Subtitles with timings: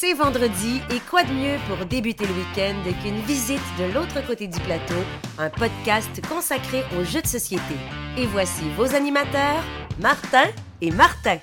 [0.00, 4.46] C'est vendredi et quoi de mieux pour débuter le week-end qu'une visite de l'autre côté
[4.46, 4.94] du plateau,
[5.38, 7.74] un podcast consacré aux jeux de société.
[8.16, 9.60] Et voici vos animateurs,
[9.98, 10.44] Martin
[10.80, 11.38] et Martin.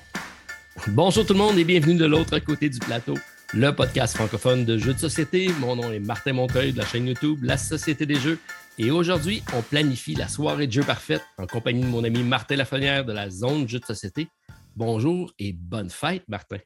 [0.86, 3.18] Bonjour tout le monde et bienvenue de l'autre côté du plateau,
[3.52, 5.50] le podcast francophone de jeux de société.
[5.60, 8.38] Mon nom est Martin Montreuil de la chaîne YouTube La Société des Jeux.
[8.78, 12.56] Et aujourd'hui, on planifie la soirée de jeux parfaite en compagnie de mon ami Martin
[12.56, 14.28] Lafrenière de la zone jeux de société.
[14.76, 16.56] Bonjour et bonne fête, Martin.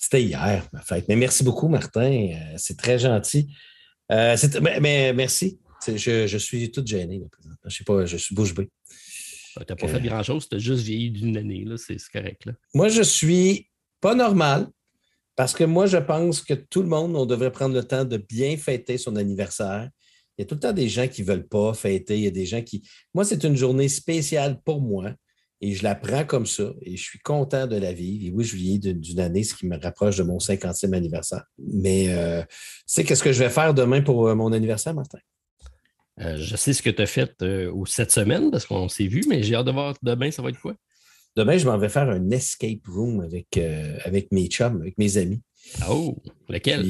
[0.00, 1.04] C'était hier, ma fête.
[1.08, 2.10] Mais merci beaucoup, Martin.
[2.10, 3.54] Euh, c'est très gentil.
[4.10, 4.34] Euh,
[4.80, 5.60] mais, merci.
[5.86, 7.22] Je, suis toute gêné,
[7.66, 8.70] Je sais pas, je suis bouche bée.
[8.88, 12.48] Tu n'as pas fait euh, grand-chose, tu as juste vieilli d'une année, c'est correct.
[12.72, 13.68] Moi, je suis
[14.00, 14.68] pas normal
[15.36, 18.16] parce que moi, je pense que tout le monde, on devrait prendre le temps de
[18.16, 19.90] bien fêter son anniversaire.
[20.38, 22.16] Il y a tout le temps des gens qui ne veulent pas fêter.
[22.16, 22.88] Il y a des gens qui.
[23.12, 25.12] Moi, c'est une journée spéciale pour moi.
[25.62, 28.26] Et je la prends comme ça et je suis content de la vivre.
[28.26, 31.44] Et oui, je vis d'une année, ce qui me rapproche de mon 50e anniversaire.
[31.58, 32.46] Mais euh, tu
[32.86, 35.18] sais, qu'est-ce que je vais faire demain pour euh, mon anniversaire, Martin?
[36.20, 37.32] Euh, je sais ce que tu as fait
[37.86, 40.60] cette semaine parce qu'on s'est vu, mais j'ai hâte de voir demain, ça va être
[40.60, 40.74] quoi?
[41.36, 43.58] Demain, je m'en vais faire un escape room avec,
[44.04, 45.40] avec mes chums, avec mes amis.
[45.88, 46.16] Oh,
[46.48, 46.82] lequel?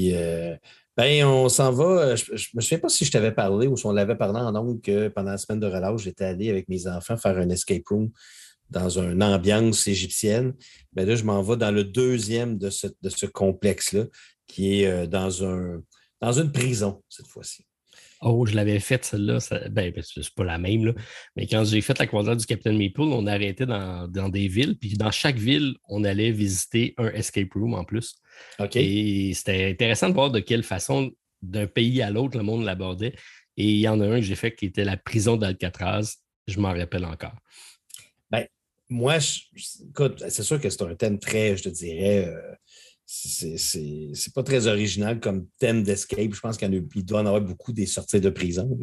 [0.96, 2.14] ben, on s'en va.
[2.14, 4.54] Je ne me souviens pas si je t'avais parlé ou si on l'avait parlé en
[4.56, 7.86] ondes que pendant la semaine de relâche, j'étais allé avec mes enfants faire un escape
[7.88, 8.10] room
[8.70, 10.54] dans une ambiance égyptienne.
[10.92, 14.04] Ben là, je m'en vais dans le deuxième de ce, de ce complexe-là,
[14.46, 15.82] qui est euh, dans, un,
[16.20, 17.64] dans une prison cette fois-ci.
[18.22, 19.38] Oh, je l'avais faite, celle-là.
[19.70, 20.92] Ben, ben, c'est pas la même, là.
[21.36, 24.76] Mais quand j'ai fait la croisière du Capitaine Maple, on arrêtait dans, dans des villes.
[24.78, 28.16] Puis dans chaque ville, on allait visiter un escape room en plus.
[28.58, 28.76] OK.
[28.76, 31.10] Et c'était intéressant de voir de quelle façon,
[31.40, 33.14] d'un pays à l'autre, le monde l'abordait.
[33.56, 36.16] Et il y en a un que j'ai fait qui était la prison d'Alcatraz.
[36.46, 37.34] Je m'en rappelle encore
[38.90, 39.18] moi,
[39.88, 42.54] écoute, c'est sûr que c'est un thème très, je te dirais, euh,
[43.06, 46.32] c'est pas très original comme thème d'escape.
[46.32, 48.78] Je pense qu'il doit en avoir beaucoup des sorties de prison.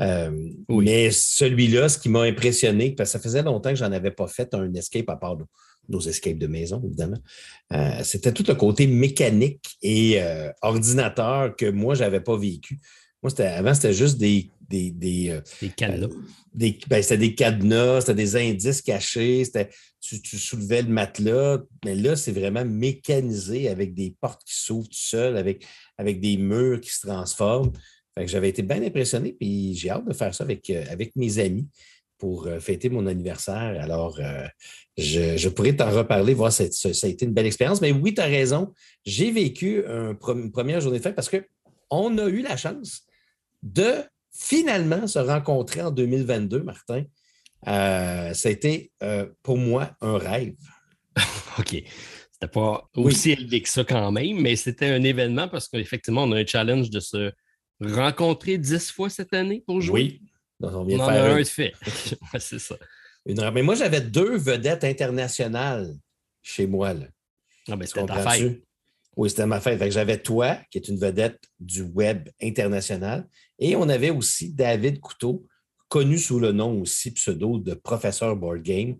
[0.00, 4.10] Euh, mais celui-là, ce qui m'a impressionné, parce que ça faisait longtemps que j'en avais
[4.10, 5.36] pas fait un escape à part
[5.88, 7.18] nos, escapes de maison, évidemment,
[7.72, 10.20] euh, c'était tout le côté mécanique et
[10.62, 12.78] ordinateur que moi, je n'avais pas vécu.
[13.22, 16.06] Moi, avant, c'était juste des des, des, euh, des cadenas.
[16.06, 19.44] Euh, ben, c'était des cadenas, c'était des indices cachés,
[20.00, 24.88] tu, tu, soulevais le matelas, mais là, c'est vraiment mécanisé avec des portes qui s'ouvrent
[24.88, 25.66] tout seul, avec,
[25.98, 27.72] avec des murs qui se transforment.
[28.16, 31.68] j'avais été bien impressionné, puis j'ai hâte de faire ça avec, euh, avec mes amis
[32.18, 33.78] pour fêter mon anniversaire.
[33.78, 34.18] Alors,
[34.96, 37.82] je, pourrais t'en reparler, voir si ça, a été une belle expérience.
[37.82, 38.72] Mais oui, tu as raison.
[39.04, 43.02] J'ai vécu une première journée de fête parce qu'on a eu la chance
[43.62, 44.02] de
[44.36, 47.04] finalement se rencontrer en 2022, Martin,
[47.68, 50.56] euh, ça a été euh, pour moi un rêve.
[51.58, 51.82] OK.
[52.32, 56.32] C'était pas aussi élevé que ça quand même, mais c'était un événement parce qu'effectivement, on
[56.32, 57.32] a un challenge de se
[57.80, 60.20] rencontrer dix fois cette année pour jouer.
[60.60, 60.68] Oui.
[60.68, 61.72] on, vient en a un de fait.
[62.38, 62.76] c'est ça.
[63.24, 65.94] Mais moi, j'avais deux vedettes internationales
[66.42, 66.92] chez moi.
[66.92, 67.06] Là.
[67.68, 68.62] Ah, ben, c'était ta fête.
[69.16, 69.90] Oui, c'était ma fête.
[69.90, 73.26] J'avais toi, qui est une vedette du web international,
[73.58, 75.46] et on avait aussi David Couteau,
[75.88, 78.96] connu sous le nom aussi pseudo de professeur board game,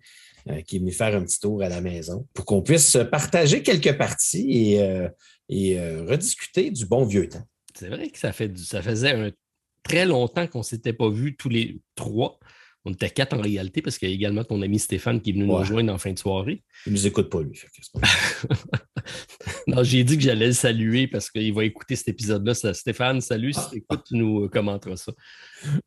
[0.48, 3.62] euh, qui est venu faire un petit tour à la maison pour qu'on puisse partager
[3.62, 5.08] quelques parties et, euh,
[5.50, 7.44] euh, rediscuter du bon vieux temps.
[7.74, 9.34] C'est vrai que ça, ça faisait
[9.82, 12.38] très longtemps qu'on ne s'était pas vus tous les trois.
[12.86, 15.32] On était quatre en réalité parce qu'il y a également ton ami Stéphane qui est
[15.32, 16.62] venu nous rejoindre en fin de soirée.
[16.86, 17.60] Il ne nous écoute pas, lui.
[19.66, 22.54] non, j'ai dit que j'allais le saluer parce qu'il va écouter cet épisode-là.
[22.54, 23.52] Stéphane, salut.
[23.52, 25.12] Si tu écoutes, tu nous commenteras ça.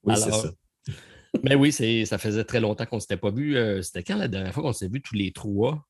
[0.04, 0.52] Oui, c'est ça.
[1.42, 3.56] mais oui, ça faisait très longtemps qu'on ne s'était pas vu.
[3.56, 5.88] Euh, c'était quand la dernière fois qu'on s'est vu tous les trois?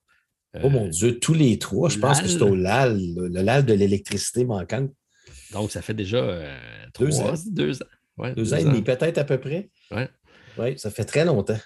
[0.63, 1.89] oh mon euh, Dieu, tous les trois.
[1.89, 4.91] Je pense que c'est au LAL, le, LAL de l'électricité manquante.
[5.53, 6.55] Donc, ça fait déjà euh,
[6.99, 7.33] deux ans.
[7.47, 8.33] Deux ans.
[8.35, 9.71] deux, ans et demi, peut-être à peu près.
[9.89, 10.03] Oui.
[10.57, 11.59] Oui, ça fait très longtemps.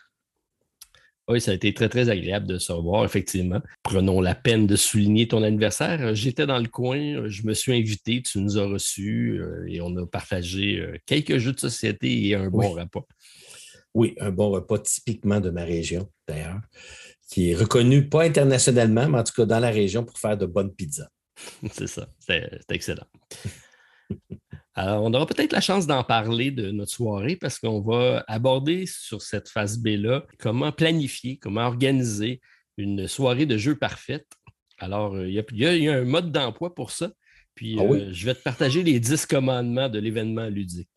[1.29, 3.61] Oui, ça a été très, très agréable de se revoir, effectivement.
[3.81, 6.13] Prenons la peine de souligner ton anniversaire.
[6.13, 9.95] J'étais dans le coin, je me suis invité, tu nous as reçus euh, et on
[9.95, 13.05] a partagé euh, quelques jeux de société et un bon repas.
[13.93, 16.59] Oui, un bon repas typiquement de ma région, d'ailleurs,
[17.29, 20.45] qui est reconnu pas internationalement, mais en tout cas dans la région pour faire de
[20.45, 21.09] bonnes pizzas.
[21.71, 23.07] C'est ça, c'est excellent.
[24.75, 28.85] Alors, on aura peut-être la chance d'en parler de notre soirée parce qu'on va aborder
[28.87, 32.41] sur cette phase B-là comment planifier, comment organiser
[32.77, 34.25] une soirée de jeu parfaite.
[34.79, 37.11] Alors, euh, il y, a un mode d'emploi pour ça.
[37.53, 40.89] Puis, ah euh, je vais te partager les 10 commandements de l'événement ludique.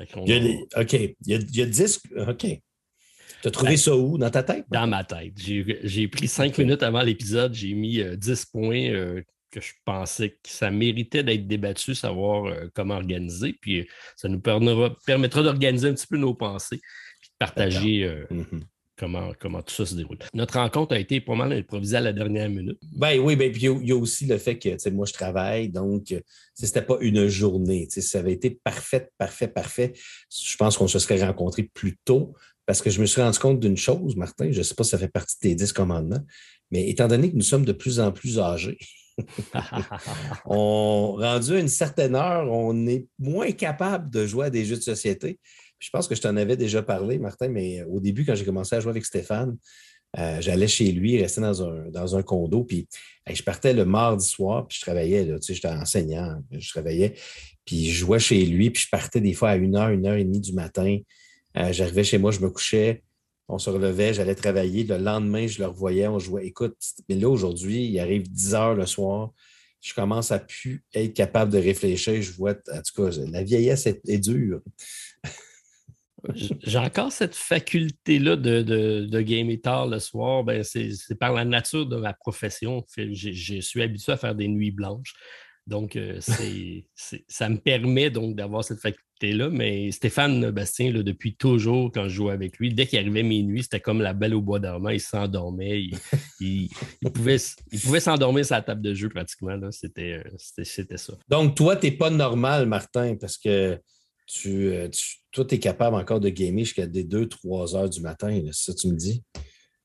[0.00, 0.16] OK.
[0.26, 2.02] Il y a, 10.
[2.28, 2.46] OK.
[2.46, 4.18] Tu as trouvé ben, ça où?
[4.18, 4.66] Dans ta tête?
[4.70, 5.32] Dans ma tête.
[5.36, 9.22] J'ai pris cinq minutes avant l'épisode, j'ai mis 10 euh, points
[9.54, 13.54] que je pensais que ça méritait d'être débattu, savoir comment organiser.
[13.60, 13.86] Puis
[14.16, 16.80] ça nous permettra, d'organiser un petit peu nos pensées,
[17.20, 18.62] puis de partager mm-hmm
[18.96, 20.18] comment, comment tout ça se déroule.
[20.34, 22.78] Notre rencontre a été pas mal improvisée à la dernière minute.
[22.96, 26.14] Ben oui, ben, puis il y, a aussi le fait que moi, je travaille, donc
[26.54, 27.88] ce n'était pas une journée.
[27.90, 29.92] Ça avait été parfait, parfait, parfait.
[30.30, 32.34] Je pense qu'on se serait rencontrés plus tôt
[32.66, 34.90] parce que je me suis rendu compte d'une chose, Martin, je ne sais pas si
[34.90, 36.24] ça fait partie de tes dix commandements,
[36.70, 38.78] mais étant donné que nous sommes de plus en plus âgés,
[40.46, 44.76] on, rendu à une certaine heure, on est moins capable de jouer à des jeux
[44.76, 45.38] de société.
[45.78, 48.74] Je pense que je t'en avais déjà parlé, Martin, mais au début, quand j'ai commencé
[48.74, 49.56] à jouer avec Stéphane,
[50.18, 52.86] euh, j'allais chez lui, restais dans un, dans un condo, puis
[53.28, 57.14] je partais le mardi soir, puis je travaillais, tu sais, j'étais enseignant, je travaillais,
[57.64, 60.14] puis je jouais chez lui, puis je partais des fois à une heure, une heure
[60.14, 60.98] et demie du matin.
[61.56, 63.02] Euh, j'arrivais chez moi, je me couchais,
[63.48, 64.84] on se relevait, j'allais travailler.
[64.84, 66.46] Le lendemain, je le revoyais, on jouait.
[66.46, 66.76] Écoute,
[67.08, 69.32] mais là, aujourd'hui, il arrive 10 heures le soir,
[69.80, 72.22] je commence à plus être capable de réfléchir.
[72.22, 74.62] Je vois, en tout cas, la vieillesse est dure.
[76.34, 80.42] J'ai encore cette faculté-là de, de, de gamer tard le soir.
[80.42, 82.84] Ben, c'est par la nature de ma profession.
[82.96, 85.14] Je suis habitué à faire des nuits blanches.
[85.66, 86.20] Donc, euh,
[87.28, 88.80] ça me permet d'avoir cette
[89.14, 89.50] faculté-là.
[89.50, 93.80] Mais Stéphane Bastien, depuis toujours, quand je jouais avec lui, dès qu'il arrivait minuit, c'était
[93.80, 94.90] comme la belle au bois dormant.
[94.90, 95.88] Il s'endormait.
[96.40, 96.68] Il,
[97.14, 97.36] pouvait,
[97.72, 99.52] il pouvait s'endormir sur la table de jeu pratiquement.
[99.52, 101.14] Euh, c'était ça.
[101.28, 103.78] Donc, toi, tu n'es pas normal, Martin, parce que
[104.26, 108.00] tu, euh, tu toi, tu es capable encore de gamer jusqu'à des 2-3 heures du
[108.00, 109.22] matin, c'est ça que tu me dis?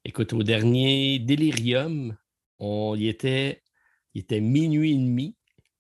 [0.06, 2.16] Écoute, au dernier Delirium,
[2.60, 3.62] on y était,
[4.14, 5.36] il était minuit et demi,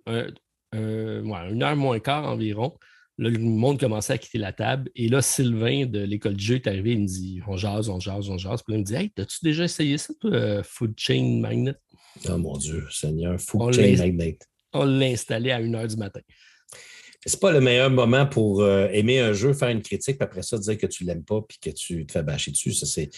[0.07, 2.77] une heure moins quart environ.
[3.19, 4.89] Là, le monde commençait à quitter la table.
[4.95, 6.94] Et là, Sylvain de l'école de jeu est arrivé.
[6.94, 8.63] Il me dit On jase, on jase, on jase.
[8.63, 11.75] Puis là, il me dit Hey, as-tu déjà essayé ça, toi, Food Chain Magnet?
[12.27, 14.39] Oh mon Dieu, Seigneur, Food Chain Magnet.
[14.74, 16.21] On l'a installé à une heure du matin
[17.25, 20.42] c'est pas le meilleur moment pour euh, aimer un jeu, faire une critique, puis après
[20.42, 22.74] ça, dire que tu l'aimes pas, puis que tu te fais bâcher dessus.
[22.74, 23.10] Ça, c'est,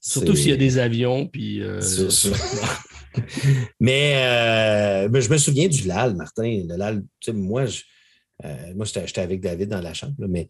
[0.00, 1.62] Surtout s'il y a des avions, puis.
[1.62, 1.80] Euh,
[3.80, 6.64] mais, euh, mais, je me souviens du LAL, Martin.
[6.68, 7.82] Le LAL, tu sais, moi, je,
[8.74, 10.48] moi j'étais, avec David dans la chambre, mais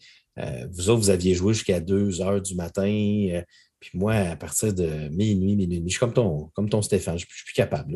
[0.70, 3.42] vous autres, vous aviez joué jusqu'à 2 heures du matin.
[3.80, 7.24] puis moi, à partir de minuit, minuit, je suis comme ton, comme ton Stéphane, je
[7.24, 7.94] ne suis plus capable.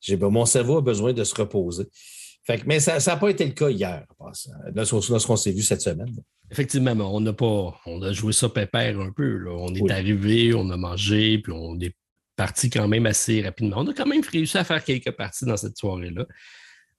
[0.00, 1.86] j'ai, mon cerveau a besoin de se reposer
[2.66, 4.04] mais ça n'a pas été le cas hier,
[4.74, 6.14] lorsqu'on s'est vu cette semaine.
[6.50, 9.48] Effectivement, on a pas, on a joué ça pépère un peu.
[9.50, 11.96] On est arrivé, on a mangé, puis on est
[12.36, 13.78] parti quand même assez rapidement.
[13.78, 16.26] On a quand même réussi à faire quelques parties dans cette soirée-là.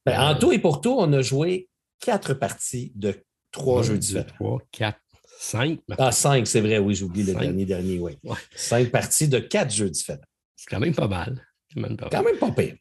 [0.06, 1.68] Ben, en euh, tout et pour tout, on a joué
[2.00, 3.16] quatre parties de
[3.52, 4.26] trois jeux différents.
[4.36, 5.00] Trois, quatre,
[5.40, 5.80] cinq.
[5.98, 8.18] Ah, cinq, c'est vrai, oui, j'oublie le dernier, dernier, oui.
[8.56, 10.20] Cinq parties de quatre jeux différents.
[10.56, 11.46] C'est quand même pas mal.
[11.76, 12.76] Quand même pas pire.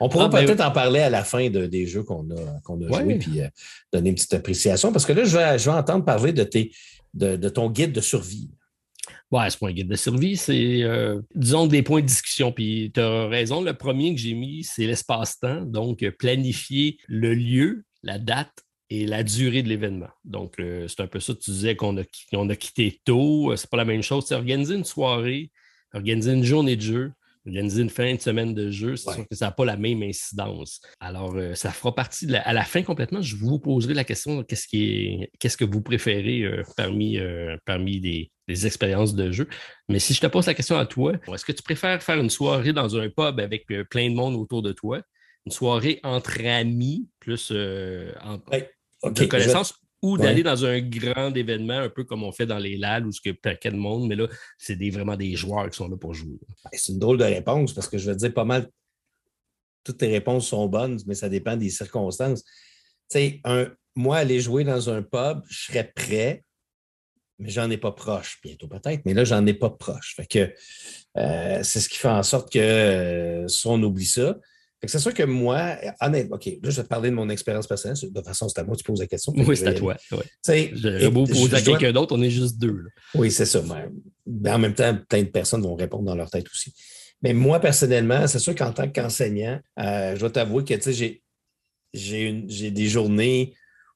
[0.00, 2.80] On pourra ah, ben peut-être en parler à la fin des jeux qu'on a, qu'on
[2.82, 3.48] a joués, puis euh,
[3.92, 4.92] donner une petite appréciation.
[4.92, 6.70] Parce que là, je vais, je vais entendre parler de, tes,
[7.14, 8.50] de, ton guide de survie.
[9.30, 12.52] Oui, c'est pas un guide de survie, c'est, euh, disons, des points de discussion.
[12.52, 15.62] Puis tu as raison, le premier que j'ai mis, c'est l'espace-temps.
[15.62, 20.10] Donc, planifier le lieu, la date et la durée de l'événement.
[20.24, 21.34] Donc, euh, c'est un peu ça.
[21.34, 23.54] Tu disais qu'on a, a quitté tôt.
[23.56, 24.24] C'est pas la même chose.
[24.26, 25.50] C'est organiser une soirée,
[25.92, 27.12] organiser une journée de jeu,
[27.46, 30.02] organiser une fin de semaine de jeu, c'est sûr que ça n'a pas la même
[30.02, 30.80] incidence.
[31.00, 34.66] Alors, euh, ça fera partie, à la fin complètement, je vous poserai la question, qu'est-ce,
[34.66, 39.48] qui est, qu'est-ce que vous préférez euh, parmi, euh, parmi des, expériences de jeu?
[39.88, 42.30] Mais si je te pose la question à toi, est-ce que tu préfères faire une
[42.30, 45.02] soirée dans un pub avec plein de monde autour de toi,
[45.46, 48.38] une soirée entre amis, plus en,
[49.10, 52.76] de connaissances, ou d'aller dans un grand événement, un peu comme on fait dans les
[52.76, 54.28] LAL où y a paquet de monde, mais là,
[54.58, 56.38] c'est vraiment des joueurs qui sont là pour jouer.
[56.64, 58.68] Ben, c'est une drôle de réponse parce que je veux dire pas mal.
[59.84, 62.44] Toutes tes réponses sont bonnes, mais ça dépend des circonstances.
[63.10, 63.42] Tu sais,
[63.94, 66.44] moi, aller jouer dans un pub, je serais prêt,
[67.38, 68.38] mais j'en ai pas proche.
[68.42, 70.14] Bientôt peut-être, mais là, j'en ai pas proche.
[70.16, 70.52] Fait que
[71.18, 74.36] euh, c'est ce qui fait en sorte que euh, si on oublie ça,
[74.84, 77.96] c'est sûr que moi, honnêtement, OK, là, je vais te parler de mon expérience personnelle.
[78.00, 79.32] De toute façon, c'est à moi que tu poses la question.
[79.36, 79.96] Oui, c'est à toi.
[80.12, 80.70] Ouais.
[80.74, 82.84] Je beau poser à quelqu'un d'autre, on est juste deux.
[83.14, 83.62] Oui, c'est ça.
[84.26, 86.74] Mais, en même temps, plein de personnes vont répondre dans leur tête aussi.
[87.22, 91.22] Mais moi, personnellement, c'est sûr qu'en tant qu'enseignant, euh, je dois t'avouer que j'ai,
[91.94, 93.54] j'ai des journées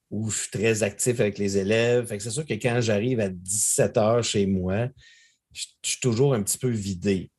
[0.09, 2.07] où je suis très actif avec les élèves.
[2.19, 4.87] c'est sûr que quand j'arrive à 17 heures chez moi,
[5.53, 7.29] je, suis toujours un petit peu vidé.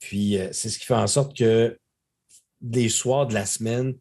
[0.00, 1.78] Puis euh, c'est ce qui fait en sorte que
[2.60, 3.94] des soirs de la semaine,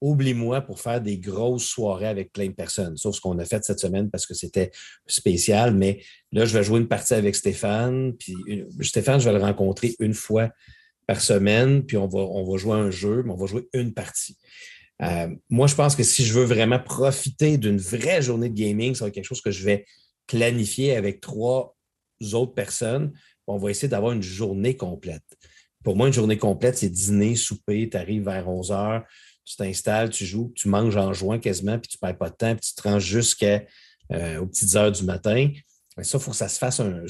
[0.00, 2.96] oublie-moi pour faire des grosses soirées avec plein de personnes.
[2.96, 4.70] Sauf ce qu'on a fait cette semaine parce que c'était
[5.06, 5.74] spécial.
[5.74, 8.14] Mais là, je vais jouer une partie avec Stéphane.
[8.16, 8.34] Puis
[8.82, 10.50] Stéphane, je vais le rencontrer une fois
[11.06, 13.94] par semaine, puis on va, on va jouer un jeu, mais on va jouer une
[13.94, 14.36] partie.
[15.02, 18.94] Euh, moi, je pense que si je veux vraiment profiter d'une vraie journée de gaming,
[18.94, 19.84] ça va être quelque chose que je vais
[20.26, 21.76] planifier avec trois
[22.32, 23.12] autres personnes.
[23.46, 25.22] On va essayer d'avoir une journée complète.
[25.86, 29.04] Pour moi, une journée complète, c'est dîner, souper, tu arrives vers 11 heures,
[29.44, 32.34] tu t'installes, tu joues, tu manges en juin quasiment, puis tu ne perds pas de
[32.34, 33.46] temps, puis tu te rends jusqu'aux
[34.12, 35.48] euh, petites heures du matin.
[35.96, 37.04] Mais ça, il faut que ça se fasse un,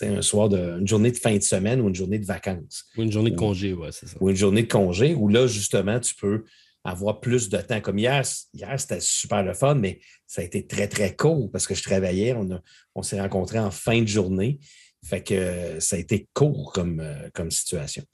[0.00, 2.86] un soir de, une journée de fin de semaine ou une journée de vacances.
[2.96, 4.16] Ou une journée de congé, oui, c'est ça.
[4.18, 6.44] Ou une journée de congé où là, justement, tu peux
[6.84, 7.82] avoir plus de temps.
[7.82, 8.22] Comme hier,
[8.54, 11.82] hier c'était super le fun, mais ça a été très, très court parce que je
[11.82, 12.32] travaillais.
[12.32, 12.48] On,
[12.94, 14.58] on s'est rencontrés en fin de journée.
[15.04, 18.04] Fait que ça a été court comme, euh, comme situation.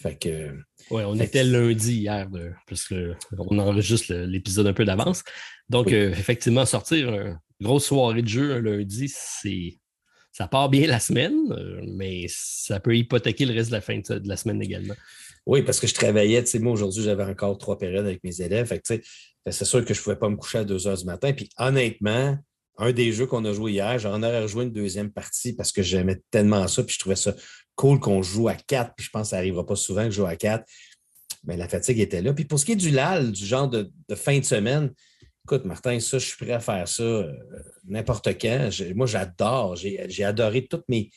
[0.00, 0.54] Fait que.
[0.90, 2.28] Oui, on était lundi hier,
[2.66, 5.22] parce qu'on enregistre l'épisode un peu d'avance.
[5.68, 9.78] Donc, euh, effectivement, sortir une grosse soirée de jeu un lundi, c'est.
[10.30, 13.98] Ça part bien la semaine, euh, mais ça peut hypothéquer le reste de la fin
[13.98, 14.94] de la semaine également.
[15.46, 18.40] Oui, parce que je travaillais, tu sais, moi aujourd'hui, j'avais encore trois périodes avec mes
[18.40, 18.72] élèves.
[18.84, 21.32] c'est sûr que je ne pouvais pas me coucher à 2 heures du matin.
[21.32, 22.38] Puis honnêtement,
[22.78, 25.82] un des jeux qu'on a joué hier, j'en aurais rejoué une deuxième partie parce que
[25.82, 26.82] j'aimais tellement ça.
[26.84, 27.34] Puis je trouvais ça
[27.74, 28.94] cool qu'on joue à quatre.
[28.96, 30.64] Puis je pense que ça n'arrivera pas souvent que je joue à quatre.
[31.44, 32.32] Mais la fatigue était là.
[32.32, 34.92] Puis pour ce qui est du LAL, du genre de, fin de semaine,
[35.44, 37.32] écoute, Martin, ça, je suis prêt à faire ça euh,
[37.84, 38.70] n'importe quand.
[38.94, 39.74] moi, j'adore.
[39.76, 41.10] J'ai adoré toutes mes,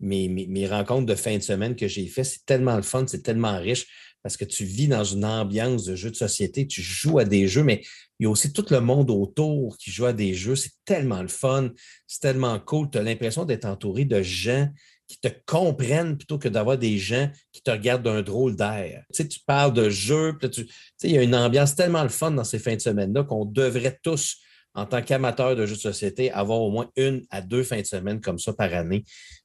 [0.00, 3.58] mes, rencontres de fin de semaine que j'ai fait, c'est tellement le fun, c'est tellement
[3.58, 3.86] riche
[4.22, 7.48] parce que tu vis dans une ambiance de jeu de société, tu joues à des
[7.48, 7.82] jeux, mais
[8.18, 10.54] il y a aussi tout le monde autour qui joue à des jeux.
[10.54, 11.70] C'est tellement le fun,
[12.06, 12.88] c'est tellement cool.
[12.90, 14.68] Tu as l'impression d'être entouré de gens
[15.08, 19.04] qui te comprennent plutôt que d'avoir des gens qui te regardent d'un drôle d'air.
[19.12, 20.62] Tu, sais, tu parles de jeux, tu,
[20.96, 23.44] sais, il y a une ambiance tellement le fun dans ces fins de semaine-là qu'on
[23.44, 24.38] devrait tous
[24.74, 27.86] en tant qu'amateur de jeux de société, avoir au moins une à deux fins de
[27.86, 29.04] semaine comme ça par année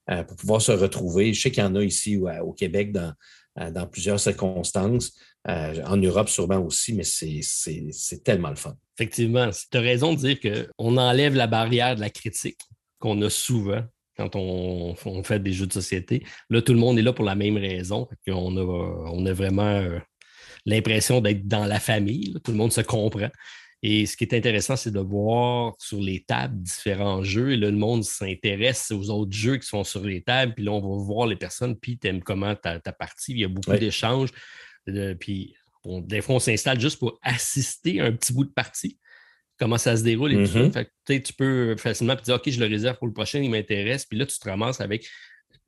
[0.09, 1.33] euh, pour pouvoir se retrouver.
[1.33, 3.11] Je sais qu'il y en a ici au Québec dans,
[3.57, 5.13] dans plusieurs circonstances.
[5.47, 8.75] Euh, en Europe, sûrement aussi, mais c'est tellement le fun.
[8.97, 12.59] Effectivement, tu as raison de dire qu'on enlève la barrière de la critique
[12.99, 13.83] qu'on a souvent
[14.17, 16.23] quand on, fait des jeux de société.
[16.49, 18.07] Là, tout le monde est là pour la même raison.
[18.27, 19.83] On a, on a vraiment
[20.65, 22.35] l'impression d'être dans la famille.
[22.43, 23.29] Tout le monde se comprend.
[23.83, 27.51] Et ce qui est intéressant, c'est de voir sur les tables différents jeux.
[27.51, 30.55] Et là, le monde s'intéresse aux autres jeux qui sont sur les tables.
[30.55, 31.77] Puis là, on va voir les personnes.
[31.77, 33.33] Puis, tu aimes comment ta, partie.
[33.33, 34.29] Il y a beaucoup d'échanges.
[35.19, 35.55] puis,
[35.85, 38.97] des fois, on s'installe juste pour assister à un petit bout de partie.
[39.59, 40.59] Comment ça se déroule et tout ça.
[40.59, 41.21] Mm-hmm.
[41.23, 44.05] tu peux facilement dire OK, je le réserve pour le prochain, il m'intéresse.
[44.05, 45.07] Puis là, tu te ramasses avec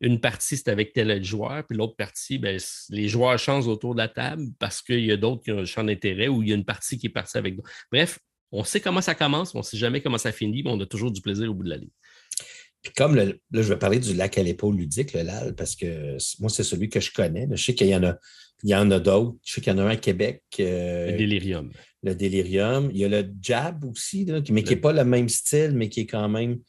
[0.01, 3.99] une partie, c'est avec tel joueur, puis l'autre partie, ben, les joueurs changent autour de
[3.99, 6.51] la table parce qu'il y a d'autres qui ont un champ d'intérêt ou il y
[6.51, 7.69] a une partie qui est partie avec d'autres.
[7.91, 8.19] Bref,
[8.51, 10.79] on sait comment ça commence, mais on ne sait jamais comment ça finit, mais on
[10.79, 11.89] a toujours du plaisir au bout de la ligne.
[12.81, 16.17] Puis comme là, je vais parler du lac à l'épaule ludique, le LAL, parce que
[16.39, 17.47] moi, c'est celui que je connais.
[17.51, 18.15] Je sais qu'il y en a,
[18.63, 19.35] il y en a d'autres.
[19.43, 20.43] Je sais qu'il y en a un à Québec.
[20.59, 21.71] Euh, le Delirium.
[22.03, 22.89] Le Delirium.
[22.93, 26.01] Il y a le Jab aussi, mais qui n'est pas le même style, mais qui
[26.01, 26.59] est quand même.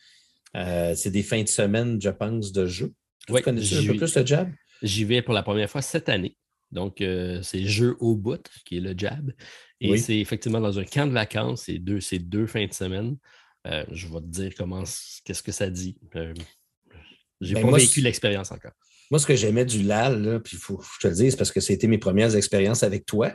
[0.56, 2.92] Euh, c'est des fins de semaine, je pense, de jeu.
[3.30, 4.52] Oui, un peu plus le jab?
[4.82, 6.36] J'y vais pour la première fois cette année.
[6.70, 9.32] Donc, euh, c'est Jeu au bout, qui est le jab.
[9.80, 13.16] Et c'est effectivement dans un camp de vacances, c'est deux, deux fins de semaine.
[13.66, 14.84] Euh, je vais te dire comment,
[15.24, 15.96] qu'est-ce que ça dit.
[16.16, 16.34] Euh,
[17.40, 18.72] j'ai ben, pas vécu l'expérience encore.
[19.10, 21.50] Moi, ce que j'aimais du LAL, puis il faut que je te le dise, parce
[21.50, 23.34] que c'était mes premières expériences avec toi.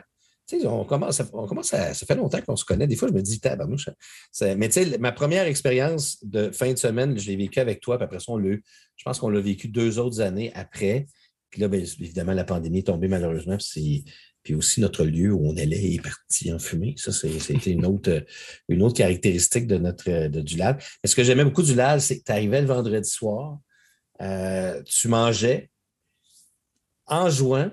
[0.64, 2.86] On commence, on commence ça fait longtemps qu'on se connaît.
[2.86, 3.88] Des fois, je me dis, tabarnouche.
[4.42, 7.98] Mais tu sais, ma première expérience de fin de semaine, je l'ai vécue avec toi,
[7.98, 11.06] puis après ça, Je pense qu'on l'a vécu deux autres années après.
[11.50, 13.56] Puis là, bien, évidemment, la pandémie est tombée malheureusement.
[14.42, 16.94] Puis aussi, notre lieu où on allait est parti en fumée.
[16.96, 18.24] Ça, c'était une autre,
[18.68, 20.78] une autre caractéristique de notre, de, du LAL.
[21.02, 23.58] Mais ce que j'aimais beaucoup du LAL, c'est que tu arrivais le vendredi soir,
[24.20, 25.68] euh, tu mangeais
[27.06, 27.70] en jouant,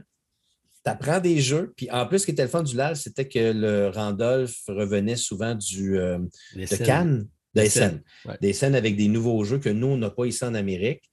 [0.83, 1.73] tu apprends des jeux.
[1.75, 5.15] Puis en plus, ce qui était le fun du LAL, c'était que le Randolph revenait
[5.15, 6.19] souvent du, euh,
[6.55, 8.01] de Cannes, des scènes.
[8.41, 11.03] Des scènes avec des nouveaux jeux que nous, on n'a pas ici en Amérique.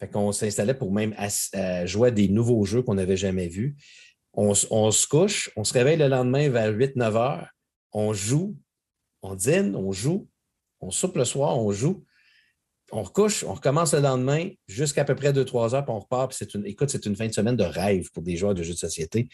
[0.00, 1.14] Fait qu'on s'installait pour même
[1.84, 3.76] jouer à des nouveaux jeux qu'on n'avait jamais vus.
[4.34, 7.48] On, on, se couche, on se réveille le lendemain vers 8-9 heures,
[7.92, 8.56] on joue,
[9.20, 10.26] on dîne, on joue,
[10.80, 12.02] on soupe le soir, on joue
[12.92, 16.30] on recouche, on recommence le lendemain jusqu'à peu près 2-3 heures, puis on repart.
[16.30, 18.74] Puis une, écoute, c'est une fin de semaine de rêve pour des joueurs de jeux
[18.74, 19.28] de société.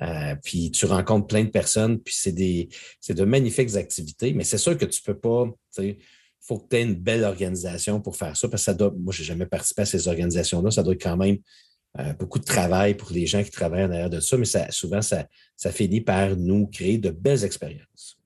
[0.00, 2.68] Euh, puis tu rencontres plein de personnes, puis c'est,
[3.00, 4.32] c'est de magnifiques activités.
[4.32, 5.46] Mais c'est sûr que tu ne peux pas,
[5.78, 5.96] il
[6.40, 9.12] faut que tu aies une belle organisation pour faire ça, parce que ça doit, moi,
[9.12, 11.38] je n'ai jamais participé à ces organisations-là, ça doit être quand même
[11.98, 15.02] euh, beaucoup de travail pour les gens qui travaillent en arrière de ça, mais souvent,
[15.02, 15.26] ça
[15.72, 18.21] finit par nous créer de belles expériences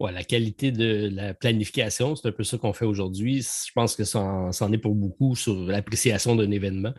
[0.00, 3.42] la qualité de la planification, c'est un peu ça qu'on fait aujourd'hui.
[3.42, 6.92] Je pense que ça en, est pour beaucoup sur l'appréciation d'un événement.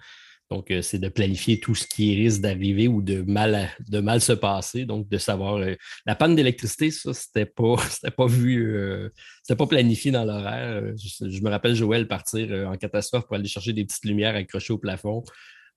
[0.52, 4.22] Donc, euh, c'est de planifier tout ce qui risque d'arriver ou de mal, de mal
[4.22, 4.86] se passer.
[4.86, 5.56] Donc, de savoir.
[5.58, 5.76] Euh,
[6.06, 7.76] la panne d'électricité, ça, c'était pas,
[8.18, 9.10] pas vu, euh,
[9.42, 10.94] c'était pas planifié dans l'horaire.
[10.98, 14.78] Je, me rappelle Joël partir en catastrophe pour aller chercher des petites lumières accrochées au
[14.78, 15.24] plafond.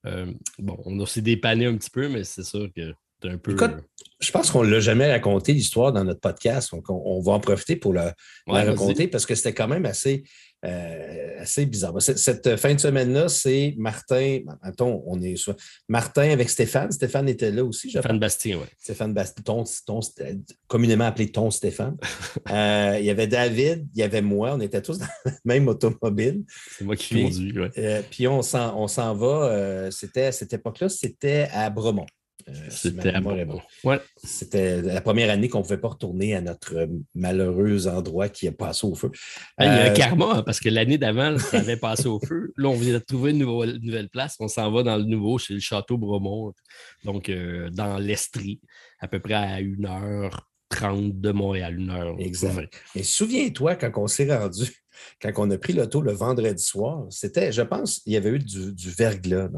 [0.05, 2.93] bon, on aussi dépanné un petit peu, mais c'est sûr que
[3.25, 3.57] un peu.
[4.21, 6.71] je pense qu'on ne l'a jamais raconté, l'histoire, dans notre podcast.
[6.73, 8.15] Donc, on, va en profiter pour la,
[8.47, 10.25] la raconter parce que c'était quand même assez
[10.65, 11.95] euh, assez bizarre.
[12.03, 14.41] Cette fin de semaine-là, c'est Martin.
[14.61, 15.57] Attends, on est soit
[15.89, 16.91] Martin avec Stéphane.
[16.91, 17.91] Stéphane était là aussi.
[17.91, 18.67] Stéphane Bastien, oui.
[18.77, 20.01] Stéphane Bastien, ton,
[20.67, 21.97] communément appelé ton Stéphane.
[22.51, 24.55] Euh, il y avait David, il y avait moi.
[24.55, 26.45] On était tous dans la même automobile.
[26.71, 27.69] C'est moi qui conduis, oui.
[27.77, 29.91] Euh, puis on s'en va.
[29.91, 31.69] c'était à cette époque-là, c'était à
[32.49, 33.12] Euh, c'était
[34.17, 38.49] C'était la première année qu'on ne pouvait pas retourner à notre euh, malheureux endroit qui
[38.49, 39.11] a passé au feu.
[39.59, 42.52] il y a un euh, karma, parce que l'année d'avant, ça avait passé au feu.
[42.57, 44.37] Là, on vient de trouver une nouvelle, place.
[44.40, 46.52] On s'en va dans le nouveau, chez le Château Bromont,
[47.05, 47.31] donc
[47.73, 48.61] dans l'Estrie,
[49.00, 52.17] à peu près à 1h30 de Montréal, une heure.
[52.19, 52.73] Exact.
[52.95, 54.73] Mais souviens-toi, quand on s'est rendu
[55.21, 58.38] quand on a pris l'auto le vendredi soir, c'était, je pense, il y avait eu
[58.38, 59.49] du, verglas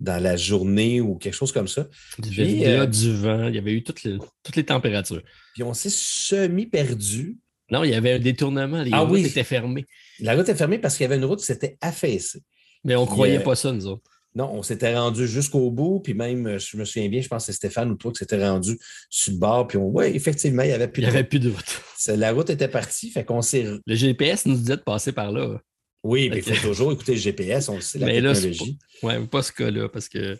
[0.00, 1.86] dans, la journée ou quelque chose comme ça.
[2.18, 5.22] Du verglas, euh, du vent, il y avait eu toutes les, toutes les températures.
[5.54, 7.38] Puis on s'est semi-perdu.
[7.70, 8.82] Non, il y avait un détournement.
[8.82, 9.86] Les ah routes étaient fermées.
[10.20, 12.42] La route était fermée parce qu'il y avait une route qui s'était affaissée.
[12.84, 14.02] Mais on ne croyait euh, pas ça, nous autres.
[14.36, 17.46] Non, on s'était rendu jusqu'au bout, puis même, euh, je me souviens bien, je pense
[17.46, 18.76] que c'est Stéphane ou toi qui s'était rendu
[19.08, 21.28] sur le bord, puis on, oui, effectivement, il n'y avait plus de Il n'y avait
[21.28, 21.82] plus de route.
[22.08, 23.64] La route était partie, fait qu'on s'est.
[23.86, 25.60] Le GPS nous disait de passer par là.
[26.02, 28.78] Oui, mais il faut toujours écouter le GPS, on le sait, la mais technologie.
[29.02, 30.36] Oui, pas, pas ce cas-là, parce que,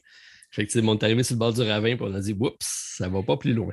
[0.53, 3.09] effectivement, on est arrivé sur le bord du ravin, puis on a dit, oups, ça
[3.09, 3.73] ne va pas plus loin.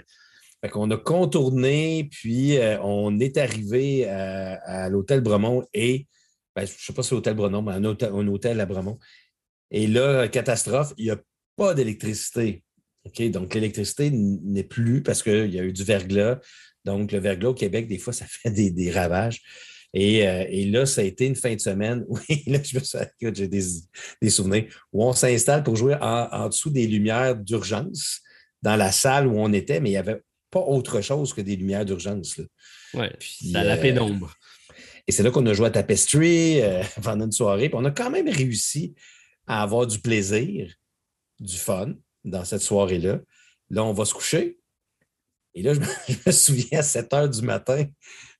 [0.62, 6.06] Fait qu'on a contourné, puis euh, on est arrivé à, l'hôtel Bremont et,
[6.56, 8.68] ben, je ne sais pas si c'est l'hôtel Bremont, mais un hôtel, un hôtel à
[8.68, 9.00] Bremont.
[9.72, 11.20] Et là, catastrophe, il n'y a
[11.56, 12.63] pas d'électricité.
[13.30, 16.40] Donc, l'électricité n'est plus parce qu'il y a eu du verglas.
[16.86, 19.42] Donc, le verglas au Québec, des fois, ça fait des, ravages.
[19.96, 22.05] Euh, et, là, ça a été une fin de semaine.
[22.07, 23.00] Oui, là, je me suis
[23.34, 28.22] j'ai des, souvenirs où on s'installe pour jouer en, dessous des lumières d'urgence
[28.62, 31.55] dans la salle où on était, mais il n'y avait pas autre chose que des
[31.55, 32.40] lumières d'urgence.
[32.94, 33.07] Oui,
[33.53, 34.34] dans la euh, pénombre.
[35.07, 37.70] Et c'est là qu'on a joué à Tapestry euh, pendant une soirée.
[37.70, 38.94] Puis on a quand même réussi
[39.48, 40.74] à avoir du plaisir,
[41.40, 43.20] du fun dans cette soirée-là.
[43.70, 44.58] Là, on va se coucher.
[45.54, 47.86] Et là, je me, souviens à 7 heures du matin,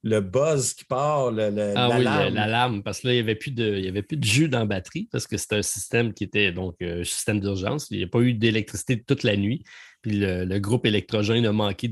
[0.04, 3.52] le buzz qui part, le, ah oui, l'alarme, parce que là, il n'y avait, plus
[3.52, 6.52] de, avait plus de jus dans la batterie, parce que c'était un système qui était
[6.52, 7.88] donc un euh, système d'urgence.
[7.92, 9.64] Il n'y a pas eu d'électricité toute la nuit.
[10.02, 11.88] Puis le, groupe électrogène a manqué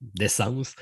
[0.00, 0.74] d'essence.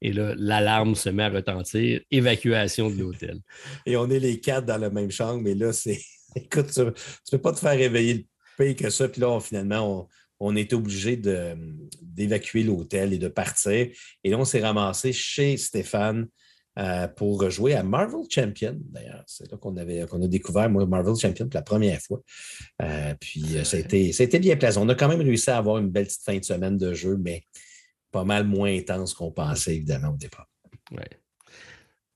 [0.00, 2.00] et là, l'alarme se met à retentir.
[2.10, 3.38] Évacuation de l'hôtel.
[3.86, 6.00] Et on est les quatre dans la même chambre, mais là, c'est
[6.36, 6.90] écoute, tu ne
[7.30, 8.24] peux pas te faire réveiller le
[8.56, 9.08] pire que ça.
[9.08, 10.08] Puis là, finalement,
[10.40, 13.88] on, était obligé d'évacuer l'hôtel et de partir.
[14.22, 16.28] Et là, on s'est ramassé chez Stéphane
[16.78, 19.22] euh, pour jouer à Marvel Champion, d'ailleurs.
[19.26, 22.20] C'est là qu'on a découvert, moi, Marvel Champion pour la première fois.
[22.82, 24.84] Euh, puis euh, ça, a été, bien plaisant.
[24.84, 27.16] On a quand même réussi à avoir une belle petite fin de semaine de jeu,
[27.16, 27.44] mais
[28.10, 30.48] pas mal moins intense qu'on pensait, évidemment, au départ.
[30.90, 31.08] Ouais.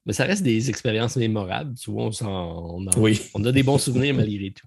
[0.08, 1.74] Mais ça reste des expériences mémorables.
[1.74, 4.66] Tu vois, on, a des bons souvenirs malgré tout.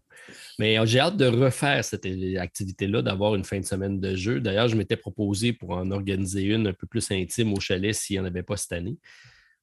[0.60, 4.40] Mais euh, j'ai hâte de refaire cette activité-là, d'avoir une fin de semaine de jeu.
[4.40, 8.18] D'ailleurs, je m'étais proposé pour en organiser une un peu plus intime au chalet s'il
[8.18, 8.98] n'y en avait pas cette année.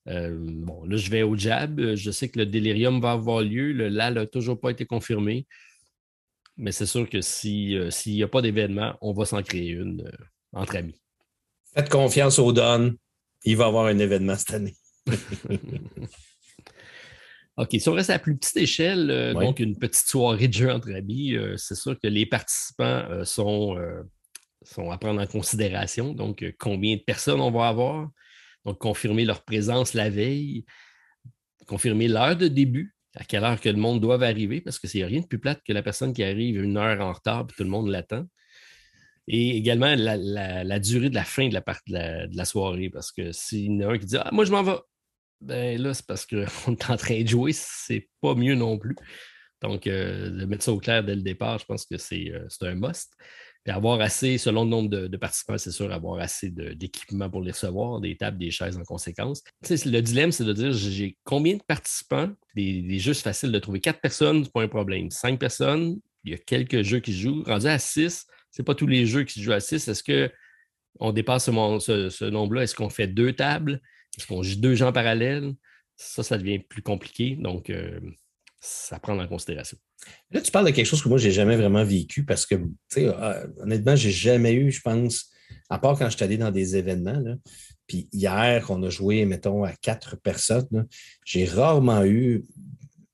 [0.08, 1.94] Euh, bon, là, je vais au Jab.
[1.94, 3.70] Je sais que le délirium va avoir lieu.
[3.70, 5.46] Le LAL n'a toujours pas été confirmé.
[6.56, 10.10] Mais c'est sûr que euh, s'il n'y a pas d'événement, on va s'en créer une
[10.52, 11.00] entre amis.
[11.72, 12.96] Faites confiance aux Don.
[13.44, 14.74] Il va y avoir un événement cette année.
[17.58, 20.52] OK, si on reste à la plus petite échelle, euh, donc une petite soirée de
[20.52, 23.76] jeu entre amis, euh, c'est sûr que les participants euh, sont,
[24.62, 26.14] sont à prendre en considération.
[26.14, 28.10] Donc, combien de personnes on va avoir?
[28.64, 30.64] Donc, confirmer leur présence la veille,
[31.66, 35.04] confirmer l'heure de début, à quelle heure que le monde doit arriver, parce que c'est
[35.04, 37.64] rien de plus plate que la personne qui arrive une heure en retard et tout
[37.64, 38.24] le monde l'attend.
[39.26, 43.64] Et également la, durée de la fin de la, de la, soirée, parce que s'il
[43.64, 44.76] y en a un qui dit ah, Moi, je m'en vais,
[45.40, 46.36] ben là, c'est parce qu'on
[46.72, 48.96] est en train de jouer, c'est pas mieux non plus.
[49.62, 52.46] Donc, euh, de mettre ça au clair dès le départ, je pense que c'est euh,
[52.62, 53.12] un must.
[53.64, 57.50] Puis avoir assez, selon le nombre de, participants, c'est sûr, avoir assez d'équipements pour les
[57.50, 59.42] recevoir, des tables, des chaises en conséquence.
[59.68, 62.30] le dilemme, c'est de dire j'ai combien de participants?
[62.54, 63.80] Les, jeux, c'est facile de trouver.
[63.80, 65.10] Quatre personnes, c'est pas un problème.
[65.10, 67.42] Cinq personnes, il y a quelques jeux qui jouent.
[67.44, 69.88] Rendu à six, c'est pas tous les jeux qui se jouent à six.
[69.88, 70.28] Est-ce
[71.00, 72.62] qu'on dépasse ce, ce nombre-là?
[72.62, 73.80] Est-ce qu'on fait deux tables?
[74.18, 75.54] Est-ce qu'on joue deux gens parallèles?
[75.96, 77.36] Ça, ça devient plus compliqué.
[77.36, 78.00] Donc, euh,
[78.60, 79.78] ça prend en considération.
[80.30, 82.56] Là, tu parles de quelque chose que moi, je n'ai jamais vraiment vécu parce que,
[82.88, 85.30] sais, euh, honnêtement, je n'ai jamais eu, je pense,
[85.70, 87.22] à part quand je suis allé dans des événements,
[87.86, 90.86] puis hier, qu'on a joué, mettons, à quatre personnes,
[91.24, 92.44] j'ai rarement eu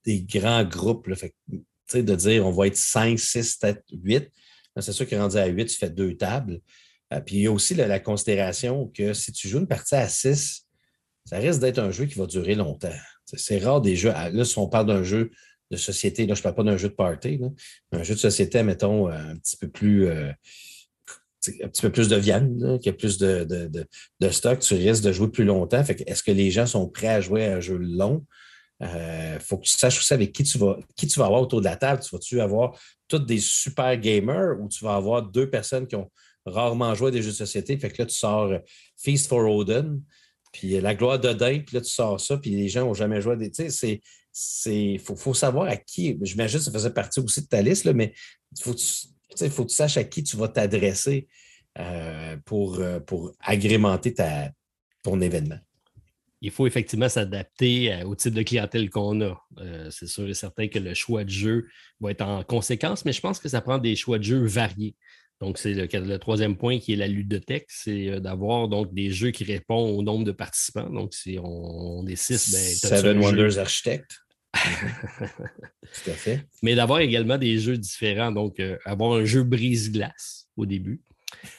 [0.04, 1.06] des grands groupes.
[1.06, 1.34] Là, fait,
[1.92, 4.30] de dire on va être 5, 6, peut-être 8.
[4.80, 6.60] C'est sûr est rendu à 8, tu fais deux tables.
[7.12, 10.08] Euh, puis il y a aussi la, considération que si tu joues une partie à
[10.08, 10.63] 6,
[11.24, 12.92] ça risque d'être un jeu qui va durer longtemps.
[13.24, 14.10] C'est rare des jeux.
[14.10, 15.30] Là, si on parle d'un jeu
[15.70, 17.40] de société, là, je ne parle pas d'un jeu de party,
[17.92, 20.06] un jeu de société, mettons, euh, un petit peu plus.
[20.06, 20.30] Euh,
[21.62, 25.12] un petit peu plus de viande, qui a plus de, de, stock, tu risques de
[25.12, 25.82] jouer plus longtemps.
[25.82, 28.24] est-ce que les gens sont prêts à jouer à un jeu long?
[28.80, 31.42] Il euh, faut que tu saches aussi avec qui tu vas, qui tu vas avoir
[31.42, 32.00] autour de la table.
[32.02, 36.10] Tu vas-tu avoir tous des super gamers ou tu vas avoir deux personnes qui ont
[36.46, 37.76] rarement joué à des jeux de société?
[37.78, 38.50] Fait que là, tu sors
[38.96, 39.98] Feast for Odin,
[40.54, 43.20] puis euh, La gloire d'Odin, puis là, tu sors ça, puis les gens n'ont jamais
[43.20, 43.50] joué à des.
[43.50, 44.00] Tu sais,
[44.32, 44.98] c'est.
[44.98, 46.16] faut, faut, savoir à qui.
[46.22, 48.14] J'imagine que ça faisait partie aussi de ta liste, mais
[48.56, 48.74] il faut,
[49.50, 51.28] faut que tu saches à qui tu vas t'adresser
[52.44, 54.14] pour, pour agrémenter
[55.02, 55.58] ton événement
[56.44, 59.42] il faut effectivement s'adapter euh, au type de clientèle qu'on a.
[59.60, 61.66] Euh, c'est sûr et certain que le choix de jeu
[62.00, 64.94] va être en conséquence, mais je pense que ça prend des choix de jeu variés.
[65.40, 69.30] Donc, c'est le, troisième point qui est la ludothèque, c'est euh, d'avoir donc des jeux
[69.30, 70.88] qui répondent au nombre de participants.
[70.88, 74.18] Donc, si on, est six, ben, Seven Wonders Architect.
[74.54, 76.46] Tout à fait.
[76.62, 78.30] Mais d'avoir également des jeux différents.
[78.30, 81.02] Donc, avoir un jeu brise-glace au début,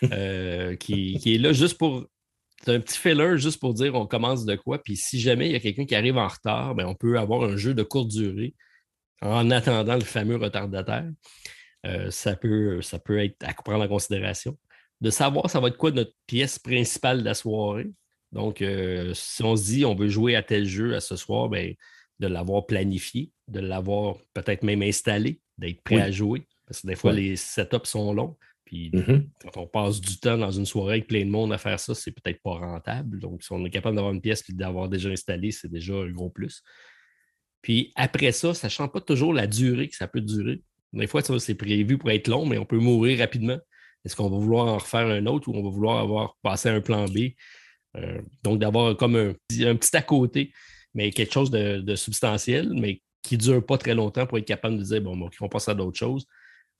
[0.80, 2.08] qui, qui, est là juste pour
[2.66, 4.82] c'est un petit filler juste pour dire on commence de quoi.
[4.82, 7.44] Puis si jamais il y a quelqu'un qui arrive en retard, bien, on peut avoir
[7.44, 8.56] un jeu de courte durée
[9.22, 11.10] en attendant le fameux retardataire.
[11.86, 14.58] Euh, ça, peut, ça peut être à prendre en considération.
[15.02, 17.92] De savoir ça va être quoi notre pièce principale de la soirée.
[18.32, 21.50] Donc, euh, si on se dit on veut jouer à tel jeu à ce soir,
[21.50, 21.74] bien,
[22.20, 26.48] de l'avoir planifié, de l'avoir peut-être même installé, d'être prêt à jouer.
[26.66, 28.36] Parce que des fois, les setups sont longs.
[28.66, 29.28] Puis mm-hmm.
[29.44, 31.94] quand on passe du temps dans une soirée avec plein de monde à faire ça,
[31.94, 33.20] c'est peut-être pas rentable.
[33.20, 36.10] Donc, si on est capable d'avoir une pièce et d'avoir déjà installé, c'est déjà un
[36.10, 36.64] gros plus.
[37.62, 40.62] Puis après ça, ça ne change pas toujours la durée que ça peut durer.
[40.96, 43.58] Des fois, c'est prévu pour être long, mais on peut mourir rapidement.
[44.04, 46.82] Est-ce qu'on va vouloir en refaire un autre ou on va vouloir avoir passé un
[46.82, 47.32] plan B?
[47.98, 49.34] Euh, donc, d'avoir comme un,
[49.76, 50.52] petit à côté,
[50.94, 54.78] mais quelque chose de, substantiel, mais qui ne dure pas très longtemps pour être capable
[54.78, 56.26] de dire, bon, bon on passe à d'autres choses.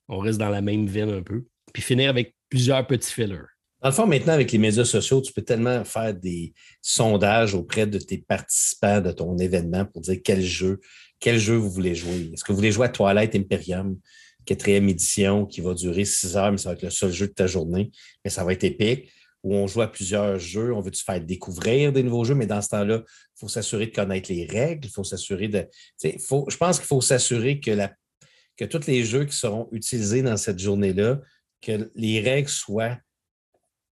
[0.08, 3.42] On reste dans la même veine un peu puis finir avec plusieurs petits fillers.
[3.82, 7.86] Dans le fond, maintenant, avec les médias sociaux, tu peux tellement faire des sondages auprès
[7.86, 10.80] de tes participants de ton événement pour dire quel jeu,
[11.20, 12.30] quel jeu vous voulez jouer?
[12.32, 13.98] Est-ce que vous voulez jouer à Twilight Imperium,
[14.44, 17.32] quatrième édition, qui va durer six heures, mais ça va être le seul jeu de
[17.32, 17.90] ta journée,
[18.24, 19.10] mais ça va être épique.
[19.42, 22.46] Ou on joue à plusieurs jeux, on veut te faire découvrir des nouveaux jeux, mais
[22.46, 25.68] dans ce temps-là, il faut s'assurer de connaître les règles, il faut s'assurer de.
[26.02, 31.20] Je pense qu'il faut s'assurer que, tous les jeux qui seront utilisés dans cette journée-là
[31.60, 32.98] que les règles soient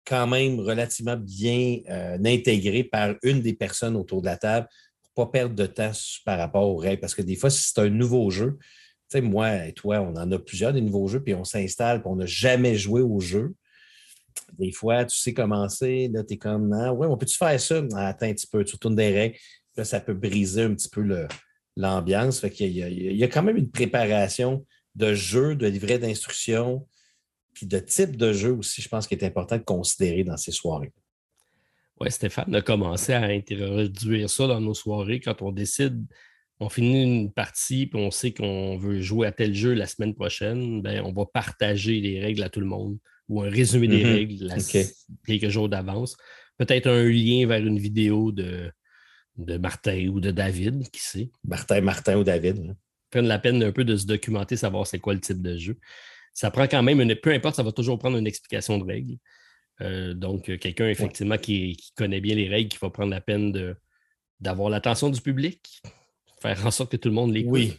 [0.05, 4.67] quand même relativement bien euh, intégrées par une des personnes autour de la table
[5.19, 5.91] pas perdre de temps
[6.25, 7.01] par rapport aux règles.
[7.01, 8.57] Parce que des fois, si c'est un nouveau jeu,
[9.11, 12.01] tu sais, moi et toi, on en a plusieurs des nouveaux jeux, puis on s'installe,
[12.01, 13.55] puis on n'a jamais joué au jeu.
[14.59, 17.83] Des fois, tu sais commencer, là, tu es comme, ah, ouais, on peut-tu faire ça?
[17.95, 19.37] Ah, attends un petit peu, tu retournes des règles.
[19.77, 21.05] Là, ça peut briser un petit peu
[21.77, 22.41] l'ambiance.
[22.41, 26.87] Fait qu'il y, a quand même une préparation de jeu, de livret d'instruction,
[27.55, 30.53] puis de type de jeu aussi, je pense qu'il est important de considérer dans ces
[30.53, 30.93] soirées.
[32.01, 36.05] Oui, Stéphane a commencé à introduire ça dans nos soirées quand on décide,
[36.61, 40.15] on finit une partie puis on sait qu'on veut jouer à tel jeu la semaine
[40.15, 44.05] prochaine, ben, on va partager les règles à tout le monde ou un résumé des
[44.05, 44.15] mm-hmm.
[44.15, 46.17] règles quelques jours d'avance.
[46.57, 48.71] Peut-être un lien vers une vidéo de,
[49.37, 51.31] de Martin ou de David, qui sait?
[51.45, 52.59] Martin, Martin ou David.
[52.59, 52.77] Hein.
[53.11, 55.79] Prendre la peine un peu de se documenter, savoir c'est quoi le type de jeu
[56.39, 57.17] ça prend quand même une.
[57.17, 59.17] Peu importe, ça va toujours prendre une explication de règles.
[59.81, 63.77] Euh, donc, euh, quelqu'un, effectivement, qui, connaît bien les règles, qui va prendre la peine
[64.41, 65.83] d'avoir l'attention du public,
[66.41, 67.53] faire en sorte que tout le monde l'écoute.
[67.53, 67.75] Oui.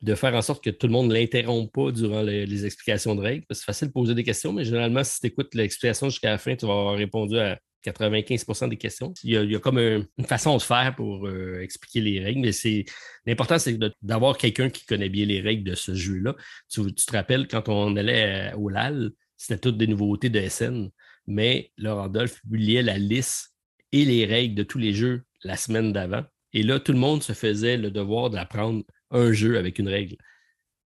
[0.00, 3.20] De faire en sorte que tout le monde ne l'interrompe pas durant les, explications de
[3.20, 3.44] règles.
[3.50, 6.54] c'est facile de poser des questions, mais généralement, si tu écoutes l'explication jusqu'à la fin,
[6.54, 9.12] tu vas avoir répondu à 95% des questions.
[9.24, 12.84] Il y a, comme une façon de faire pour euh, expliquer les règles, mais c'est
[13.26, 16.34] l'important, c'est d'avoir quelqu'un qui connaît bien les règles de ce jeu-là.
[16.68, 20.90] Tu, te rappelles, quand on allait au LAL, c'était toutes des nouveautés de SN,
[21.28, 23.54] mais là, Randolph publiait la liste
[23.92, 26.24] et les règles de tous les jeux la semaine d'avant.
[26.54, 30.16] Et là, tout le monde se faisait le devoir d'apprendre un jeu avec une règle.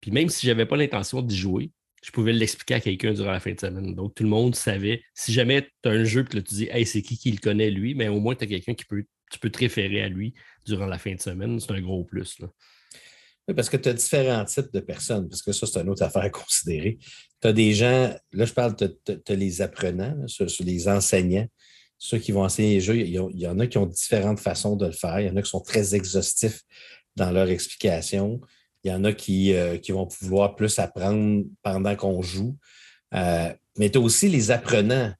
[0.00, 1.72] Puis même si je n'avais pas l'intention d'y jouer,
[2.02, 3.94] je pouvais l'expliquer à quelqu'un durant la fin de semaine.
[3.94, 5.02] Donc, tout le monde savait.
[5.12, 7.70] Si jamais tu as un jeu et tu dis, hey, c'est qui qui le connaît
[7.70, 10.32] lui, mais au moins, tu as quelqu'un qui peut, tu peux te référer à lui
[10.64, 11.60] durant la fin de semaine.
[11.60, 12.40] C'est un gros plus.
[13.54, 16.22] Parce que tu as différents types de personnes, parce que ça, c'est une autre affaire
[16.22, 16.98] à considérer.
[17.40, 21.46] Tu as des gens, là, je parle, tu as, les apprenants, sur, les enseignants,
[21.98, 22.98] ceux qui vont enseigner les jeux.
[22.98, 25.20] Il y, en a qui ont différentes façons de le faire.
[25.20, 26.62] Il y en a qui sont très exhaustifs
[27.16, 28.40] dans leur explication.
[28.84, 32.56] Il y en a qui, euh, qui vont vouloir plus apprendre pendant qu'on joue.
[33.14, 35.12] Euh, mais tu as aussi les apprenants.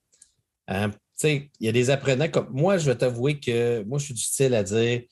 [0.69, 0.91] Hein.
[1.25, 4.23] Il y a des apprenants comme moi, je vais t'avouer que moi, je suis du
[4.23, 5.03] style à dire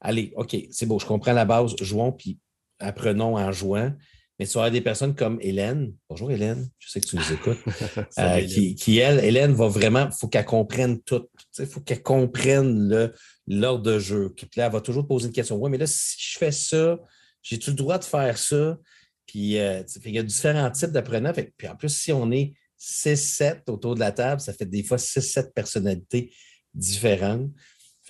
[0.00, 2.38] Allez, OK, c'est beau, je comprends la base, jouons, puis
[2.80, 3.92] apprenons en jouant.
[4.38, 5.92] Mais tu vas des personnes comme Hélène.
[6.08, 7.58] Bonjour Hélène, je sais que tu nous écoutes.
[8.18, 11.28] Euh, qui, elle, Hélène, va vraiment, il faut qu'elle comprenne tout.
[11.58, 13.12] Il faut qu'elle comprenne
[13.46, 14.32] l'ordre de jeu.
[14.34, 15.56] Puis là, elle va toujours poser une question.
[15.56, 16.98] Oui, mais là, si je fais ça,
[17.42, 18.78] j'ai-tu le droit de faire ça?
[19.26, 21.32] Puis euh, il y a différents types d'apprenants.
[21.34, 24.96] Puis en plus, si on est 6-7 autour de la table, ça fait des fois
[24.96, 26.32] 6-7 personnalités
[26.74, 27.50] différentes.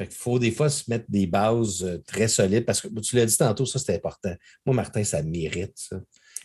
[0.01, 3.17] Fait qu'il faut des fois se mettre des bases euh, très solides parce que tu
[3.17, 4.35] l'as dit tantôt, ça c'est important.
[4.65, 6.01] Moi, Martin, ça mérite ça.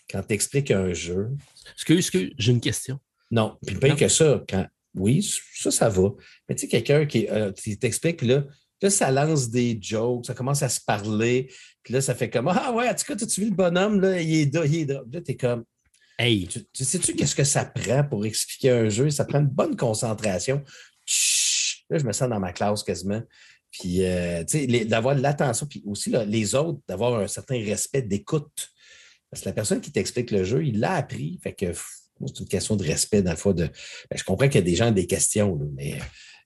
[0.09, 1.29] Quand tu expliques un jeu.
[1.71, 2.99] Excuse, excuse, j'ai une question.
[3.31, 4.43] Non, puis pas que ça.
[4.49, 6.09] Quand, oui, ça, ça va.
[6.49, 8.43] Mais tu sais, quelqu'un qui, euh, t'explique, là,
[8.81, 11.49] là, ça lance des jokes, ça commence à se parler,
[11.81, 14.19] puis là, ça fait comme Ah ouais, en tout cas, tu vu le bonhomme, là,
[14.19, 15.01] il est là, il est là.
[15.09, 15.63] Là, t'es comme
[16.17, 16.47] Hey.
[16.47, 19.09] Tu, sais-tu qu'est-ce que ça prend pour expliquer un jeu?
[19.09, 20.63] Ça prend une bonne concentration.
[21.89, 23.21] Là, je me sens dans ma classe quasiment.
[23.71, 28.01] Puis, euh, tu sais, d'avoir de l'attention, puis aussi les autres, d'avoir un certain respect
[28.01, 28.69] d'écoute.
[29.29, 31.39] Parce que la personne qui t'explique le jeu, il l'a appris.
[31.43, 33.53] Fait que c'est une question de respect, dans le fois.
[33.53, 35.99] De, ben, je comprends qu'il y a des gens des questions, mais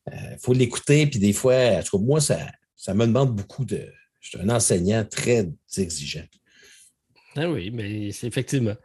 [0.08, 1.06] il euh, faut l'écouter.
[1.06, 3.86] Puis des fois, en tout cas, moi, ça, ça me demande beaucoup de.
[4.21, 6.25] Je suis un enseignant très exigeant.
[7.36, 8.75] Ah oui, mais c'est effectivement.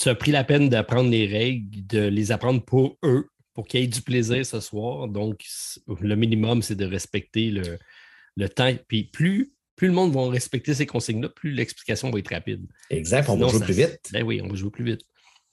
[0.00, 3.80] Tu as pris la peine d'apprendre les règles, de les apprendre pour eux, pour qu'il
[3.80, 5.08] y ait du plaisir ce soir.
[5.08, 5.44] Donc,
[5.88, 8.72] le minimum, c'est de respecter le, temps.
[8.86, 12.64] Puis plus, plus le monde va respecter ces consignes-là, plus l'explication va être rapide.
[12.88, 13.98] Exact, on va jouer plus vite.
[14.12, 15.00] Ben oui, on va jouer plus vite.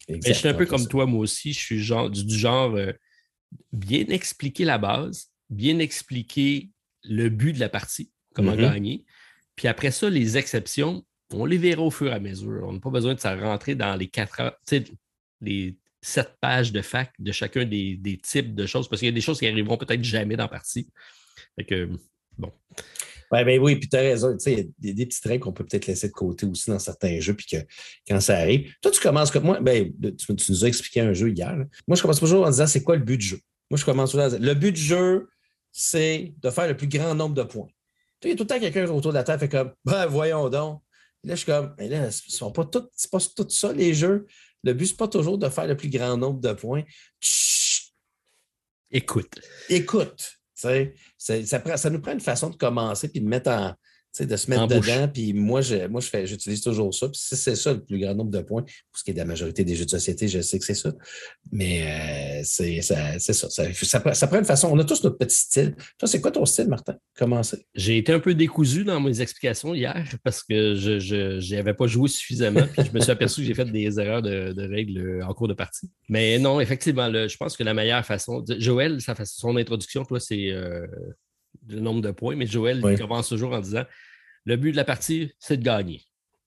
[0.07, 1.51] je suis un peu comme toi, moi aussi.
[1.51, 2.93] Je suis genre, du, genre euh,
[3.73, 6.69] bien expliquer la base, bien expliquer
[7.05, 8.71] le but de la partie, comment mm-hmm.
[8.71, 9.05] gagner.
[9.55, 12.67] Puis après ça, les exceptions, on les verra au fur et à mesure.
[12.67, 14.59] On n'a pas besoin de ça rentrer dans les quatre heures,
[15.41, 19.15] les sept pages de fac de chacun des, types de choses, parce qu'il y a
[19.15, 20.87] des choses qui arriveront peut-être jamais dans la partie.
[21.57, 21.89] Fait que,
[22.37, 22.51] bon.
[23.31, 24.37] Ouais, ben oui, puis tu raison.
[24.45, 26.77] Il y a des, des petites règles qu'on peut peut-être laisser de côté aussi dans
[26.77, 27.57] certains jeux, puis que
[28.07, 28.71] quand ça arrive.
[28.81, 31.55] Toi, tu commences comme moi, ben, tu, nous as expliqué un jeu hier.
[31.87, 33.39] Moi, je commence toujours en disant c'est quoi le but du jeu?
[33.71, 35.27] Moi, je commence toujours en disant le but du jeu,
[35.71, 37.67] c'est de faire le plus grand nombre de points.
[38.23, 40.05] Il y a tout le temps quelqu'un autour de la table qui fait comme ben,
[40.05, 40.81] voyons donc.
[41.23, 43.95] là, je suis comme, mais là, ce sont pas tout, c'est pas tout ça, les
[43.95, 44.27] jeux.
[44.65, 46.83] Le but, ce n'est pas toujours de faire le plus grand nombre de points.
[48.91, 49.39] Écoute.
[49.69, 50.39] Écoute.
[50.53, 50.71] Ça,
[51.17, 53.75] ça, ça, nous prend une façon de commencer puis de mettre en,
[54.23, 55.09] de se mettre dedans.
[55.13, 57.09] Puis moi, je, moi, je fais, j'utilise toujours ça.
[57.09, 59.25] Puis c'est ça le plus grand nombre de points, pour ce qui est de la
[59.25, 60.93] majorité des jeux de société, je sais que c'est ça.
[61.51, 63.33] Mais euh, c'est ça, ça,
[64.13, 64.69] ça, prend une façon.
[64.71, 65.75] On a tous notre petit style.
[65.97, 66.95] Toi, c'est quoi ton style, Martin?
[67.17, 67.65] Comment c'est?
[67.75, 72.07] J'ai été un peu décousu dans mes explications hier parce que je n'avais pas joué
[72.07, 72.65] suffisamment.
[72.73, 75.53] Puis je me suis aperçu que j'ai fait des erreurs de, règles en cours de
[75.53, 75.89] partie.
[76.07, 78.43] Mais non, effectivement, je pense que la meilleure façon.
[78.59, 80.51] Joël, son introduction, toi, c'est.
[80.51, 80.87] Euh,
[81.67, 83.83] le nombre de points, mais Joël il commence toujours en disant
[84.45, 86.03] le but de la partie, c'est de gagner.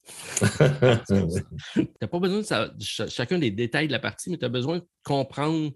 [0.39, 1.15] tu
[2.01, 4.87] n'as pas besoin de chacun des détails de la partie, mais tu as besoin de
[5.05, 5.73] comprendre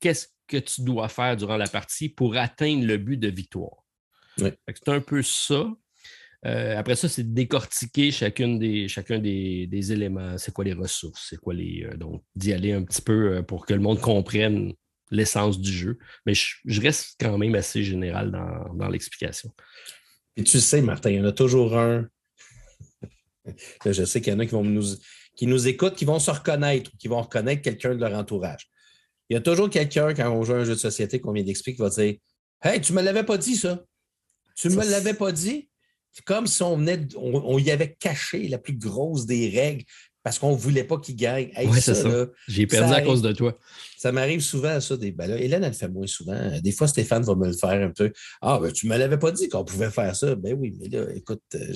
[0.00, 3.84] qu'est-ce que tu dois faire durant la partie pour atteindre le but de victoire.
[4.38, 5.70] C'est un peu ça.
[6.44, 10.36] Euh, après ça, c'est de décortiquer chacune des, chacun des, éléments.
[10.38, 11.26] C'est quoi les ressources?
[11.30, 11.84] C'est quoi les.
[11.84, 14.72] Euh, donc, d'y aller un petit peu euh, pour que le monde comprenne
[15.10, 15.98] l'essence du jeu.
[16.26, 18.32] Mais je, reste quand même assez général
[18.74, 19.50] dans, l'explication.
[20.36, 22.08] Et tu sais, Martin, il y en a toujours un.
[23.84, 24.96] je sais qu'il y en a qui vont nous,
[25.36, 28.70] qui nous écoutent, qui vont se reconnaître, qui vont reconnaître quelqu'un de leur entourage.
[29.28, 31.76] Il y a toujours quelqu'un, quand on joue un jeu de société qu'on vient d'expliquer,
[31.76, 32.16] qui va dire
[32.62, 33.82] Hey, tu ne me l'avais pas dit, ça.
[34.56, 35.68] Tu ne me l'avais pas dit.
[36.12, 39.84] C'est comme si on, venait, on, y avait caché la plus grosse des règles
[40.22, 41.50] parce qu'on ne voulait pas qu'il gagne.
[41.80, 41.94] ça.
[42.48, 43.58] J'ai perdu à cause de toi.
[43.96, 44.96] Ça m'arrive souvent, ça.
[44.96, 46.38] Des, ben là, Hélène, elle le fait moins souvent.
[46.60, 48.12] Des fois, Stéphane va me le faire un peu.
[48.40, 50.34] Ah, ben, tu ne me l'avais pas dit qu'on pouvait faire ça.
[50.34, 51.72] Ben oui, mais là, écoute, euh,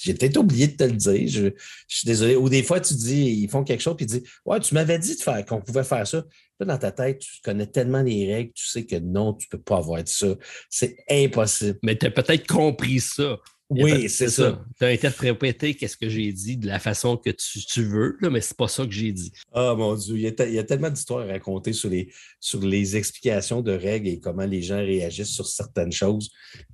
[0.00, 1.28] j'ai peut-être oublié de te le dire.
[1.28, 1.50] Je,
[1.86, 2.36] suis désolé.
[2.36, 4.98] Ou des fois, tu dis, ils font quelque chose, puis tu dis, ouais, tu m'avais
[4.98, 6.24] dit de faire, qu'on pouvait faire ça.
[6.60, 9.56] Là, dans ta tête, tu connais tellement les règles, tu sais que non, tu ne
[9.56, 10.34] peux pas avoir ça.
[10.68, 11.78] C'est impossible.
[11.84, 13.38] Mais tu as peut-être compris ça.
[13.70, 14.64] Oui, c'est ça.
[14.78, 18.40] Tu as interprété qu'est-ce que j'ai dit de la façon que tu, veux, là, mais
[18.40, 19.30] c'est pas ça que j'ai dit.
[19.52, 23.60] Ah mon Dieu, il y a, tellement d'histoires à raconter sur les, sur les explications
[23.60, 26.30] de règles et comment les gens réagissent sur certaines choses.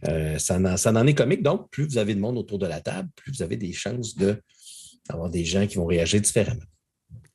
[0.08, 1.42] Euh, ça, en, ça, en, est comique.
[1.42, 4.14] Donc, plus vous avez de monde autour de la table, plus vous avez des chances
[4.14, 4.40] de
[5.08, 6.62] avoir des gens qui vont réagir différemment.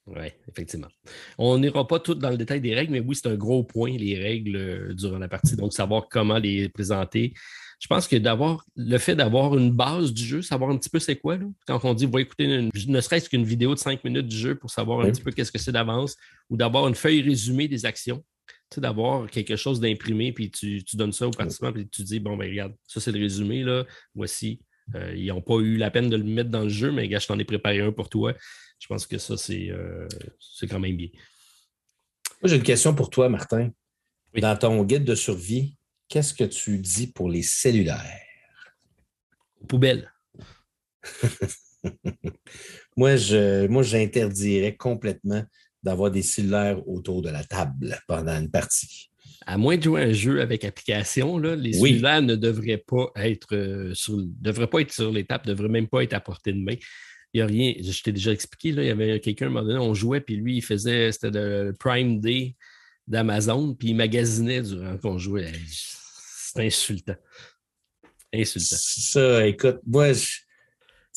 [0.08, 0.88] Oui, effectivement.
[1.38, 3.96] On n'ira pas tout dans le détail des règles, mais oui, c'est un gros point,
[3.96, 5.56] les règles euh, durant la partie.
[5.56, 7.34] Donc, savoir comment les présenter.
[7.80, 11.00] Je pense que d'avoir le fait d'avoir une base du jeu, savoir un petit peu
[11.00, 14.28] c'est quoi, là, quand on dit va écouter ne serait-ce qu'une vidéo de cinq minutes
[14.28, 16.18] du jeu pour savoir un petit peu qu'est-ce que c'est d'avance,
[16.50, 18.24] ou d'avoir une feuille résumée des actions,
[18.78, 22.50] d'avoir quelque chose d'imprimé, puis tu, donnes ça aux participants, puis tu dis bon, ben
[22.50, 24.60] regarde, ça c'est le résumé, là, voici.
[24.96, 27.20] Euh, ils n'ont pas eu la peine de le mettre dans le jeu, mais gars,
[27.20, 28.34] je t'en ai préparé un pour toi.
[28.80, 30.08] Je pense que ça, c'est euh,
[30.70, 31.10] quand même bien.
[32.42, 33.72] Moi, j'ai une question pour toi, Martin.
[34.36, 35.76] Dans ton guide de survie,
[36.10, 38.22] qu'est-ce que tu dis pour les cellulaires?
[39.68, 40.12] Poubelle.
[42.98, 45.44] moi, je, moi, j'interdirais complètement
[45.84, 49.10] d'avoir des cellulaires autour de la table pendant une partie.
[49.46, 53.56] À moins de jouer un jeu avec application, là, les cellulaires ne devraient pas être
[53.56, 56.52] euh, sur, devraient pas être sur les tables, ne devraient même pas être à portée
[56.52, 56.76] de main.
[57.34, 57.74] Il n'y a rien.
[57.80, 60.20] Je t'ai déjà expliqué, là, il y avait quelqu'un, à un moment donné, on jouait,
[60.20, 62.56] puis lui, il faisait, c'était le Prime Day
[63.08, 65.52] d'Amazon, puis il magasinait durant qu'on jouait.
[66.54, 67.16] C'est insultant.
[68.34, 68.76] Insultant.
[68.76, 70.40] Ça, écoute, moi, je,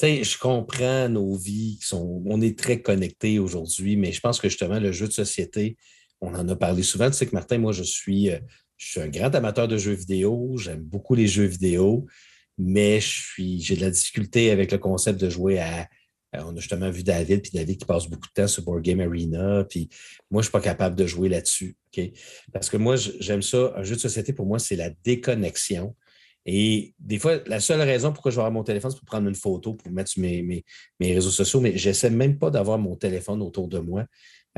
[0.01, 2.23] je comprends nos vies sont.
[2.27, 5.77] On est très connectés aujourd'hui, mais je pense que justement, le jeu de société,
[6.21, 7.11] on en a parlé souvent.
[7.11, 8.39] Tu sais que Martin, moi, je suis, euh,
[8.77, 10.57] je suis un grand amateur de jeux vidéo.
[10.59, 12.07] J'aime beaucoup les jeux vidéo,
[12.59, 15.89] mais j'ai de la difficulté avec le concept de jouer à.
[16.35, 18.83] Euh, on a justement vu David, puis David qui passe beaucoup de temps sur Board
[18.83, 19.89] Game Arena, puis
[20.31, 21.77] moi, je ne suis pas capable de jouer là-dessus.
[22.53, 23.73] Parce que moi, j'aime ça.
[23.77, 25.95] Un jeu de société, pour moi, c'est la déconnexion.
[26.45, 29.29] Et des fois, la seule raison pourquoi je vais avoir mon téléphone, c'est pour prendre
[29.29, 32.97] une photo, pour mettre sur mes, mes, réseaux sociaux, mais j'essaie même pas d'avoir mon
[32.97, 34.07] téléphone autour de moi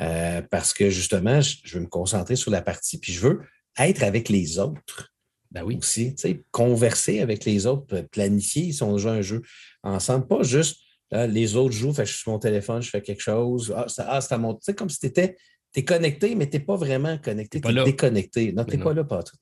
[0.01, 3.41] euh, parce que justement, je, veux me concentrer sur la partie, puis je veux
[3.79, 5.13] être avec les autres.
[5.51, 5.77] Ben oui.
[5.77, 6.17] Aussi,
[6.51, 9.43] converser avec les autres, planifier si on joue un jeu
[9.83, 13.23] ensemble, pas juste les autres jouent, fait, je suis sur mon téléphone, je fais quelque
[13.23, 13.73] chose.
[13.77, 14.55] Ah, c'est ah, à mon.
[14.55, 15.37] Tu sais, comme si tu étais,
[15.75, 18.53] es connecté, mais tu n'es pas vraiment connecté, tu es déconnecté.
[18.53, 19.37] Non, tu n'es pas là, tout.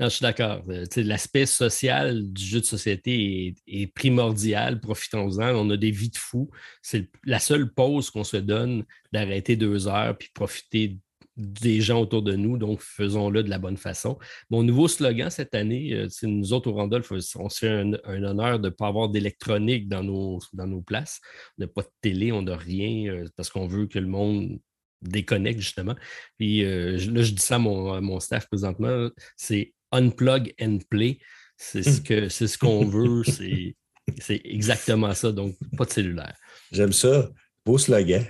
[0.00, 0.62] Non, je suis d'accord.
[0.68, 4.80] Euh, l'aspect social du jeu de société est, primordial.
[4.80, 5.54] Profitons-en.
[5.54, 6.50] On a des vies de fous.
[6.80, 10.98] C'est la seule pause qu'on se donne d'arrêter deux heures puis profiter
[11.42, 12.56] des gens autour de nous.
[12.56, 14.18] Donc, faisons-le de la bonne façon.
[14.50, 17.92] Mon nouveau slogan cette année, euh, c'est nous autres au Randolph, on se fait un,
[18.22, 21.20] honneur de ne pas avoir d'électronique dans nos, dans nos places.
[21.58, 24.58] On n'a pas de télé, on n'a rien euh, parce qu'on veut que le monde
[25.02, 25.96] déconnecte justement.
[26.38, 31.18] Puis là, je dis ça à mon, à mon staff présentement, c'est unplug and play.
[31.56, 33.24] C'est ce que c'est ce qu'on veut.
[33.24, 35.32] C'est exactement ça.
[35.32, 36.36] Donc, pas de cellulaire.
[36.70, 37.30] J'aime ça.
[37.64, 38.24] Beau slogan.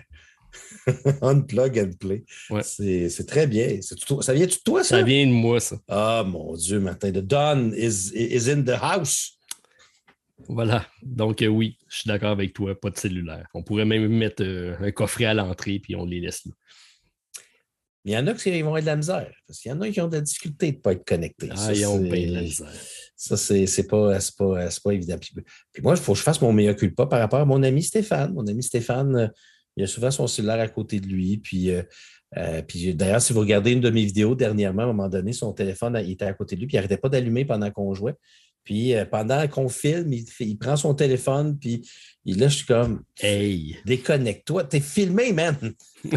[1.22, 2.24] unplug and play.
[2.62, 3.80] C'est très bien.
[3.82, 4.98] Ça vient de toi, ça?
[4.98, 5.76] Ça vient de moi, ça.
[5.88, 7.12] Ah, mon Dieu, Martin.
[7.12, 9.38] The Don is, is in the house.
[10.48, 10.86] Voilà.
[11.02, 12.78] Donc, euh, oui, je suis d'accord avec toi.
[12.78, 13.46] Pas de cellulaire.
[13.54, 16.52] On pourrait même mettre euh, un coffret à l'entrée puis on les laisse là.
[18.04, 19.32] Mais il y en a qui vont avoir de la misère.
[19.46, 21.48] Parce qu'il y en a qui ont de la difficulté de ne pas être connectés.
[21.52, 22.72] Ah, ça, ils ont bien de la misère.
[23.16, 25.16] Ça, c'est pas, pas, pas évident.
[25.18, 27.82] Puis, moi, il faut que je fasse mon meilleur culpa par rapport à mon ami
[27.82, 28.32] Stéphane.
[28.34, 29.28] Mon ami Stéphane, euh,
[29.76, 31.38] il a souvent son cellulaire à côté de lui.
[31.38, 31.82] Puis, euh,
[32.36, 35.32] euh, puis d'ailleurs, si vous regardez une de mes vidéos dernièrement, à un moment donné,
[35.32, 37.94] son téléphone il était à côté de lui, puis il n'arrêtait pas d'allumer pendant qu'on
[37.94, 38.14] jouait.
[38.64, 41.82] Puis pendant qu'on filme, il, prend son téléphone, puis
[42.24, 45.56] là, je suis comme Hey, déconnecte-toi, t'es filmé, man!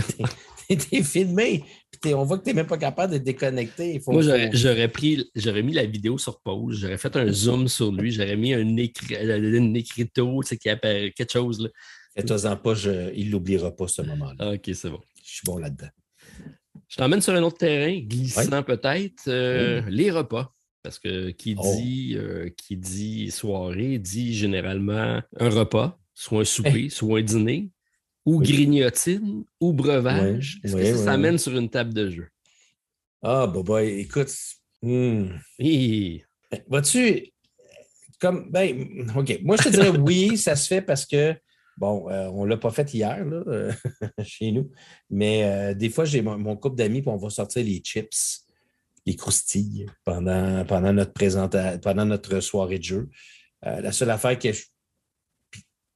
[0.68, 1.64] t'es filmé.
[2.06, 4.02] on voit que tu n'es même pas capable de déconnecter.
[4.08, 8.12] Moi, j'aurais, pris, j'aurais mis la vidéo sur pause, j'aurais fait un zoom sur lui,
[8.12, 11.62] j'aurais mis un écrit, une écriteau, tu sais, qui appelle quelque chose.
[11.62, 11.70] Là.
[12.16, 12.74] Fais-toi-en pas,
[13.16, 14.36] il ne l'oubliera pas ce moment-là.
[14.40, 15.02] Ah, OK, c'est bon.
[15.24, 15.90] Je suis bon là-dedans.
[16.88, 20.54] Je t'emmène sur un autre terrain, glissant peut-être, euh, les repas.
[20.82, 21.76] Parce que qui oh.
[21.76, 27.72] dit, euh, qui dit soirée dit généralement un repas, soit un souper, soit un dîner
[28.24, 30.60] ou grignotine ou breuvage.
[30.64, 32.28] Est-ce que ça s'amène sur une table de jeu?
[33.22, 34.32] Ah, bah, bah écoute.
[34.82, 35.30] Hmm.
[36.68, 37.34] Vois-tu,
[38.20, 39.40] comme, ben, OK.
[39.44, 41.36] Moi, je te dirais oui, ça se fait parce que,
[41.78, 43.72] bon, euh, on ne l'a pas fait hier, là, euh,
[44.24, 44.72] chez nous,
[45.10, 48.46] mais euh, des fois, j'ai mon, couple d'amis, puis on va sortir les chips,
[49.06, 50.64] les croustilles pendant,
[50.94, 53.10] notre, pendant notre soirée de jeu.
[53.62, 54.50] la seule affaire que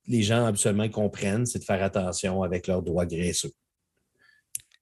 [0.05, 3.51] les gens absolument comprennent, c'est de faire attention avec leurs doigts graisseux.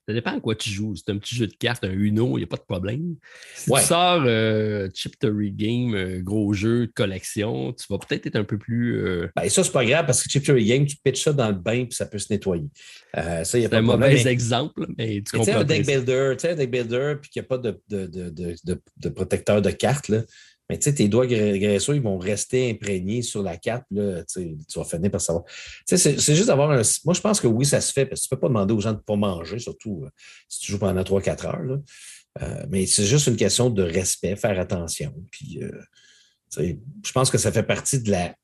[0.08, 0.95] Ça dépend à quoi tu joues.
[0.95, 3.16] C'est un petit jeu de cartes, un Uno, il n'y a pas de problème.
[3.55, 8.38] Si tu sors euh, Chip Game, euh, gros jeu de collection, tu vas peut-être être
[8.38, 9.01] un peu plus.
[9.01, 9.28] Euh...
[9.36, 11.55] Ben, ça, c'est pas grave parce que Chip to Game, tu pitches ça dans le
[11.55, 12.70] bain puis ça peut se nettoyer.
[13.18, 15.60] Euh, ça, y a pas un mauvais exemple, mais tu comprends.
[15.60, 18.08] un deck builder, tu sais, un deck builder puis qu'il n'y a pas de, de,
[18.08, 18.55] de,
[18.97, 20.22] de, protecteur de cartes, là,
[20.70, 23.86] Mais tu sais, tes doigts graisseux, ils vont rester imprégnés sur la carte.
[23.91, 25.45] Là, tu vas finir par savoir.
[25.86, 26.82] C'est juste d'avoir un.
[27.05, 28.74] Moi, je pense que oui, ça se fait, parce que tu ne peux pas demander
[28.74, 30.09] aux gens de ne pas manger, surtout euh,
[30.49, 31.80] si tu joues pendant 3-4 heures.
[32.41, 35.13] Euh, mais c'est juste une question de respect, faire attention.
[35.32, 38.36] Puis, euh, je pense que ça fait partie de la,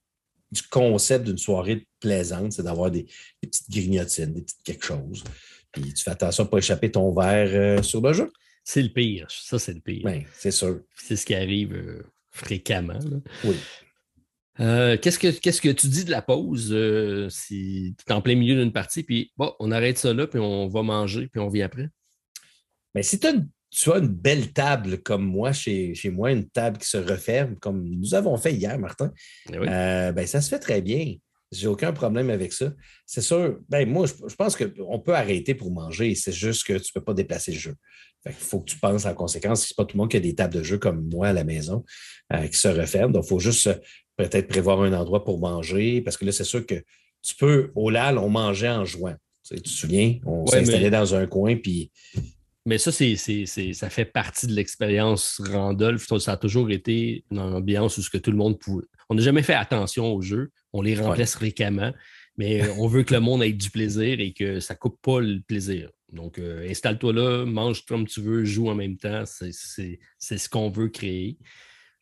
[0.50, 3.06] du concept d'une soirée plaisante, c'est d'avoir des,
[3.42, 5.26] petites grignotines, des petites quelque chose.
[5.74, 8.32] Puis tu fais attention pas échapper ton verre sur le jeu.
[8.64, 9.28] C'est le pire.
[9.30, 10.04] Ça, c'est le pire.
[10.06, 10.82] Oui, c'est sûr.
[10.96, 12.04] C'est ce qui arrive
[12.36, 13.00] euh, fréquemment.
[13.44, 13.56] Oui.
[14.60, 18.56] Euh, qu'est-ce, que, tu dis de la pause euh, si tu es en plein milieu
[18.56, 21.66] d'une partie, puis bon, on arrête ça là, puis on va manger, puis on vient
[21.66, 21.90] après?
[22.94, 26.88] Mais si tu as une belle table comme moi, chez, chez, moi, une table qui
[26.88, 29.12] se referme, comme nous avons fait hier, Martin,
[29.52, 31.16] eh ben, ça se fait très bien.
[31.54, 32.74] J'ai aucun problème avec ça.
[33.06, 36.16] C'est sûr, ben moi, je, pense qu'on peut arrêter pour manger.
[36.16, 37.76] C'est juste que tu ne peux pas déplacer le jeu.
[38.26, 39.66] il faut que tu penses en conséquence.
[39.66, 41.34] Ce n'est pas tout le monde qui a des tables de jeu comme moi à
[41.34, 41.84] la maison
[42.34, 43.14] euh, qui se referment.
[43.14, 43.76] Donc, il faut juste euh,
[44.18, 46.02] peut-être prévoir un endroit pour manger.
[46.02, 46.84] Parce que là, c'est sûr que
[47.22, 49.18] tu peux, au LAL, on mangeait en juin.
[49.48, 50.20] Tu, te souviens?
[50.26, 51.92] On s'installait dans un coin, puis
[52.66, 53.16] mais ça, c'est,
[53.74, 56.08] ça fait partie de l'expérience Randolph.
[56.20, 58.86] Ça a toujours été une ambiance où ce que tout le monde pouvait.
[59.10, 60.52] On n'a jamais fait attention aux jeux.
[60.72, 61.94] On les remplace fréquemment,
[62.38, 65.20] mais on veut que le monde ait du plaisir et que ça ne coupe pas
[65.20, 65.90] le plaisir.
[66.12, 69.24] Donc, euh, installe-toi là, mange comme tu veux, joue en même temps.
[69.26, 71.38] C'est, ce qu'on veut créer.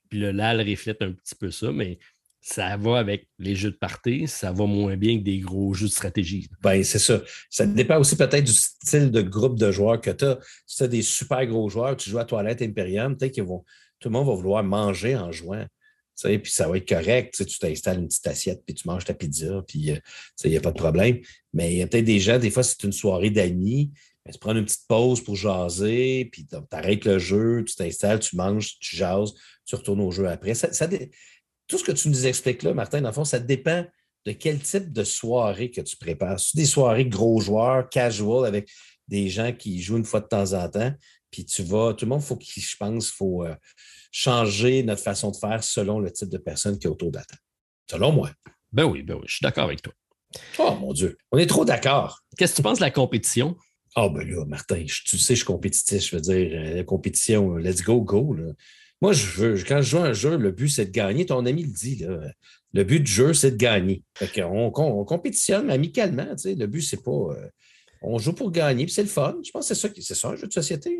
[0.09, 1.97] Puis le LAL reflète un petit peu ça, mais
[2.41, 5.87] ça va avec les jeux de party, ça va moins bien que des gros jeux
[5.87, 6.49] de stratégie.
[6.61, 7.21] Ben, c'est ça.
[7.49, 10.39] Ça dépend aussi peut-être du style de groupe de joueurs que tu as.
[10.65, 14.09] Si tu as des super gros joueurs, tu joues à Toilette Imperium, peut-être que tout
[14.09, 15.65] le monde va vouloir manger en jouant.
[16.23, 17.45] Puis ça va être correct.
[17.45, 20.61] Tu t'installes une petite assiette, puis tu manges ta pizza, puis il euh, n'y a
[20.61, 21.19] pas de problème.
[21.53, 23.91] Mais il y a peut-être des gens, des fois, c'est une soirée d'amis,
[24.31, 28.35] tu prends une petite pause pour jaser, puis tu arrêtes le jeu, tu t'installes, tu
[28.35, 29.33] manges, tu jases,
[29.65, 30.53] tu retournes au jeu après.
[31.67, 33.85] Tout ce que tu nous expliques là, Martin, dans le fond, ça dépend
[34.25, 36.39] de quel type de soirée que tu prépares.
[36.53, 38.69] Des soirées gros joueurs, casual, avec
[39.07, 40.93] des gens qui jouent une fois de temps en temps,
[41.31, 43.55] puis tu vas, tout le monde, faut je pense, il faut euh,
[44.11, 47.23] changer notre façon de faire selon le type de personne qui est autour de la
[47.23, 47.41] table.
[47.89, 48.31] Selon moi.
[48.71, 49.93] Ben oui, ben oui, je suis d'accord avec toi.
[50.59, 52.19] Oh mon Dieu, on est trop d'accord.
[52.37, 53.57] Qu'est-ce que tu penses de la compétition?
[53.95, 56.09] Ah, oh, ben là, Martin, tu sais, je suis compétitif.
[56.09, 58.33] Je veux dire, euh, la compétition, let's go, go.
[58.33, 58.53] Là.
[59.01, 61.25] Moi, je veux, quand je joue un jeu, le but, c'est de gagner.
[61.25, 62.21] Ton ami le dit, là.
[62.73, 64.03] Le but du jeu, c'est de gagner.
[64.37, 66.35] on, on, compétitionne amicalement.
[66.45, 67.11] Le but, c'est pas.
[67.11, 67.49] Euh,
[68.01, 69.35] on joue pour gagner, puis c'est le fun.
[69.43, 70.99] Je pense que c'est ça, c'est ça un jeu de société.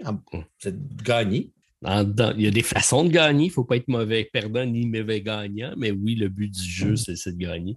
[0.59, 1.51] C'est de gagner.
[1.83, 3.45] Il y a des façons de gagner.
[3.45, 6.63] Il ne faut pas être mauvais perdant ni mauvais gagnant, mais oui, le but du
[6.63, 6.97] jeu, mm.
[6.97, 7.75] c'est de gagner.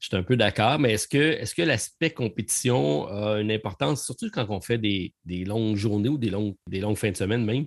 [0.00, 4.04] Je suis un peu d'accord, mais est-ce que, est que l'aspect compétition a une importance,
[4.04, 7.16] surtout quand on fait des, des longues journées ou des longues, des longues fins de
[7.16, 7.66] semaine même?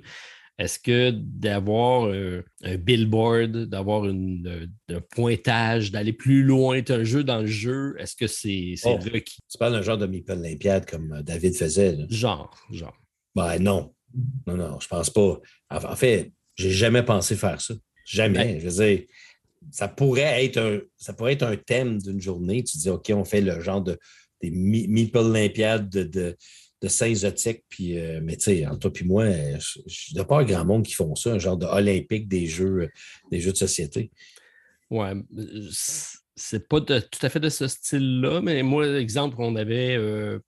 [0.57, 7.25] Est-ce que d'avoir euh, un billboard, d'avoir euh, un pointage, d'aller plus loin, un jeu
[7.25, 9.39] dans le jeu, est-ce que c'est oh, requis?
[9.49, 11.97] Tu parles d'un genre de Meeple Olympiade comme euh, David faisait.
[12.09, 12.97] Genre, genre.
[13.35, 13.93] Ben non.
[14.47, 15.39] Non, non, je pense pas.
[15.69, 17.73] En fait, j'ai jamais pensé faire ça.
[18.05, 18.53] Jamais.
[18.53, 19.05] Ben je veux dire,
[19.71, 22.63] ça pourrait être un, ça pourrait être un thème d'une journée.
[22.63, 23.97] Tu dis, OK, on fait le genre de
[24.41, 26.37] des Meeple Olympiades de
[26.81, 27.63] de saint exotique.
[27.69, 29.25] Puis, euh, mais tu sais, entre toi et moi,
[29.87, 32.89] je ne pas un grand monde qui font ça, un genre de olympique des jeux,
[33.31, 34.11] des jeux de société.
[34.91, 35.13] Ouais,
[36.35, 39.95] c'est pas tout à fait de ce style-là, mais moi, exemple, on avait.
[39.95, 40.39] Euh,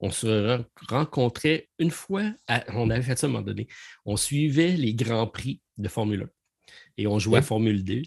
[0.00, 2.24] on se rencontrait une fois,
[2.68, 3.66] on avait fait ça à un moment donné.
[4.04, 6.28] On suivait les grands prix de Formule 1
[6.98, 8.02] et on jouait à Formule 2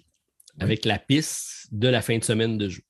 [0.60, 2.82] avec la piste de la fin de semaine de jeu.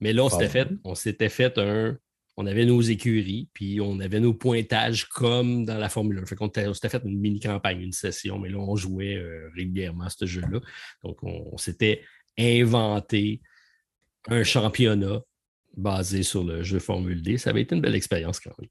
[0.00, 1.98] Mais là, on s'était fait, on s'était fait un,
[2.36, 6.26] on avait nos écuries, puis on avait nos pointages comme dans la Formule 1.
[6.26, 10.24] Fait qu'on s'était fait une mini-campagne, une session, mais là, on jouait euh, régulièrement ce
[10.24, 10.60] jeu-là.
[11.02, 12.02] Donc, on, s'était
[12.38, 13.40] inventé
[14.28, 15.20] un championnat
[15.78, 17.38] basé sur le jeu Formule D.
[17.38, 18.68] Ça avait été une belle expérience quand même.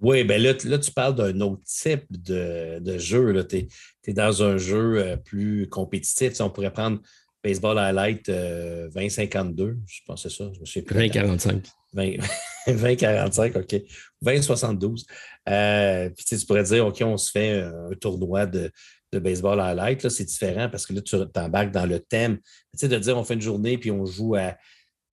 [0.00, 3.46] Oui, bien là, là, tu parles d'un autre type de, jeu.
[3.48, 3.68] Tu
[4.06, 6.40] es, dans un jeu euh, plus compétitif.
[6.40, 7.00] on pourrait prendre
[7.42, 10.50] Baseball Highlight 2052, euh, je pense que c'est ça.
[10.90, 11.62] 2045.
[11.94, 13.82] 2045, OK.
[14.22, 15.06] 2072.
[15.48, 18.70] Euh, puis tu pourrais dire, OK, on se fait un tournoi de,
[19.12, 20.08] baseball highlight.
[20.08, 22.38] C'est différent parce que là, tu t'embarques dans le thème.
[22.72, 24.56] Tu sais, de dire, on fait une journée puis on joue à,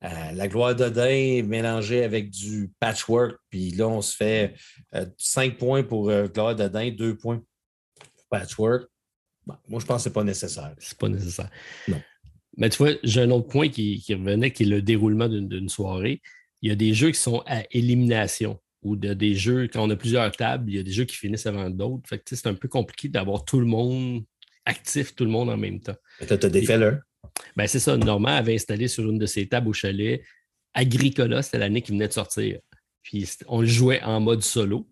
[0.01, 3.37] la gloire d'Odin mélangée avec du patchwork.
[3.49, 4.55] Puis là, on se fait
[5.17, 7.41] 5 euh, points pour euh, gloire d'Odin, 2 points
[7.99, 8.89] pour patchwork.
[9.45, 10.73] moi, je pense que ce n'est pas nécessaire.
[10.79, 11.49] C'est pas nécessaire.
[11.87, 12.01] Non.
[12.57, 16.21] Mais tu vois, j'ai un autre point qui, revenait, qui est le déroulement d'une soirée.
[16.61, 19.89] Il y a des jeux qui sont à élimination ou de, des jeux, quand on
[19.91, 22.09] a plusieurs tables, il y a des jeux qui finissent avant d'autres.
[22.09, 24.23] Fait c'est un peu compliqué d'avoir tout le monde
[24.65, 25.95] actif tout le monde en même temps.
[26.19, 26.99] Tu as défait là.
[27.55, 27.97] Ben, c'est ça.
[27.97, 30.21] Normand avait installé sur une de ses tables au chalet
[30.73, 32.59] Agricola, c'était l'année qui venait de sortir.
[33.03, 34.87] Puis on le jouait en mode solo.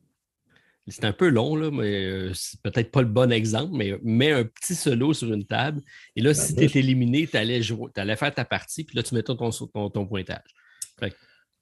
[0.88, 4.32] C'est un peu long, là, mais euh, c'est peut-être pas le bon exemple, mais mets
[4.32, 5.82] un petit solo sur une table.
[6.16, 7.62] Et là, si tu es éliminé, tu allais,
[7.96, 10.40] allais, faire ta partie, puis là, tu mettais ton, ton, ton pointage.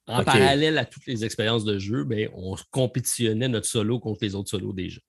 [0.07, 4.33] en parallèle à toutes les expériences de jeu, ben, on compétitionnait notre solo contre les
[4.33, 5.01] autres solos des jeux.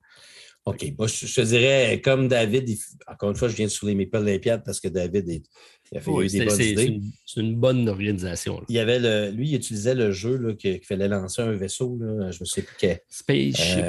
[0.65, 0.93] OK.
[0.97, 4.63] Moi, je, te dirais, comme David, encore une fois, je viens de soulever mes l'Olympiade
[4.63, 5.43] parce que David
[5.91, 7.01] il a fait des bonnes idées.
[7.25, 8.63] C'est une, bonne organisation.
[8.69, 11.97] Il y avait le, lui, il utilisait le jeu qu'il fallait lancer un vaisseau.
[11.99, 12.99] Là, je me souviens plus quel.
[13.09, 13.83] Spaceship.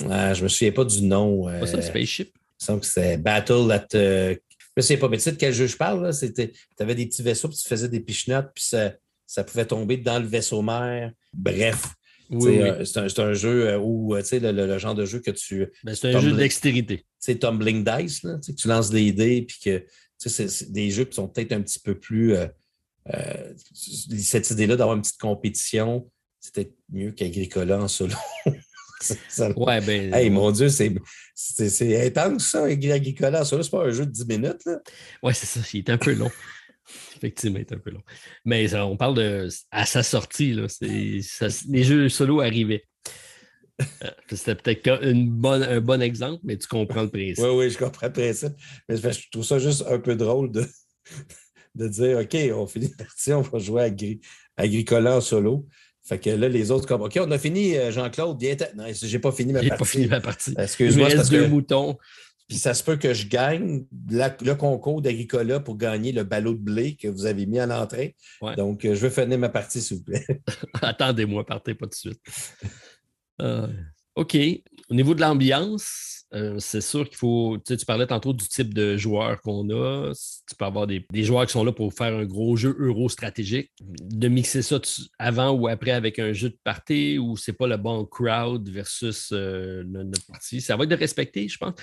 [0.00, 1.44] Euh, je me souviens pas du nom.
[1.44, 2.32] Pas ça, euh, Spaceship?
[2.60, 3.86] Il semble que c'était Battle at.
[3.94, 6.10] Euh, je me souviens pas, mais tu sais de quel jeu je parle?
[6.18, 8.94] Tu avais des petits vaisseaux, puis tu faisais des pichenottes, puis ça,
[9.26, 11.12] ça pouvait tomber dans le vaisseau mère.
[11.32, 11.94] Bref.
[12.32, 15.66] Euh, c'est un, jeu euh, où, euh, tu sais, le, genre de jeu que tu.
[15.84, 17.04] Ben, c'est un jeu de dextérité.
[17.18, 19.84] C'est tumbling dice, là, que tu lances des dés, puis que
[20.18, 22.34] c'est des jeux qui sont peut-être un petit peu plus.
[23.74, 26.10] cette idée-là d'avoir une petite compétition,
[26.40, 28.14] c'était mieux qu'Agricola en solo.
[29.56, 30.14] ouais, ben.
[30.14, 33.62] Hey, mon Dieu, c'est intense, ça, Agricola en solo.
[33.62, 34.78] C'est pas un jeu de 10 minutes, là.
[35.22, 35.60] Ouais, c'est ça.
[35.74, 36.30] Il est un peu long.
[37.22, 38.02] Effectivement, c'est un peu long.
[38.44, 42.84] Mais on parle de à sa sortie, là, les jeux solo arrivaient.
[43.80, 47.44] Euh, c'était peut-être bonne, un bon exemple, mais tu comprends le principe.
[47.44, 48.52] Oui, oui, je comprends le principe.
[48.88, 50.64] Mais je trouve ça juste un peu drôle de,
[51.74, 55.66] de dire OK, on finit la partie, on va jouer à Agricola en solo.
[56.04, 58.56] Fait que là, les autres, comme OK, on a fini, euh, Jean-Claude, viens.
[58.74, 59.70] Non, j'ai pas fini ma partie.
[59.70, 60.54] J'ai pas fini ma partie.
[60.58, 61.08] Excuse-moi.
[61.08, 61.96] Il me reste deux moutons.
[62.52, 66.58] Puis ça se peut que je gagne le concours d'Agricola pour gagner le ballot de
[66.58, 68.14] blé que vous avez mis à l'entrée.
[68.58, 70.26] Donc, euh, je vais finir ma partie, s'il vous plaît.
[70.82, 72.20] Attendez-moi, partez pas tout de suite.
[73.40, 73.68] Euh,
[74.16, 74.36] OK.
[74.90, 77.56] Au niveau de l'ambiance, euh, c'est sûr qu'il faut.
[77.56, 80.12] Tu, sais, tu parlais tantôt du type de joueurs qu'on a.
[80.46, 83.70] Tu peux avoir des, joueurs qui sont là pour faire un gros jeu euro stratégique.
[83.80, 84.78] De mixer ça
[85.18, 89.32] avant ou après avec un jeu de partie où c'est pas le bon crowd versus
[89.32, 90.60] notre partie.
[90.60, 91.76] Ça va être de respecter, je pense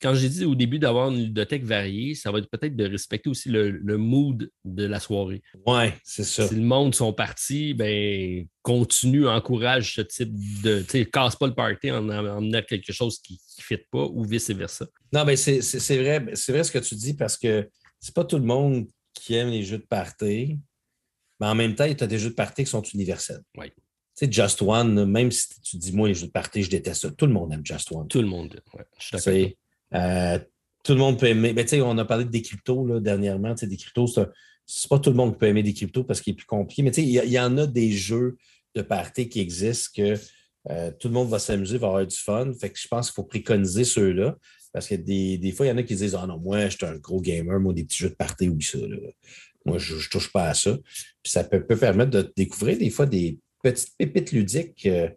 [0.00, 3.30] quand j'ai dit au début d'avoir une ludothèque variée, ça va être peut-être de respecter
[3.30, 5.42] aussi le, mood de la soirée.
[5.66, 6.46] Oui, c'est ça.
[6.48, 10.32] Si le monde sont partis, ben continue, encourage ce type
[10.62, 10.82] de.
[10.82, 14.24] Tu sais, casse pas le party en amenant quelque chose qui ne fit pas ou
[14.24, 14.86] vice-versa.
[15.12, 15.60] Non, mais c'est
[15.96, 17.68] vrai, c'est vrai ce que tu dis parce que
[17.98, 20.58] c'est pas tout le monde qui aime les jeux de party,
[21.40, 23.42] mais en même temps, tu as des jeux de party qui sont universels.
[23.56, 23.70] Oui.
[23.70, 27.02] Tu sais, Just One, même si tu dis, moi, les jeux de party, je déteste
[27.02, 27.10] ça.
[27.10, 28.08] Tout le monde aime Just One.
[28.08, 28.82] Tout le monde, oui.
[28.98, 29.56] Je suis d'accord.
[29.94, 30.38] Euh,
[30.84, 31.52] tout le monde peut aimer.
[31.52, 33.54] Ben, on a parlé des cryptos là, dernièrement.
[33.54, 34.06] Des cryptos,
[34.66, 36.82] c'est pas tout le monde qui peut aimer des cryptos parce qu'il est plus compliqué.
[36.82, 38.36] Mais il y, en a des jeux
[38.74, 40.14] de party qui existent que
[40.70, 42.52] euh, tout le monde va s'amuser, va avoir du fun.
[42.60, 44.36] Fait que je pense qu'il faut préconiser ceux-là.
[44.72, 46.76] Parce que des, des, fois, il y en a qui disent Ah non, moi, je
[46.76, 48.78] suis un gros gamer, moi, des petits jeux de party ou ça.
[49.64, 50.76] Moi, je ne touche pas à ça.
[51.22, 54.86] Puis ça peut, permettre de découvrir des fois des petites pépites ludiques.
[54.86, 55.08] Euh,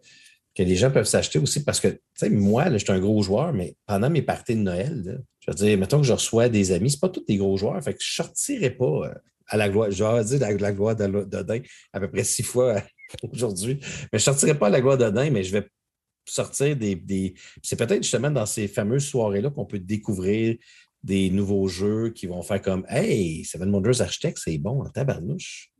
[0.60, 3.22] que les gens peuvent s'acheter aussi parce que, tu sais, moi, je suis un gros
[3.24, 6.74] joueur, mais pendant mes parties de Noël, je veux dire, mettons que je reçois des
[6.74, 9.14] amis, ce pas tous des gros joueurs, fait que je ne sortirai pas euh,
[9.48, 11.62] à la gloire, je vais dire la, la gloire d'Odin
[11.94, 12.84] à peu près six fois
[13.32, 13.80] aujourd'hui,
[14.12, 15.66] mais je ne sortirai pas à la gloire d'Odin, mais je vais
[16.26, 17.34] sortir des.
[17.64, 20.58] C'est peut-être justement dans ces fameuses soirées-là qu'on peut découvrir
[21.02, 25.72] des nouveaux jeux qui vont faire comme Hey, Seven Wonders Architect, c'est bon en tabarnouche.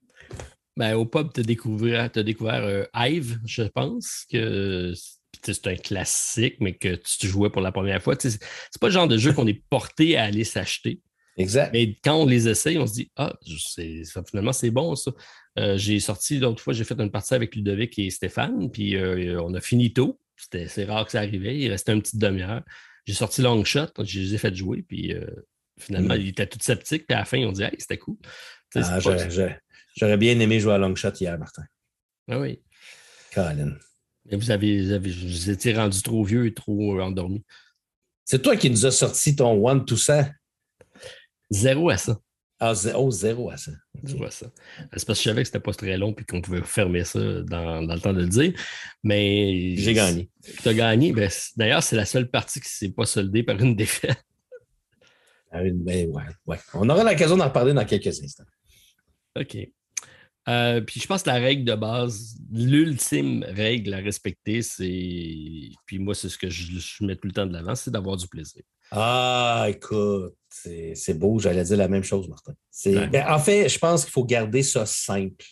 [0.80, 4.94] Ben, au pub, tu as découvert, as découvert euh, Hive, je pense, que
[5.44, 8.16] c'est un classique, mais que tu jouais pour la première fois.
[8.18, 8.40] C'est
[8.80, 11.02] pas le genre de jeu qu'on est porté à aller s'acheter.
[11.36, 11.74] Exact.
[11.74, 13.38] Mais quand on les essaye, on se dit Ah,
[14.26, 15.12] finalement, c'est bon ça.
[15.58, 19.38] Euh, j'ai sorti l'autre fois, j'ai fait une partie avec Ludovic et Stéphane, puis euh,
[19.42, 20.18] on a fini tôt.
[20.38, 21.58] C'est rare que ça arrivait.
[21.58, 22.64] Il restait une petite demi-heure.
[23.04, 25.14] J'ai sorti Long Shot, je les ai fait jouer, puis
[25.78, 26.22] finalement, mm.
[26.22, 28.16] ils étaient tout sceptiques, puis à la fin, ils ont dit Hey, c'était cool.
[28.76, 29.00] Ah,
[30.00, 31.64] J'aurais bien aimé jouer à long shot hier, Martin.
[32.30, 32.62] Ah oui.
[33.34, 33.74] Colin.
[34.26, 37.44] Mais vous avez, vous avez vous étiez rendu trop vieux et trop endormi.
[38.24, 40.32] C'est toi qui nous as sorti ton one to ça.
[41.50, 42.18] Zéro à ça.
[42.62, 43.72] Ah, oh, zéro à ça.
[44.02, 44.50] Zéro à ça.
[44.78, 47.20] C'est parce que je savais que c'était pas très long et qu'on pouvait fermer ça
[47.42, 48.54] dans, dans, le temps de le dire.
[49.04, 49.76] Mais.
[49.76, 50.30] J'ai gagné.
[50.62, 51.12] Tu as gagné.
[51.12, 54.24] Ben, D'ailleurs, c'est la seule partie qui ne s'est pas soldée par une défaite.
[55.52, 56.58] Ben, ouais, ouais.
[56.74, 58.46] On aura l'occasion d'en reparler dans quelques instants.
[59.38, 59.58] OK.
[60.50, 65.70] Euh, puis je pense que la règle de base, l'ultime règle à respecter, c'est.
[65.86, 68.28] Puis moi, c'est ce que je, mets tout le temps de l'avant, c'est d'avoir du
[68.28, 68.64] plaisir.
[68.92, 72.54] Ah, écoute, c'est beau, j'allais dire la même chose, Martin.
[72.86, 75.46] Ben, en fait, je pense qu'il faut garder ça simple.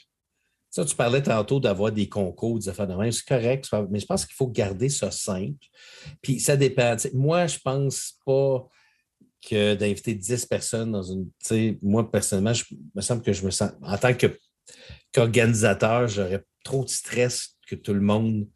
[0.72, 4.06] Ça, tu parlais tantôt d'avoir des concours, des affaires de même, c'est correct, mais je
[4.06, 5.66] pense qu'il faut garder ça simple.
[6.22, 6.96] Puis ça dépend.
[7.14, 8.68] moi, je pense pas
[9.48, 11.30] que d'inviter 10 personnes dans une.
[11.82, 13.72] Moi, personnellement, je me semble que je me sens.
[13.82, 14.14] En tant
[15.14, 18.48] qu'organisateur, j'aurais trop de stress que tout le monde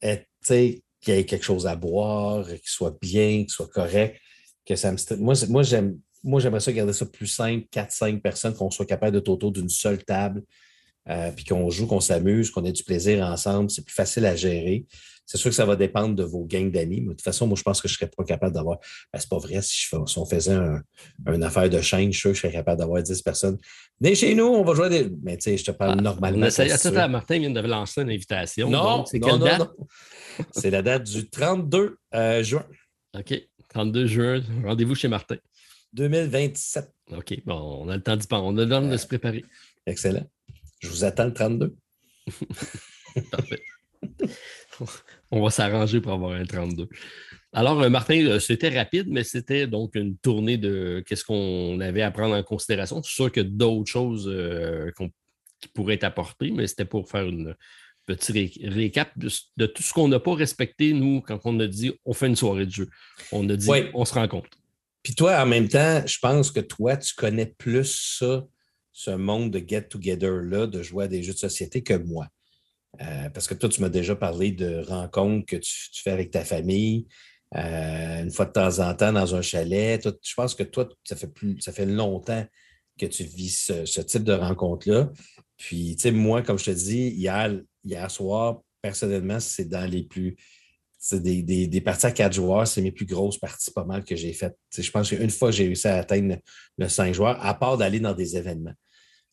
[0.00, 4.20] ait, qu'il y ait quelque chose à boire, qu'il soit bien, qu'il soit correct.
[4.64, 5.16] Que ça me...
[5.16, 5.98] Moi, moi j'aime.
[6.24, 9.68] Moi, j'aimerais ça garder ça plus simple, 4-5 personnes, qu'on soit capable de autour d'une
[9.68, 10.44] seule table,
[11.08, 13.70] euh, puis qu'on joue, qu'on s'amuse, qu'on ait du plaisir ensemble.
[13.70, 14.86] C'est plus facile à gérer.
[15.32, 17.56] C'est sûr que ça va dépendre de vos gangs d'amis, mais de toute façon, moi,
[17.56, 18.78] je pense que je ne serais pas capable d'avoir.
[19.10, 20.82] Ben, c'est pas vrai, si, on faisait un,
[21.26, 23.56] une affaire de chaîne, je suis sûr que je serais capable d'avoir 10 personnes.
[23.98, 25.10] Venez chez nous, on va jouer des.
[25.22, 26.44] Mais tu sais, je te parle ah, normalement.
[26.44, 28.68] Attends, Martin vient de lancer une invitation.
[28.68, 29.70] Non, c'est quelle date?
[30.50, 32.66] c'est la date du 32 euh, juin.
[33.18, 33.48] OK.
[33.70, 35.36] 32 juin, rendez-vous chez Martin.
[35.94, 36.92] 2027.
[37.16, 38.44] OK, bon, on a le temps d'y penser.
[38.44, 39.46] On a le temps de se préparer.
[39.86, 40.26] Excellent.
[40.80, 41.74] Je vous attends le 32.
[43.30, 43.62] Parfait.
[45.30, 46.88] On va s'arranger pour avoir un 32.
[47.52, 52.02] Alors, euh, Martin, euh, c'était rapide, mais c'était donc une tournée de qu'est-ce qu'on avait
[52.02, 53.02] à prendre en considération.
[53.02, 54.90] C'est sûr que d'autres choses euh,
[55.60, 57.54] qui pourraient être apportées, mais c'était pour faire une
[58.06, 62.12] petit récap de, tout ce qu'on n'a pas respecté, nous, quand on a dit on
[62.12, 62.88] fait une soirée de jeu.
[63.30, 64.48] On a dit on se rencontre.
[65.02, 68.44] Puis toi, en même temps, je pense que toi, tu connais plus ça,
[68.92, 72.28] ce monde de get-together-là, de jouer à des jeux de société que moi.
[73.00, 75.72] Euh, parce que toi, tu m'as déjà parlé de rencontres que tu,
[76.02, 77.06] fais avec ta famille,
[77.54, 80.02] euh, une fois de temps en temps dans un chalet.
[80.04, 82.44] je pense que toi, ça fait, plus, ça fait longtemps
[82.98, 85.10] que tu vis ce, type de rencontre-là.
[85.56, 90.02] Puis, tu sais, moi, comme je te dis, hier, hier soir, personnellement, c'est dans les
[90.02, 90.36] plus.
[90.98, 94.32] C'est des, parties à quatre joueurs, c'est mes plus grosses parties pas mal que j'ai
[94.32, 94.56] faites.
[94.76, 96.36] je pense qu'une fois j'ai réussi à atteindre
[96.78, 98.74] le cinq joueurs, à part d'aller dans des événements.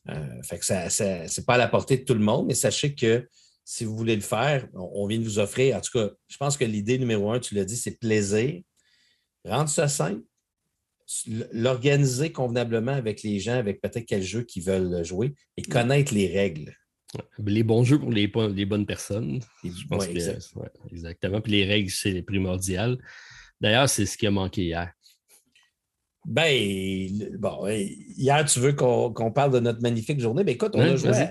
[0.10, 2.96] Euh, fait que ça, c'est pas à la portée de tout le monde, mais sachez
[2.96, 3.28] que
[3.72, 5.78] si vous voulez le faire, on, vient de vous offrir.
[5.78, 8.62] En tout cas, je pense que l'idée numéro un, tu l'as dit, c'est plaisir.
[9.46, 10.24] Rendre ça simple,
[11.52, 16.26] l'organiser convenablement avec les gens, avec peut-être quel jeu qu'ils veulent jouer et connaître les
[16.26, 16.76] règles.
[17.38, 18.26] Les bons jeux pour les,
[18.66, 19.40] bonnes personnes.
[20.92, 21.40] exactement.
[21.40, 22.98] Puis les règles, c'est primordial.
[23.62, 24.92] D'ailleurs, c'est ce qui a manqué hier.
[26.26, 30.44] Ben, bon, hier, tu veux qu'on parle de notre magnifique journée?
[30.44, 31.30] Ben, écoute, on a joué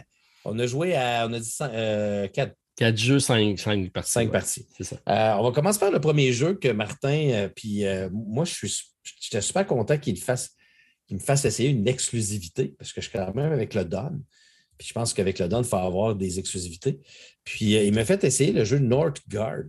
[0.49, 3.61] on a joué à, on a dit euh, quatre, jeux, cinq,
[3.92, 4.11] parties.
[4.11, 4.66] Cinq parties.
[4.76, 4.96] C'est ça.
[5.09, 8.82] Euh, on va commencer par le premier jeu que Martin, euh, puis moi, je suis,
[9.20, 10.55] j'étais super content qu'il fasse,
[11.11, 14.20] me fasse essayer une exclusivité, parce que je suis quand même avec le Don.
[14.76, 17.01] Puis je pense qu'avec le Don, il faut avoir des exclusivités.
[17.44, 19.64] Puis il m'a fait essayer le jeu Northgard.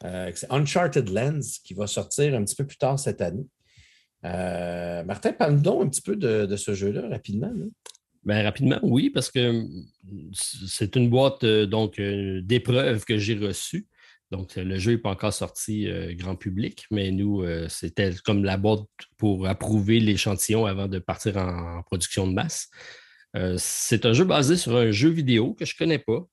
[0.00, 3.46] c'est Uncharted Lens qui va sortir un petit peu plus tard cette année.
[4.22, 7.52] Martin, parle-nous un petit peu de, ce jeu-là rapidement.
[8.28, 9.86] Ben, rapidement, oui, parce que hum,
[10.34, 13.88] c'est une boîte euh, donc euh, d'épreuves que j'ai reçue.
[14.30, 18.58] Donc, le jeu n'est pas encore sorti euh, grand public, mais nous, c'était comme la
[18.58, 18.82] boîte
[19.16, 22.68] pour approuver l'échantillon avant de partir en, production de masse.
[23.56, 26.26] c'est un jeu basé sur un jeu vidéo que je ne connais pas.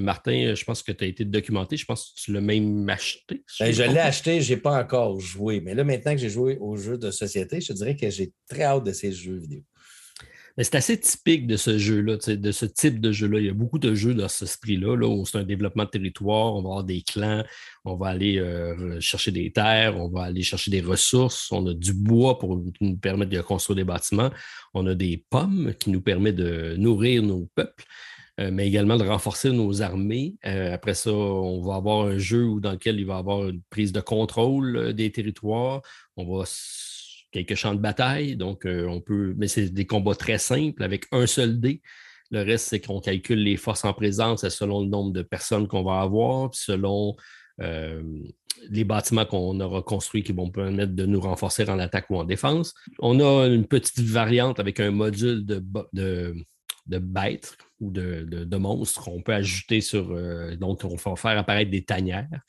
[0.00, 1.76] Martin, je pense que tu as été documenté.
[1.76, 3.44] Je pense que tu l'as même acheté.
[3.60, 5.60] Ben, je l'ai acheté, je n'ai pas encore joué.
[5.60, 8.32] Mais là, maintenant que j'ai joué au jeu de société, je te dirais que j'ai
[8.48, 9.62] très hâte de ces jeux vidéo.
[10.56, 13.38] Mais c'est assez typique de ce jeu-là, de ce type de jeu-là.
[13.40, 15.90] Il y a beaucoup de jeux dans ce esprit-là, là, où c'est un développement de
[15.90, 17.44] territoire, on va avoir des clans,
[17.84, 21.74] on va aller euh, chercher des terres, on va aller chercher des ressources, on a
[21.74, 24.30] du bois pour nous permettre de construire des bâtiments,
[24.74, 27.84] on a des pommes qui nous permettent de nourrir nos peuples.
[28.40, 30.36] Euh, mais également de renforcer nos armées.
[30.46, 33.60] Euh, après ça, on va avoir un jeu dans lequel il va y avoir une
[33.68, 35.82] prise de contrôle des territoires.
[36.16, 36.44] On va
[37.32, 38.36] quelques champs de bataille.
[38.36, 39.34] Donc, euh, on peut.
[39.36, 41.82] Mais c'est des combats très simples avec un seul dé.
[42.30, 45.82] Le reste, c'est qu'on calcule les forces en présence selon le nombre de personnes qu'on
[45.82, 47.14] va avoir, puis selon
[47.60, 48.02] euh,
[48.70, 52.24] les bâtiments qu'on aura construits qui vont permettre de nous renforcer en attaque ou en
[52.24, 52.74] défense.
[53.00, 55.62] On a une petite variante avec un module de,
[55.92, 60.12] de, bêtes ou de, monstres qu'on peut ajouter sur.
[60.12, 62.40] Euh, donc, on va faire apparaître des tanières.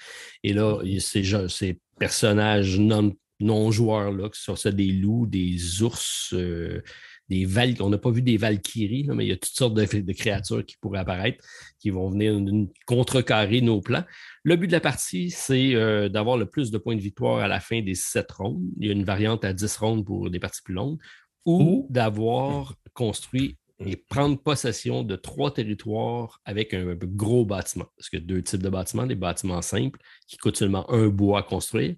[0.43, 3.13] Et là, ces, ces personnages non
[3.43, 6.81] non-joueurs, que ce soit des loups, des ours, euh,
[7.29, 10.13] des val On n'a pas vu des valkyries, mais il y a toutes sortes de,
[10.13, 11.43] créatures qui pourraient apparaître,
[11.79, 12.39] qui vont venir
[12.85, 14.03] contrecarrer nos plans.
[14.43, 17.47] Le but de la partie, c'est euh, d'avoir le plus de points de victoire à
[17.47, 18.63] la fin des sept rondes.
[18.79, 20.99] Il y a une variante à 10 rondes pour des parties plus longues,
[21.45, 27.85] ou d'avoir construit et prendre possession de trois territoires avec un, gros bâtiment.
[27.97, 31.07] Parce qu'il y a deux types de bâtiments, des bâtiments simples qui coûtent seulement un
[31.07, 31.95] bois à construire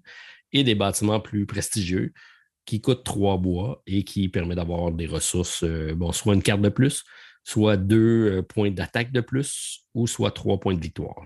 [0.56, 2.12] et des bâtiments plus prestigieux
[2.64, 6.62] qui coûtent trois bois et qui permettent d'avoir des ressources, euh, bon, soit une carte
[6.62, 7.04] de plus,
[7.44, 11.24] soit deux euh, points d'attaque de plus, ou soit trois points de victoire.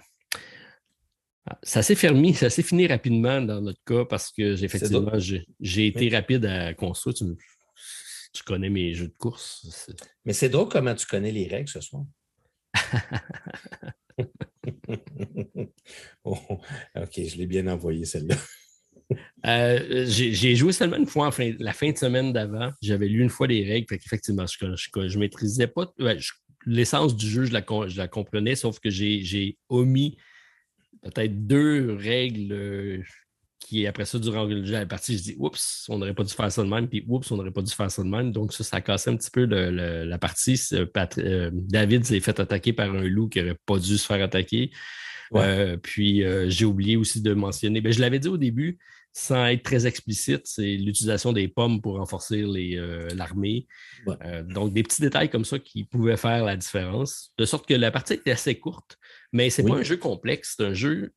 [1.47, 5.19] Ah, ça s'est fermé, ça s'est fini rapidement dans notre cas parce que effectivement,
[5.61, 7.15] j'ai été rapide à construire.
[7.15, 9.91] Tu, connais mes jeux de course.
[10.25, 12.05] Mais c'est drôle comment tu connais les règles ce soir.
[16.25, 16.37] Oh,
[16.97, 18.37] OK, je l'ai bien envoyé celle-là.
[19.47, 22.71] Euh, j'ai joué seulement une fois la fin de semaine d'avant.
[22.83, 23.95] J'avais lu une fois les règles.
[23.95, 25.93] Effectivement, je ne maîtrisais pas.
[26.67, 30.19] L'essence du jeu, je la, je la, comprenais, sauf que j'ai omis
[31.03, 33.03] peut-être deux règles euh,
[33.59, 36.63] qui, après ça, durant la partie, je dis Oups, on n'aurait pas dû faire ça
[36.63, 38.33] de même, puis Oups, on n'aurait pas dû faire ça de même.
[38.33, 40.61] Donc, ça, ça a cassé un petit peu la partie.
[40.73, 44.71] Euh, David s'est fait attaquer par un loup qui n'aurait pas dû se faire attaquer.
[45.83, 48.79] puis, j'ai oublié aussi de mentionner, ben, je l'avais dit au début,
[49.13, 53.67] sans être très explicite, c'est l'utilisation des pommes pour renforcer euh, l'armée.
[54.25, 57.33] Euh, donc, des petits détails comme ça qui pouvaient faire la différence.
[57.37, 58.99] De sorte que la partie était assez courte,
[59.33, 60.55] mais ce n'est pas un jeu complexe.
[60.57, 61.13] C'est un jeu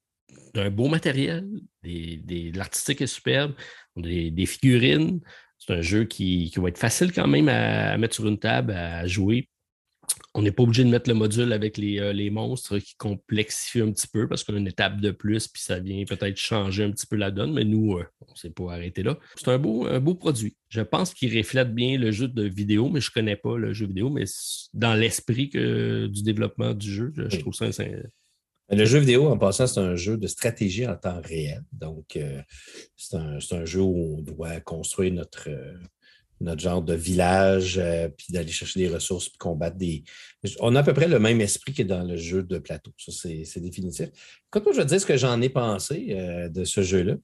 [0.54, 1.48] d'un beau matériel.
[1.84, 3.54] L'artistique est superbe.
[3.96, 5.20] Des, figurines.
[5.60, 8.72] C'est un jeu qui, qui, va être facile quand même à, mettre sur une table,
[8.72, 9.50] à jouer.
[10.36, 13.91] On n'est pas obligé de mettre le module avec euh, les, monstres qui complexifie un
[13.91, 16.91] petit peu parce qu'on a une étape de plus, puis ça vient peut-être changer un
[16.91, 19.18] petit peu la donne, mais nous, euh, on ne s'est pas arrêté là.
[19.36, 20.55] C'est un beau, un beau produit.
[20.70, 23.74] Je pense qu'il reflète bien le jeu de vidéo, mais je ne connais pas le
[23.74, 24.26] jeu vidéo, mais
[24.74, 27.68] dans l'esprit du développement du jeu, je, trouve ça.
[28.70, 31.64] Le jeu vidéo, en passant, c'est un jeu de stratégie en temps réel.
[31.72, 32.41] Donc, euh,
[32.95, 35.49] c'est un, jeu où on doit construire notre,
[36.42, 40.04] notre genre de village, euh, puis d'aller chercher des ressources, puis combattre des.
[40.60, 42.92] On a à peu près le même esprit que dans le jeu de plateau.
[42.98, 44.10] Ça, c'est définitif.
[44.50, 47.16] Quand moi, je vais te dire ce que j'en ai pensé euh, de ce jeu-là.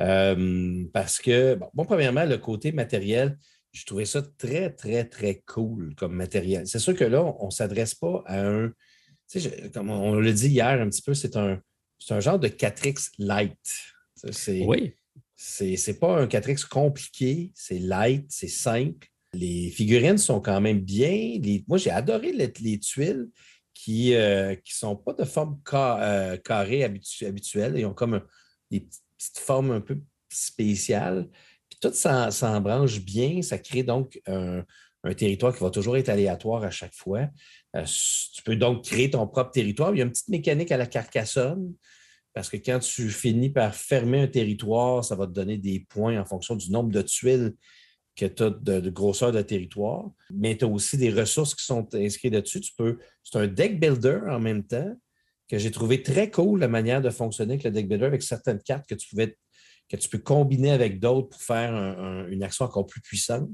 [0.00, 3.38] Euh, parce que, bon, premièrement, le côté matériel,
[3.72, 6.66] je trouvais ça très, très, très cool comme matériel.
[6.66, 8.72] C'est sûr que là, on ne s'adresse pas à un.
[9.30, 11.60] Tu sais, comme on l'a dit hier un petit peu, c'est un,
[12.10, 13.56] un genre de 4X light.
[14.66, 14.94] Oui.
[15.44, 19.08] C'est n'est pas un 4X compliqué, c'est light, c'est simple.
[19.32, 21.36] Les figurines sont quand même bien.
[21.66, 23.28] moi, j'ai adoré les, tuiles
[23.74, 27.74] qui ne euh, sont pas de forme euh, carrée habituelle.
[27.76, 28.22] Ils ont comme
[28.70, 28.80] des
[29.18, 31.28] petites formes un peu spéciales.
[31.68, 33.42] Puis tout s'embranche bien.
[33.42, 34.64] Ça crée donc un,
[35.16, 37.26] territoire qui va toujours être aléatoire à chaque fois.
[37.74, 37.84] Euh,
[38.32, 39.92] tu peux donc créer ton propre territoire.
[39.92, 41.74] Il y a une petite mécanique à la Carcassonne.
[42.34, 46.18] Parce que quand tu finis par fermer un territoire, ça va te donner des points
[46.20, 47.54] en fonction du nombre de tuiles
[48.16, 50.10] que tu as de, grosseur de territoire.
[50.30, 52.60] Mais tu as aussi des ressources qui sont inscrites dessus.
[52.60, 52.98] Tu peux.
[53.22, 54.94] C'est un deck builder en même temps
[55.48, 58.60] que j'ai trouvé très cool la manière de fonctionner avec le deck builder avec certaines
[58.60, 59.36] cartes que tu pouvais
[59.88, 61.74] que tu peux combiner avec d'autres pour faire
[62.30, 63.50] une action encore plus puissante.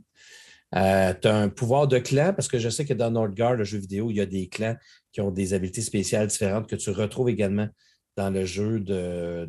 [0.75, 3.65] Euh, tu as un pouvoir de clan, parce que je sais que dans Nordgard, le
[3.65, 4.77] jeu vidéo, il y a des clans
[5.13, 7.69] qui ont des habiletés spéciales différentes que tu retrouves également
[8.19, 9.49] dans le jeu de,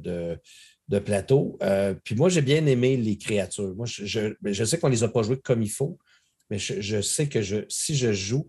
[0.88, 1.58] de, plateau.
[1.62, 3.76] Euh, puis moi, j'ai bien aimé les créatures.
[3.76, 5.98] Moi, je, je, sais qu'on ne les a pas jouées comme il faut,
[6.50, 8.48] mais je, sais que je, si je joue,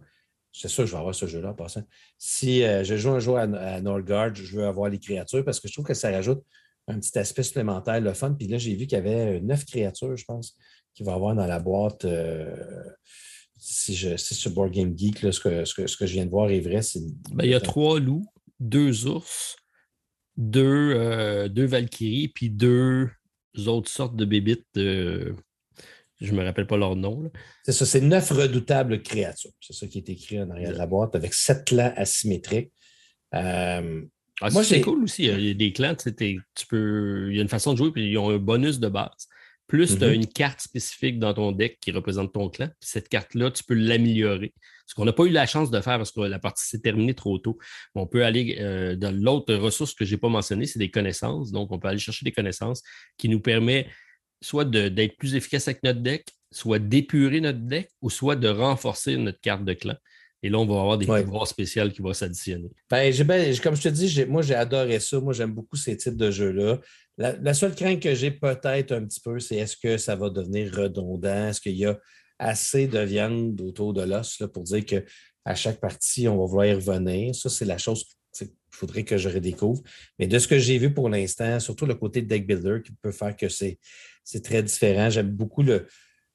[0.53, 1.83] c'est sûr que je vais avoir ce jeu-là en passant.
[2.19, 5.59] Si euh, je joue un jour à, à Northgard, je veux avoir les créatures parce
[5.59, 6.43] que je trouve que ça rajoute
[6.87, 8.35] un petit aspect supplémentaire, le fun.
[8.35, 10.57] Puis là, j'ai vu qu'il y avait neuf créatures, je pense,
[10.95, 12.05] qu'il va y avoir dans la boîte.
[12.05, 12.55] Euh,
[13.59, 16.51] si, je, si sur Board Game Geek, ce, que, ce, que, je viens de voir
[16.51, 17.01] est vrai, c'est.
[17.33, 18.27] Ben, il y a trois loups,
[18.59, 19.57] deux ours,
[20.41, 23.09] deux, euh, deux Valkyries, puis deux
[23.67, 24.67] autres sortes de bébites.
[24.75, 25.33] je
[26.21, 27.31] ne me rappelle pas leur nom.
[27.65, 29.53] C'est ça, c'est neuf redoutables créatures.
[29.61, 32.73] C'est ça qui est écrit en arrière de la boîte avec sept clans asymétriques.
[33.35, 34.03] Euh,
[34.41, 35.25] ah, moi, c'est cool aussi.
[35.25, 36.13] Il y a des clans, tu,
[36.69, 37.29] peux.
[37.31, 39.29] Il y a une façon de jouer, puis ils ont un bonus de base.
[39.71, 40.15] Plus tu as mm-hmm.
[40.15, 42.69] une carte spécifique dans ton deck qui représente ton clan.
[42.81, 44.53] cette carte-là, tu peux l'améliorer.
[44.85, 47.15] Ce qu'on n'a pas eu la chance de faire parce que la partie s'est terminée
[47.15, 47.57] trop tôt.
[47.95, 51.53] On peut aller euh, dans l'autre ressource que je n'ai pas mentionnée, c'est des connaissances.
[51.53, 52.83] Donc, on peut aller chercher des connaissances
[53.17, 53.87] qui nous permettent
[54.41, 59.17] soit d'être plus efficace avec notre deck, soit d'épurer notre deck, ou soit de renforcer
[59.19, 59.95] notre carte de clan.
[60.43, 62.71] Et là, on va avoir des pouvoirs spéciaux qui vont s'additionner.
[62.89, 63.13] Ben,
[63.63, 65.21] comme je te dis, moi, j'ai adoré ça.
[65.21, 66.81] Moi, j'aime beaucoup ces types de jeux-là.
[67.19, 70.75] La, seule crainte que j'ai peut-être un petit peu, c'est est-ce que ça va devenir
[70.75, 71.49] redondant?
[71.49, 71.99] Est-ce qu'il y a
[72.39, 76.73] assez de viande autour de l'os pour dire qu'à chaque partie, on va vouloir y
[76.73, 77.35] revenir?
[77.35, 79.83] Ça, c'est la chose qu'il faudrait que je redécouvre.
[80.19, 83.13] Mais de ce que j'ai vu pour l'instant, surtout le côté deck builder qui peut
[83.13, 83.79] faire que c'est
[84.43, 85.11] très différent.
[85.11, 85.87] J'aime beaucoup le,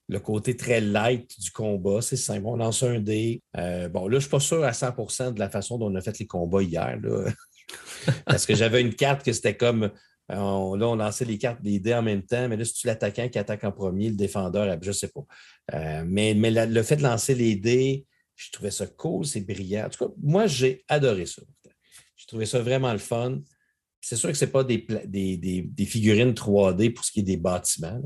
[0.07, 2.01] le côté très light du combat.
[2.01, 2.45] C'est simple.
[2.45, 3.41] On lance un dé.
[3.57, 5.95] Euh, bon, là, je ne suis pas sûr à 100% de la façon dont on
[5.95, 6.99] a fait les combats hier.
[8.25, 9.89] Parce que j'avais une carte que c'était comme
[10.29, 13.39] là, on lançait les cartes des dés en même temps, mais là, c'est-tu l'attaquant qui
[13.39, 15.25] attaque en premier, le défendeur, je ne sais pas.
[15.73, 19.85] Euh, mais, mais le fait de lancer les dés, je trouvais ça cool, c'est brillant.
[19.85, 21.41] En tout cas, moi, j'ai adoré ça.
[22.15, 23.39] J'ai trouvé ça vraiment le fun.
[24.07, 27.37] C'est sûr que ce n'est pas des, des, figurines 3D pour ce qui est des
[27.37, 27.99] bâtiments,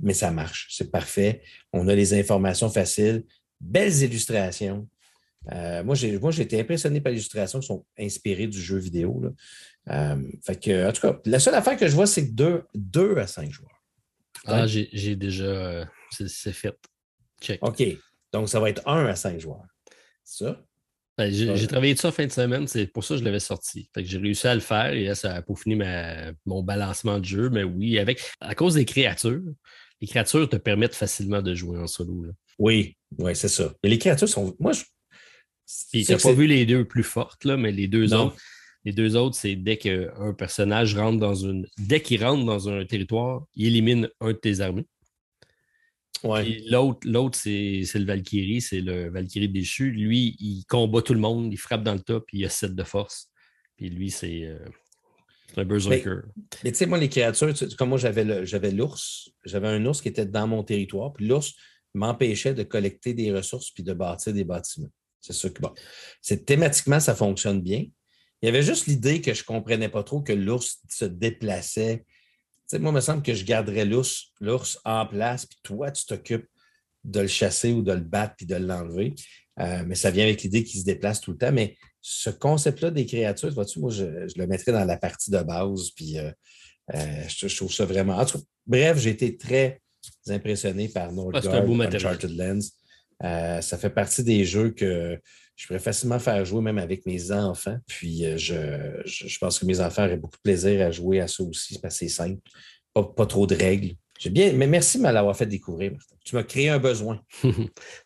[0.00, 1.42] mais ça marche, c'est parfait.
[1.72, 3.24] On a les informations faciles,
[3.60, 4.88] belles illustrations.
[5.50, 9.20] Euh, moi, j'ai été impressionné par les illustrations qui sont inspirées du jeu vidéo.
[9.90, 13.18] Euh, fait que, en tout cas, la seule affaire que je vois, c'est que 2
[13.18, 13.82] à 5 joueurs.
[14.44, 15.44] Ah, j'ai déjà.
[15.44, 16.78] Euh, c'est fait.
[17.40, 17.58] Check.
[17.66, 17.82] OK.
[18.32, 19.66] Donc, ça va être 1 à 5 joueurs.
[20.22, 20.64] C'est ça?
[21.18, 23.88] Ben, j'ai travaillé de ça fin de semaine, c'est pour ça que je l'avais sorti.
[23.96, 25.78] j'ai réussi à le faire et là, ça a peaufiné
[26.44, 27.48] mon balancement de jeu.
[27.48, 29.42] Mais oui, avec à cause des créatures,
[30.00, 32.26] les créatures te permettent facilement de jouer en solo.
[32.58, 33.72] Oui, oui, c'est ça.
[33.82, 34.54] Mais les créatures sont.
[34.58, 34.82] Moi, je.
[35.90, 38.36] tu n'as pas vu les deux plus fortes, là, mais les deux autres.
[38.84, 41.66] Les deux autres, c'est dès qu'un personnage rentre dans une.
[41.78, 44.86] Dès qu'il rentre dans un territoire, il élimine un de tes armées.
[46.68, 49.90] L'autre, l'autre c'est, le Valkyrie, c'est le Valkyrie déchu.
[49.90, 52.74] Lui, il combat tout le monde, il frappe dans le top, puis il a 7
[52.74, 53.30] de force.
[53.76, 54.58] Puis lui, c'est, euh,
[55.56, 56.20] un berserker.
[56.64, 59.30] Mais, tu sais, moi, les créatures, comme moi, j'avais, j'avais l'ours.
[59.44, 61.12] J'avais un ours qui était dans mon territoire.
[61.12, 61.54] Puis l'ours
[61.94, 64.90] m'empêchait de collecter des ressources puis de bâtir des bâtiments.
[65.20, 65.72] C'est sûr que bon.
[66.20, 67.84] C'est, thématiquement, ça fonctionne bien.
[68.42, 72.04] Il y avait juste l'idée que je ne comprenais pas trop que l'ours se déplaçait
[72.72, 76.46] moi, il me semble que je garderais l'ours, en place, puis toi, tu t'occupes
[77.04, 79.14] de le chasser ou de le battre puis de l'enlever.
[79.58, 81.52] Euh, mais ça vient avec l'idée qu'il se déplace tout le temps.
[81.52, 85.90] Mais ce concept-là des créatures, vois-tu, moi, je, le mettrais dans la partie de base,
[85.90, 86.30] puis euh,
[86.94, 88.22] euh, je, trouve ça vraiment.
[88.66, 89.80] bref, j'ai été très
[90.28, 92.72] impressionné par Northgard, ah, Uncharted Lens.
[93.20, 95.18] ça fait partie des jeux que
[95.56, 97.78] je pourrais facilement faire jouer même avec mes enfants.
[97.86, 101.42] Puis euh, je, pense que mes enfants auraient beaucoup de plaisir à jouer à ça
[101.42, 102.40] aussi parce que c'est simple.
[102.94, 103.94] Pas, trop de règles.
[104.18, 105.92] J'ai bien, mais merci de m'avoir fait découvrir.
[106.24, 107.20] Tu m'as créé un besoin.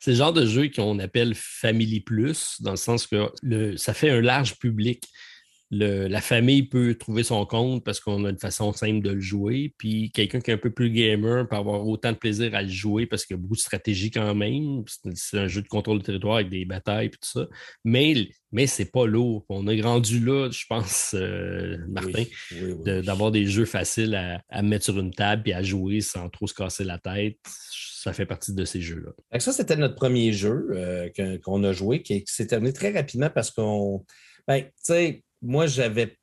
[0.01, 3.31] c'est le genre de jeu qu'on appelle Family Plus, dans le sens que
[3.77, 5.05] ça fait un large public
[5.73, 9.73] la famille peut trouver son compte parce qu'on a une façon simple de le jouer.
[9.79, 12.69] Puis quelqu'un qui est un peu plus gamer peut avoir autant de plaisir à le
[12.69, 14.83] jouer parce qu'il y a beaucoup de stratégie quand même.
[15.15, 17.47] C'est un jeu de contrôle du territoire avec des batailles et tout ça.
[17.85, 19.45] Mais, mais c'est pas lourd.
[19.49, 22.25] On a grandi là, je pense, euh, Martin,
[22.85, 26.55] d'avoir des jeux faciles à, mettre sur une table et à jouer sans trop se
[26.55, 27.39] casser la tête.
[27.45, 29.39] Ça fait partie de ces jeux-là.
[29.39, 33.53] Ça, c'était notre premier jeu euh, qu'on a joué qui s'est terminé très rapidement parce
[33.53, 34.05] qu'on.
[34.49, 36.17] Ben, tu sais, moi, j'avais.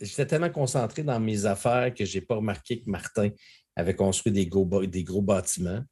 [0.00, 3.30] J'étais tellement concentré dans mes affaires que je n'ai pas remarqué que Martin
[3.76, 5.82] avait construit des gros, des gros bâtiments.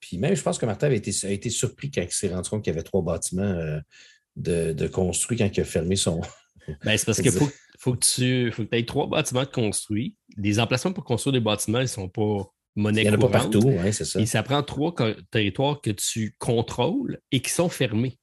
[0.00, 2.50] Puis même, je pense que Martin avait été, a été surpris quand il s'est rendu
[2.50, 3.78] compte qu'il y avait trois bâtiments euh,
[4.34, 6.20] de, construits quand il a fermé son.
[6.84, 10.14] Ben, c'est parce qu'il faut, faut, que tu faut aies trois bâtiments de construits.
[10.36, 13.18] Les emplacements pour construire des bâtiments, ils ne sont pas monnaie Il n'y en a
[13.18, 14.20] pas partout, c'est ça.
[14.20, 14.94] Et ça prend trois
[15.32, 18.16] territoires que tu contrôles et qui sont fermés.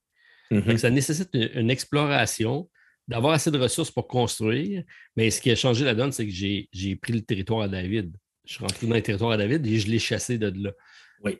[0.51, 0.77] Mm-hmm.
[0.77, 2.69] Ça nécessite une exploration
[3.09, 4.83] d'avoir assez de ressources pour construire.
[5.17, 8.15] Mais ce qui a changé la donne, c'est que j'ai pris le territoire à David.
[8.45, 10.71] Je suis rentré dans le territoire à David et je l'ai chassé de là.
[11.23, 11.37] Oui.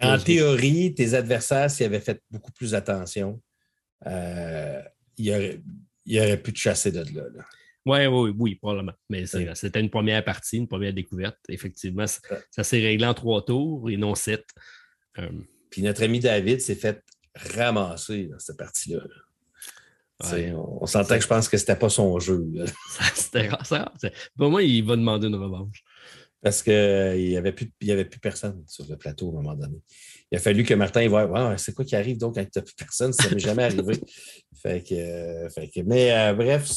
[0.00, 3.40] En théorie, tes adversaires, s'ils avaient fait beaucoup plus attention,
[4.06, 4.80] euh,
[5.18, 5.60] ils,
[6.18, 7.24] auraient, pu te chasser de là.
[7.84, 8.94] Oui, oui, oui, probablement.
[9.10, 11.36] Mais c'était une première partie, une première découverte.
[11.50, 14.46] Effectivement, ça, s'est réglé en trois tours et non sept.
[15.18, 15.30] Euh,
[15.70, 17.02] Puis notre ami David s'est fait
[17.34, 19.00] ramasser dans cette partie-là.
[19.00, 19.29] là
[20.22, 22.46] on, s'entend que je pense que c'était pas son jeu.
[23.14, 23.92] c'était rare.
[24.36, 25.82] Pour moi, il va demander une revanche.
[26.42, 29.76] Parce qu'il n'y avait, plus, avait plus personne sur le plateau à un moment donné.
[30.30, 32.74] Il a fallu que Martin voit c'est quoi qui arrive donc quand tu n'as plus
[32.74, 34.00] personne, ça ne m'est jamais arrivé.
[34.54, 36.70] fait que, mais euh, bref,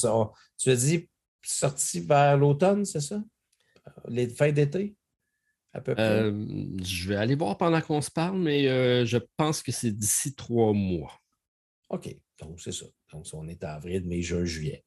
[0.58, 1.08] tu as dit
[1.42, 3.22] sorti vers l'automne, c'est ça?
[4.08, 4.96] Les fêtes d'été?
[5.72, 6.02] À peu près?
[6.02, 6.46] Euh,
[6.82, 10.34] je vais aller voir pendant qu'on se parle, mais euh, je pense que c'est d'ici
[10.34, 11.20] trois mois.
[11.88, 12.86] OK, donc c'est ça.
[13.12, 14.84] Donc, on est à avril, mai, juin, juillet.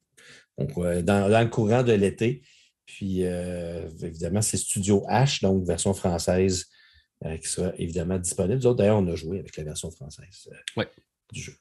[0.57, 2.41] Donc, euh, dans, le courant de l'été.
[2.85, 6.67] Puis, euh, évidemment, c'est Studio H, donc version française,
[7.25, 8.61] euh, qui sera évidemment disponible.
[8.75, 10.49] D'ailleurs, on a joué avec la version française
[11.31, 11.53] du jeu.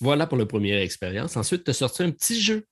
[0.00, 1.36] Voilà pour la première expérience.
[1.36, 2.66] Ensuite, tu as sorti un petit jeu,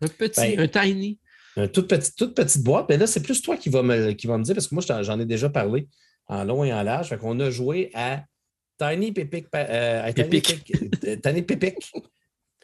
[0.00, 1.18] un petit, ben, un tiny.
[1.56, 2.86] Une toute petite, toute petite boîte.
[2.88, 4.84] Mais là, c'est plus toi qui vas, me, qui va me dire, parce que moi,
[5.02, 5.88] j'en ai déjà parlé
[6.26, 7.08] en long et en large.
[7.08, 8.24] Fait qu'on a joué à
[8.78, 9.46] Tiny Pipic.
[9.54, 10.72] Euh, Tiny Pipic.
[11.22, 11.92] Tiny Pipic.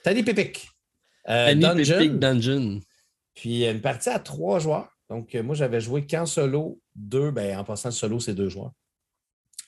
[0.02, 0.68] Tiny Pipic.
[1.28, 2.14] Euh, Dungeon.
[2.18, 2.80] Dungeon.
[3.34, 4.90] Puis une partie à trois joueurs.
[5.08, 7.30] Donc, euh, moi, j'avais joué qu'en solo, deux.
[7.30, 8.72] Ben, en passant, solo, c'est deux joueurs.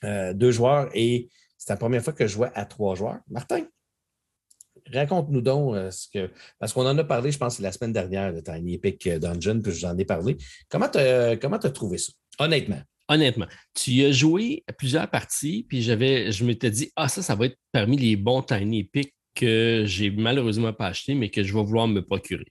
[0.04, 1.28] Euh, deux joueurs et
[1.58, 3.20] c'est la première fois que je jouais à trois joueurs.
[3.28, 3.64] Martin,
[4.92, 6.30] raconte-nous donc ce que.
[6.58, 9.72] Parce qu'on en a parlé, je pense, la semaine dernière de Tiny Epic Dungeon, puis
[9.72, 10.36] j'en ai parlé.
[10.68, 12.82] Comment tu as trouvé ça, honnêtement?
[13.14, 17.34] Honnêtement, tu as joué à plusieurs parties, puis j'avais, je m'étais dit, ah, ça, ça
[17.34, 21.54] va être parmi les bons Tiny Epic que j'ai malheureusement pas acheté, mais que je
[21.54, 22.46] vais vouloir me procurer.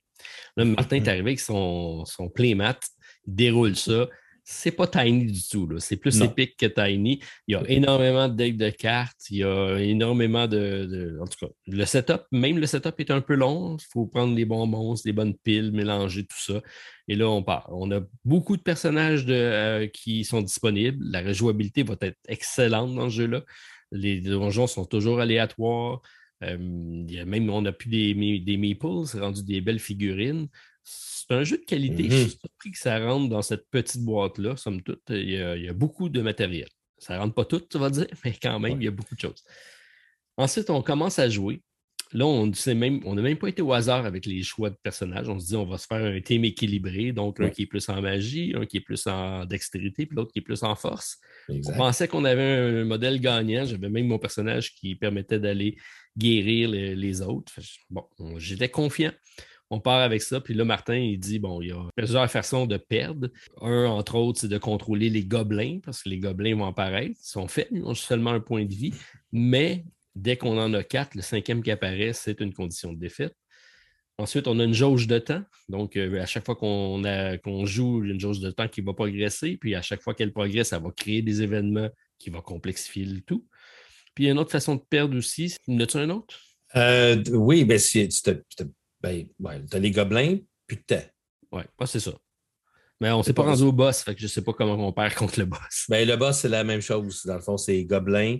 [0.56, 2.78] Là, Martin est arrivé avec son, son playmat,
[3.26, 4.08] il déroule ça.
[4.44, 5.68] C'est pas tiny du tout.
[5.78, 7.20] C'est plus épique que tiny.
[7.46, 9.30] Il y a énormément de decks de cartes.
[9.30, 13.20] Il y a énormément de, En tout cas, le setup, même le setup est un
[13.20, 13.76] peu long.
[13.76, 16.60] Il faut prendre les bons monstres, les bonnes piles, mélanger tout ça.
[17.06, 17.68] Et là, on part.
[17.72, 21.04] On a beaucoup de personnages de, euh, qui sont disponibles.
[21.08, 23.44] La rejouabilité va être excellente dans ce jeu-là.
[23.92, 26.00] Les donjons sont toujours aléatoires.
[26.42, 30.48] Euh, même, on a plus des, des meeples, c'est rendu des belles figurines.
[30.84, 32.04] C'est un jeu de qualité.
[32.04, 32.30] Je suis mhm.
[32.30, 35.02] surpris que ça rentre dans cette petite boîte-là, somme toute.
[35.10, 36.68] Il y, a, beaucoup de matériel.
[36.98, 39.14] Ça ne rentre pas tout, tu vas dire, mais quand même, il y a beaucoup
[39.14, 39.42] de choses.
[40.36, 41.62] Ensuite, on commence à jouer.
[42.14, 45.28] Là, on n'a même, même pas été au hasard avec les choix de personnages.
[45.28, 47.88] On se dit, on va se faire un thème équilibré, donc un qui est plus
[47.88, 51.18] en magie, un qui est plus en dextérité, puis l'autre qui est plus en force.
[51.48, 53.64] On pensait qu'on avait un modèle gagnant.
[53.64, 55.76] J'avais même mon personnage qui permettait d'aller
[56.16, 57.52] guérir les, autres.
[57.88, 58.06] Bon,
[58.36, 59.12] j'étais confiant.
[59.74, 62.66] On part avec ça, puis là, Martin, il dit bon, il y a plusieurs façons
[62.66, 63.28] de perdre.
[63.62, 67.18] Un, entre autres, c'est de contrôler les gobelins, parce que les gobelins vont apparaître.
[67.18, 68.92] Ils sont faits, ils ont seulement un point de vie,
[69.32, 73.34] mais dès qu'on en a quatre, le cinquième qui apparaît, c'est une condition de défaite.
[74.18, 75.42] Ensuite, on a une jauge de temps.
[75.70, 78.82] Donc, euh, à chaque fois qu'on joue, il y a une jauge de temps qui
[78.82, 79.56] va progresser.
[79.56, 83.22] Puis, à chaque fois qu'elle progresse, ça va créer des événements qui vont complexifier le
[83.22, 83.46] tout.
[84.14, 85.56] Puis il y a une autre façon de perdre aussi.
[85.66, 86.38] N'as-tu un autre?
[86.76, 88.06] Euh, oui, ben, tu
[89.02, 89.26] ben,
[89.72, 90.94] as les gobelins, puis tu
[91.50, 92.12] Oui, c'est ça.
[93.00, 94.74] Mais on ne s'est pas rendu au boss, fait que je ne sais pas comment
[94.74, 95.86] on perd contre le boss.
[95.88, 97.22] Ben, le boss, c'est la même chose.
[97.24, 98.38] Dans le fond, c'est gobelins,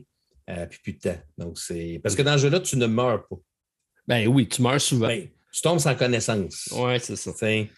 [0.50, 1.16] euh, puis putain.
[1.36, 2.00] Donc, c'est.
[2.02, 3.36] Parce que dans ce jeu-là, tu ne meurs pas.
[4.06, 5.08] Ben oui, tu meurs souvent.
[5.08, 6.68] Ben, tu tombes sans connaissance.
[6.72, 7.32] Oui, c'est ça.
[7.50, 7.68] Et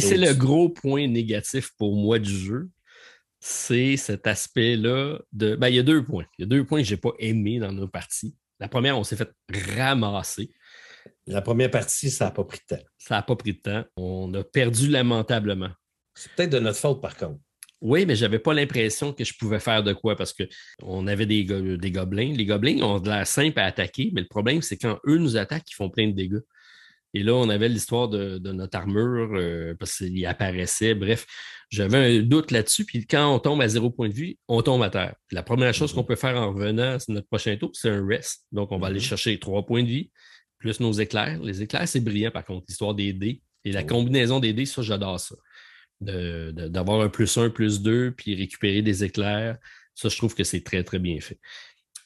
[0.00, 2.68] c'est le gros point négatif pour moi du jeu
[3.48, 5.54] c'est cet aspect-là de.
[5.54, 6.24] Ben, il y a deux points.
[6.36, 8.34] Il y a deux points que je n'ai pas aimés dans nos parties.
[8.58, 9.30] La première, on s'est fait
[9.76, 10.50] ramasser.
[11.26, 12.82] La première partie, ça n'a pas pris de temps.
[12.98, 13.84] Ça n'a pas pris de temps.
[13.96, 15.70] On a perdu lamentablement.
[16.14, 17.40] C'est peut-être de notre faute, par contre.
[17.82, 21.26] Oui, mais je n'avais pas l'impression que je pouvais faire de quoi parce qu'on avait
[21.26, 22.32] des, des, gobelins.
[22.32, 25.36] Les gobelins ont de l'air simple à attaquer, mais le problème, c'est quand eux nous
[25.36, 26.40] attaquent, ils font plein de dégâts.
[27.16, 30.94] Et là, on avait l'histoire de, notre armure euh, parce qu'il apparaissait.
[30.94, 31.26] Bref,
[31.70, 32.84] j'avais un doute là-dessus.
[32.84, 35.14] Puis quand on tombe à zéro point de vue, on tombe à terre.
[35.32, 38.44] la première chose qu'on peut faire en revenant c'est notre prochain tour, c'est un rest.
[38.52, 39.02] Donc, on va aller mm-hmm.
[39.02, 40.10] chercher trois points de vie,
[40.58, 41.40] plus nos éclairs.
[41.42, 43.42] Les éclairs, c'est brillant, par contre, l'histoire des dés.
[43.64, 45.34] Et la combinaison des dés, ça, j'adore ça.
[46.00, 49.58] D'avoir un plus un, plus deux, puis récupérer des éclairs.
[49.94, 51.38] Ça, je trouve que c'est très, très bien fait.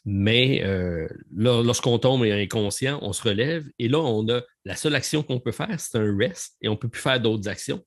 [0.07, 5.23] Mais euh, lorsqu'on tombe inconscient, on se relève et là, on a la seule action
[5.23, 7.85] qu'on peut faire, c'est un rest et on ne peut plus faire d'autres actions.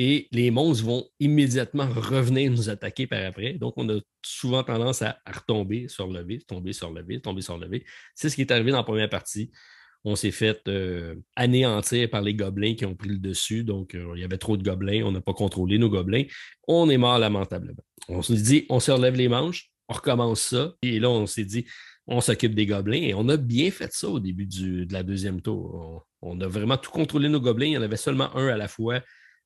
[0.00, 3.54] Et les monstres vont immédiatement revenir nous attaquer par après.
[3.54, 7.84] Donc, on a souvent tendance à, retomber, sur lever, tomber, sur lever, tomber, sur lever.
[8.14, 9.50] C'est ce qui est arrivé dans la première partie.
[10.08, 13.62] On s'est fait euh, anéantir par les gobelins qui ont pris le dessus.
[13.62, 15.02] Donc, euh, il y avait trop de gobelins.
[15.04, 16.24] On n'a pas contrôlé nos gobelins.
[16.66, 17.82] On est mort lamentablement.
[18.08, 20.72] On se dit, on se relève les manches, on recommence ça.
[20.80, 21.66] Et là, on s'est dit,
[22.06, 23.02] on s'occupe des gobelins.
[23.02, 26.06] Et on a bien fait ça au début de la deuxième tour.
[26.22, 27.66] On, a vraiment tout contrôlé nos gobelins.
[27.66, 29.02] Il y en avait seulement un à la fois.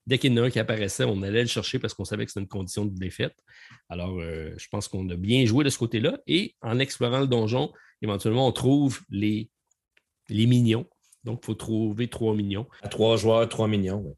[0.06, 2.24] Dès qu'il y en a un qui apparaissait, on allait le chercher parce qu'on savait
[2.24, 3.34] que c'était une condition de défaite.
[3.88, 6.20] Alors, euh, je pense qu'on a bien joué de ce côté-là.
[6.28, 9.50] Et en explorant le donjon, éventuellement, on trouve les,
[10.32, 10.88] les minions.
[11.24, 12.66] Donc, il faut trouver trois minions.
[12.82, 14.16] À trois joueurs, trois minions.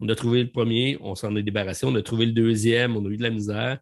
[0.00, 1.86] On a trouvé le premier, on s'en est débarrassé.
[1.86, 3.78] On a trouvé le deuxième, on a eu de la misère.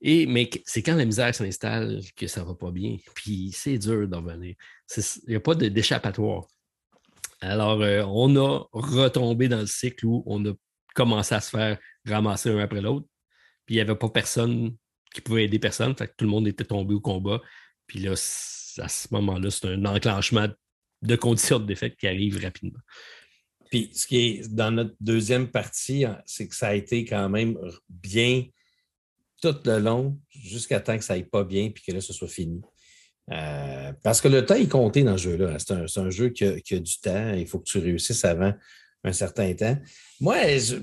[0.00, 2.96] Et, mais c'est quand la misère s'installe que ça ne va pas bien?
[3.14, 4.54] Puis c'est dur d'en venir.
[4.96, 6.46] Il n'y a pas d'échappatoire.
[7.40, 10.52] Alors, euh, on a retombé dans le cycle où on a
[10.94, 13.06] commencé à se faire ramasser un après l'autre.
[13.64, 14.76] Puis il n'y avait pas personne
[15.14, 15.96] qui pouvait aider personne.
[15.96, 17.40] Fait que tout le monde était tombé au combat.
[17.86, 18.14] Puis là,
[18.78, 20.48] à ce moment-là, c'est un enclenchement
[21.02, 22.80] de conditions de défaite qui arrive rapidement.
[23.70, 27.28] Puis ce qui est dans notre deuxième partie, hein, c'est que ça a été quand
[27.28, 27.58] même
[27.88, 28.44] bien
[29.40, 32.28] tout le long jusqu'à temps que ça aille pas bien puis que là, ce soit
[32.28, 32.60] fini.
[33.30, 35.58] Euh, parce que le temps est compté dans ce jeu-là.
[35.58, 37.34] C'est un, jeu qui a, du temps.
[37.34, 38.54] Il faut que tu réussisses avant
[39.04, 39.76] un certain temps.
[40.20, 40.76] Moi, je,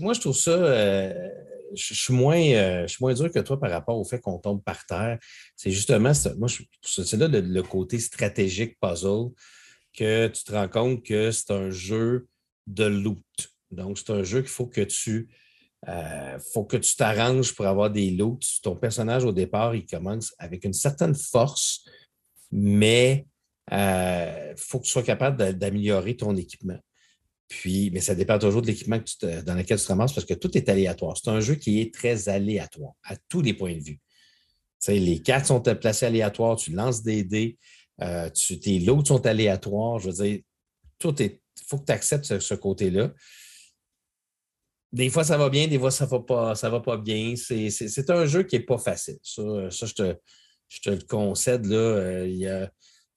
[0.00, 0.52] moi, je trouve ça.
[0.52, 1.28] Euh,
[1.74, 4.84] je, suis moins, euh, moins dur que toi par rapport au fait qu'on tombe par
[4.86, 5.18] terre.
[5.56, 6.48] C'est justement, moi,
[6.82, 9.30] c'est là le, côté stratégique puzzle
[9.92, 12.26] que tu te rends compte que c'est un jeu
[12.66, 13.18] de loot.
[13.70, 15.28] Donc, c'est un jeu qu'il faut que tu
[15.88, 18.60] euh, faut que tu t'arranges pour avoir des loots.
[18.62, 21.86] Ton personnage, au départ, il commence avec une certaine force,
[22.52, 23.26] mais
[23.70, 26.78] il euh, faut que tu sois capable d'améliorer ton équipement.
[27.50, 29.00] Puis, mais ça dépend toujours de l'équipement
[29.44, 31.16] dans lequel tu te ramasses parce que tout est aléatoire.
[31.16, 34.00] C'est un jeu qui est très aléatoire à tous les points de vue.
[34.86, 37.58] les cartes sont placées aléatoires, tu lances des dés,
[38.02, 39.98] euh, tes lots sont aléatoires.
[39.98, 40.40] Je veux dire,
[41.00, 43.12] tout est faut que tu acceptes ce, côté-là.
[44.92, 47.34] Des fois, ça va bien, des fois, ça ne va, pas, va pas bien.
[47.36, 49.18] C'est un jeu qui n'est pas facile.
[49.22, 50.16] Ça, je, te,
[50.68, 51.66] je, te, le concède.
[51.66, 52.66] Là, euh,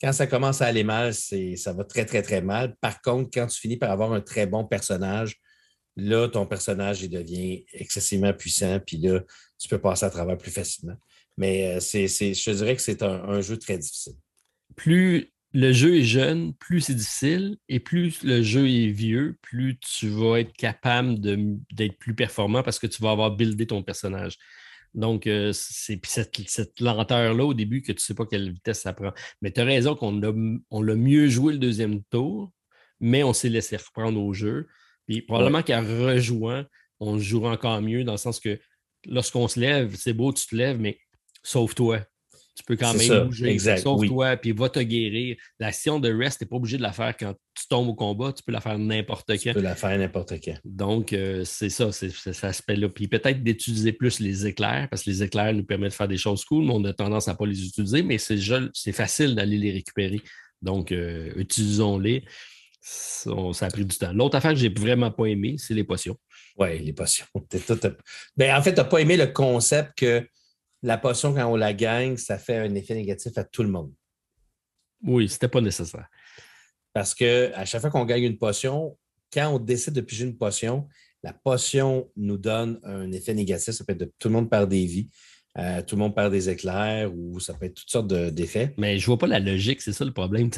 [0.04, 2.76] quand ça commence à aller mal, ça va très, très, très mal.
[2.82, 5.38] Par contre, quand tu finis par avoir un très bon personnage,
[5.96, 9.22] là, ton personnage il devient excessivement puissant, puis là,
[9.58, 10.96] tu peux passer à travers plus facilement.
[11.38, 14.16] Mais euh, c'est, je dirais que c'est un, jeu très difficile.
[14.76, 19.80] Plus le jeu est jeune, plus c'est difficile, et plus le jeu est vieux, plus
[19.80, 21.18] tu vas être capable
[21.72, 24.38] d'être plus performant parce que tu vas avoir buildé ton personnage.
[24.94, 28.94] Donc, euh, c'est cette, lenteur-là au début que tu ne sais pas quelle vitesse ça
[28.94, 29.12] prend.
[29.42, 30.20] Mais tu as raison qu'on
[30.82, 32.52] l'a mieux joué le deuxième tour,
[33.00, 34.68] mais on s'est laissé reprendre au jeu.
[35.08, 36.66] Puis probablement qu'à rejoint,
[37.00, 38.60] on jouera encore mieux dans le sens que
[39.06, 41.00] lorsqu'on se lève, c'est beau, tu te lèves, mais
[41.42, 42.06] sauve-toi.
[42.56, 43.58] Tu peux quand même bouger.
[43.78, 45.38] Sauve-toi, puis va te guérir.
[45.60, 48.32] L'action de rest, tu n'es pas obligé de la faire quand tu tombes au combat.
[48.32, 49.38] Tu peux la faire n'importe quand.
[49.38, 50.58] Tu peux la faire n'importe quand.
[50.64, 52.90] Donc, euh, c'est ça, c'est cet aspect-là.
[52.90, 56.18] Puis peut-être d'utiliser plus les éclairs, parce que les éclairs nous permettent de faire des
[56.18, 59.58] choses cool, mais on a tendance à ne pas les utiliser, mais c'est facile d'aller
[59.58, 60.22] les récupérer.
[60.62, 62.24] Donc, euh, utilisons-les.
[62.82, 63.32] Ça,
[63.62, 64.12] a pris du temps.
[64.14, 66.18] L'autre affaire que j'ai vraiment pas aimé, c'est les potions.
[66.58, 67.26] Oui, les potions.
[68.38, 70.28] Ben, en fait, tu n'as pas aimé le concept que
[70.84, 73.92] la potion, quand on la gagne, ça fait un effet négatif à tout le monde.
[75.06, 76.08] Oui, c'était pas nécessaire.
[76.94, 78.98] Parce qu'à chaque fois qu'on gagne une potion,
[79.34, 80.88] quand on décide de piger une potion,
[81.24, 83.74] la potion nous donne un effet négatif.
[83.74, 85.10] Ça peut être de tout le monde perd des vies.
[85.60, 88.74] Euh, tout le monde perd des éclairs ou ça peut être toutes sortes d'effets.
[88.78, 90.50] Mais je vois pas la logique, c'est ça le problème.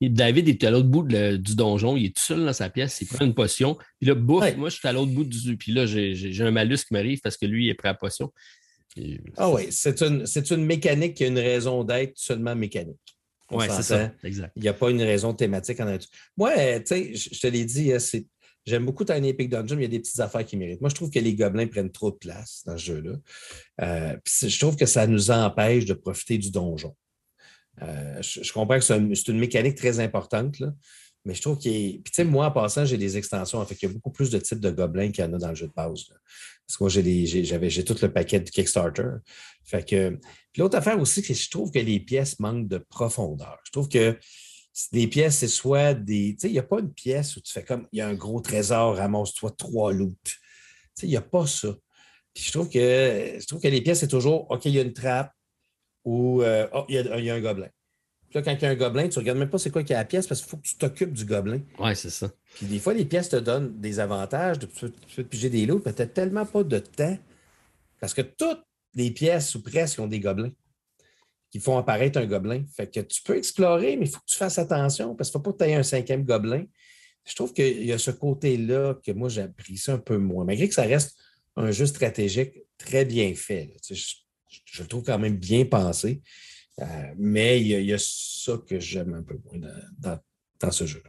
[0.00, 3.08] David est à l'autre bout du donjon, il est tout seul dans sa pièce, il
[3.08, 5.58] prend une potion, puis là, bouf, moi je suis à l'autre bout du.
[5.58, 7.98] Puis là, j'ai un malus qui m'arrive parce que lui, il est prêt à la
[7.98, 8.32] potion.
[9.36, 12.98] Ah oui, c'est une, une mécanique qui a une raison d'être seulement mécanique.
[13.50, 14.12] Oui, c'est ça.
[14.24, 14.52] Exact.
[14.56, 16.10] Il n'y a pas une raison thématique en nature.
[16.36, 17.98] Moi, tu sais, je te l'ai dit, hein,
[18.64, 20.80] J'aime beaucoup Tiny Epic Dungeon, mais il y a des petites affaires qui méritent.
[20.80, 23.16] Moi, je trouve que les gobelins prennent trop de place dans ce jeu-là.
[23.80, 26.94] Euh, je trouve que ça nous empêche de profiter du donjon.
[27.80, 30.72] Euh, je, comprends que c'est une mécanique très importante, là,
[31.24, 32.00] mais je trouve qu'il est.
[32.04, 33.58] Puis, tu sais, moi, en passant, j'ai des extensions.
[33.58, 35.38] En fait, il y a beaucoup plus de types de gobelins qu'il y en a
[35.38, 36.04] dans le jeu de base.
[36.80, 39.08] Moi, j'ai tout le paquet du Kickstarter.
[39.64, 40.18] Fait que.
[40.58, 43.58] L'autre affaire aussi, c'est que je trouve que les pièces manquent de profondeur.
[43.64, 44.18] Je trouve que
[44.92, 46.34] des pièces, c'est soit des.
[46.34, 48.08] Tu sais, il n'y a pas une pièce où tu fais comme il y a
[48.08, 50.14] un gros trésor, ramasse-toi trois loots.
[50.24, 50.32] Tu
[50.94, 51.74] sais, il n'y a pas ça.
[52.34, 52.78] Puis je trouve que
[53.38, 55.32] je trouve que les pièces, c'est toujours OK, il y a une trappe
[56.04, 57.68] ou euh, oh, il, y a, un gobelin.
[58.32, 59.82] Puis là, quand il y a un gobelin, tu ne regardes même pas c'est quoi
[59.82, 61.60] qui est la pièce parce qu'il faut que tu t'occupes du gobelin.
[61.78, 62.30] Oui, c'est ça.
[62.54, 65.82] Puis des fois, les pièces te donnent des avantages, de, tu peux piger des lots,
[65.84, 67.18] mais tu tellement pas de temps
[68.00, 68.64] parce que toutes
[68.94, 70.50] les pièces ou presque ont des gobelins
[71.50, 72.64] qui font apparaître un gobelin.
[72.74, 75.44] Fait que tu peux explorer, mais il faut que tu fasses attention parce qu'il ne
[75.44, 76.64] faut pas que tu aies un cinquième gobelin.
[77.26, 80.46] Je trouve qu'il y a ce côté-là que moi, j'apprécie un peu moins.
[80.46, 81.18] Malgré que ça reste
[81.56, 83.74] un jeu stratégique très bien fait.
[83.90, 86.22] Je, le trouve quand même bien pensé.
[86.80, 89.68] Euh, mais il y, a, ça que j'aime un peu moins
[89.98, 90.18] dans,
[90.60, 91.02] dans ce jeu.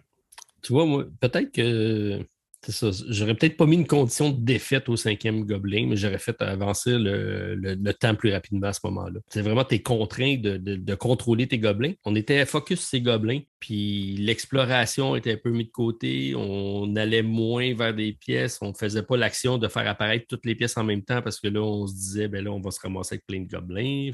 [0.62, 2.26] Tu vois, moi, peut-être que
[2.66, 3.06] c'est ça.
[3.10, 6.98] J'aurais peut-être pas mis une condition de défaite au cinquième gobelin, mais j'aurais fait avancer
[6.98, 9.20] le, temps plus rapidement à ce moment-là.
[9.28, 11.94] C'est vraiment tes contraints de, contrôler tes gobelins.
[12.06, 16.34] On était focus sur ces gobelins, puis l'exploration était un peu mise de côté.
[16.36, 18.60] On allait moins vers des pièces.
[18.62, 21.50] On faisait pas l'action de faire apparaître toutes les pièces en même temps parce que
[21.50, 24.12] là, on se disait, ben là, on va se ramasser avec plein de gobelins.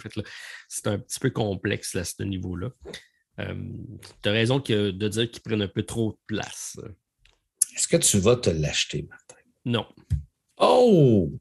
[0.67, 2.69] c'est un petit peu complexe à ce niveau-là.
[3.39, 3.53] Euh,
[4.21, 6.77] tu as raison de dire qu'ils prennent un peu trop de place.
[7.75, 9.35] Est-ce que tu vas te l'acheter, Martin?
[9.65, 9.85] Non.
[10.57, 11.31] Oh!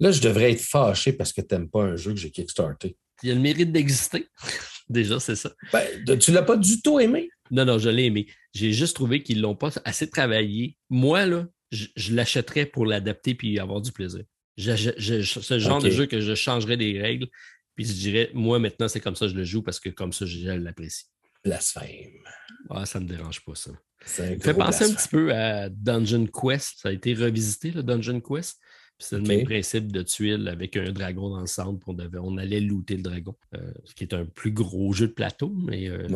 [0.00, 2.96] Là, je devrais être fâché parce que tu n'aimes pas un jeu que j'ai kickstarté.
[3.22, 4.26] Il a le mérite d'exister.
[4.88, 5.52] Déjà, c'est ça.
[5.72, 7.30] Ben, tu ne l'as pas du tout aimé?
[7.50, 8.26] Non, non, je l'ai aimé.
[8.52, 10.76] J'ai juste trouvé qu'ils ne l'ont pas assez travaillé.
[10.90, 14.24] Moi, là, je, l'achèterais pour l'adapter puis avoir du plaisir.
[14.56, 17.28] c'est le genre de jeu que je changerais des règles.
[17.74, 20.12] Puis je dirais, moi, maintenant, c'est comme ça que je le joue parce que comme
[20.12, 21.04] ça, je l'apprécie.
[21.44, 22.22] Blasphème.
[22.70, 23.70] Ah, ça ne me dérange pas, ça.
[24.04, 26.78] Ça fait penser un petit peu à Dungeon Quest.
[26.78, 28.60] Ça a été revisité, le Dungeon Quest.
[28.98, 31.88] C'est le même principe de tuile avec un dragon dans le centre.
[31.88, 35.08] On, devait, on allait looter le dragon, euh, ce qui est un plus gros jeu
[35.08, 36.06] de plateau, mais euh,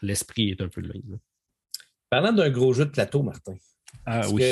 [0.00, 1.18] l'esprit est un peu le même.
[2.08, 3.54] Parlant d'un gros jeu de plateau, Martin.
[4.06, 4.42] Ah oui.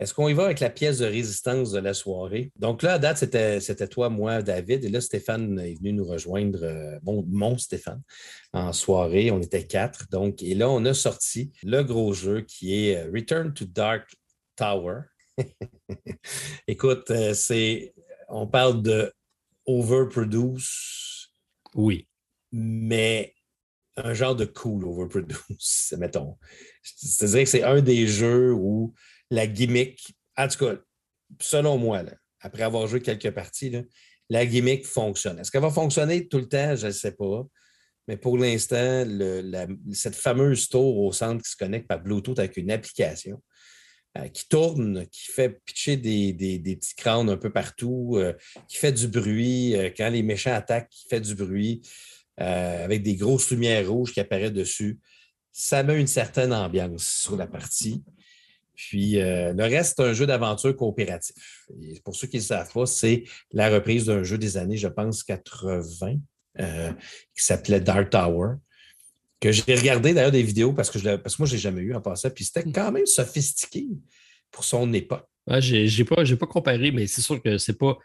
[0.00, 2.52] Est-ce qu'on y va avec la pièce de résistance de la soirée?
[2.56, 4.84] Donc là, à date, c'était toi, moi, David.
[4.84, 8.00] Et là, Stéphane est venu nous rejoindre, euh, mon Stéphane,
[8.52, 9.32] en soirée.
[9.32, 10.08] On était quatre.
[10.10, 14.14] Donc, et là, on a sorti le gros jeu qui est euh, Return to Dark
[14.54, 15.00] Tower.
[16.68, 17.92] Écoute, euh, c'est.
[18.28, 19.12] On parle de
[19.66, 21.32] overproduce.
[21.74, 22.06] Oui.
[22.52, 23.34] Mais
[23.96, 26.38] un genre de cool overproduce, mettons.
[26.82, 28.94] C'est-à-dire que c'est un des jeux où
[29.30, 30.76] la gimmick, en tout cas,
[31.40, 32.02] selon moi,
[32.40, 33.72] après avoir joué quelques parties,
[34.30, 35.38] la gimmick fonctionne.
[35.38, 36.76] Est-ce qu'elle va fonctionner tout le temps?
[36.76, 37.46] Je ne sais pas.
[38.06, 39.04] Mais pour l'instant,
[39.92, 43.42] cette fameuse tour au centre qui se connecte par Bluetooth avec une application
[44.16, 48.32] euh, qui tourne, qui fait pitcher des, petits crânes un peu partout, euh,
[48.66, 51.82] qui fait du bruit, euh, quand les méchants attaquent, qui fait du bruit,
[52.38, 55.00] avec des grosses lumières rouges qui apparaissent dessus.
[55.52, 58.04] Ça met une certaine ambiance sur la partie.
[58.78, 61.34] Puis le reste, c'est un jeu d'aventure coopératif.
[62.04, 64.86] pour ceux qui ne le savent pas, c'est la reprise d'un jeu des années, je
[64.86, 66.14] pense, 80,
[66.60, 66.92] euh,
[67.36, 68.54] qui s'appelait Dark Tower,
[69.40, 71.82] que j'ai regardé d'ailleurs des vidéos parce que, je parce que moi, je l'ai jamais
[71.82, 72.30] eu en passant.
[72.30, 73.86] Puis c'était quand même sophistiqué
[74.50, 75.24] pour son époque.
[75.46, 77.96] Ouais, j'ai pas, pas comparé, mais c'est sûr que c'est pas.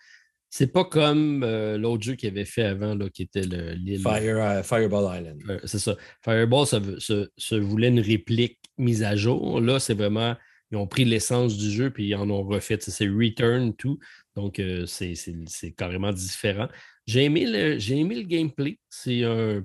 [0.52, 4.02] C'est pas comme euh, l'autre jeu qu'il avait fait avant, là, qui était l'île.
[4.02, 5.62] Fire, euh, Fireball Island.
[5.64, 5.96] c'est ça.
[6.24, 9.60] Fireball se, voulait une réplique mise à jour.
[9.60, 10.36] Là, c'est vraiment.
[10.74, 12.80] Ils ont pris l'essence du jeu puis ils en ont refait.
[12.80, 14.00] C'est Return, tout.
[14.36, 16.68] Donc, c'est carrément différent.
[17.06, 18.80] J'ai aimé, le, aimé le gameplay.
[18.90, 19.64] C'est un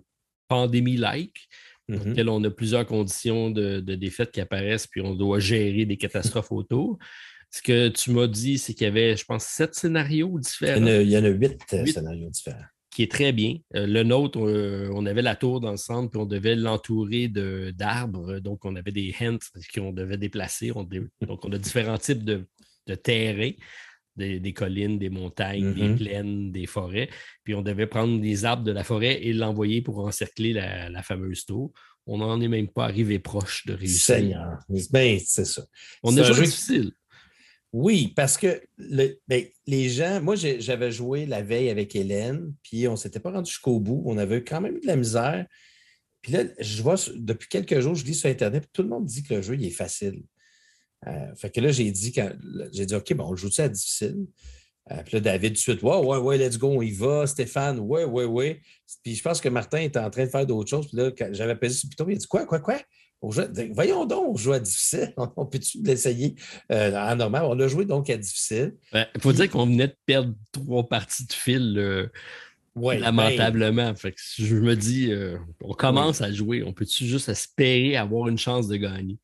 [0.49, 1.49] pandémie-like,
[1.89, 2.09] dans mm-hmm.
[2.11, 6.53] lequel on a plusieurs conditions de, défaite qui apparaissent, puis on doit gérer des catastrophes
[6.53, 6.99] autour.
[7.51, 10.87] Ce que tu m'as dit, c'est qu'il y avait, je pense, sept scénarios différents.
[10.87, 12.67] Il y en a, huit, euh, scénarios différents.
[12.99, 13.59] Qui est très bien.
[13.77, 17.29] Euh, le nôtre, euh, on, avait la tour dans le centre, puis on devait l'entourer
[17.29, 18.41] d'arbres.
[18.41, 19.39] Donc, on avait des hints
[19.73, 20.73] qu'on devait déplacer.
[21.21, 22.49] donc, on a différents types de,
[22.89, 23.53] de terrains
[24.17, 25.97] des, collines, des montagnes, des mm-hmm.
[25.97, 27.09] plaines, des forêts.
[27.45, 31.47] Puis on devait prendre des arbres de la forêt et l'envoyer pour encercler la, fameuse
[31.47, 31.73] tour.
[32.05, 34.17] On n'en est même pas arrivé proche de réussir.
[34.17, 34.59] Seigneur.
[34.91, 35.63] Ben, c'est ça.
[36.03, 36.91] On a joué difficile.
[37.73, 42.93] Oui, parce que ben, les gens, moi j'avais joué la veille avec Hélène, puis on
[42.93, 44.03] ne s'était pas rendu jusqu'au bout.
[44.07, 45.47] On avait quand même eu de la misère.
[46.23, 49.23] Puis là, je vois, depuis quelques jours, je lis sur Internet, tout le monde dit
[49.23, 50.23] que le jeu il est facile.
[51.07, 52.13] Euh, fait que là, j'ai dit,
[52.73, 54.27] j'ai dit, OK, bon, on joue ça difficile.
[54.91, 57.27] Euh, puis là, David, tout de suite, ouais, ouais, ouais, let's go, on y va.
[57.27, 58.61] Stéphane, ouais, ouais, ouais.
[59.03, 60.89] Puis je pense que Martin était en train de faire d'autres choses.
[60.89, 62.81] Puis là, j'avais pesé sur le piton, il a dit, quoi, quoi, quoi?
[63.21, 65.13] Voyons donc, on joue à difficile.
[65.37, 66.35] On peut-tu l'essayer?
[66.71, 67.45] Euh, en normal?
[67.47, 68.75] On a joué donc à difficile.
[68.93, 72.11] Il faut dire qu'on venait de perdre trois parties de fil
[72.77, 73.95] lamentablement.
[73.97, 75.13] fait que je me dis,
[75.63, 76.63] on commence à jouer.
[76.63, 79.19] On peut-tu juste espérer avoir une chance de gagner?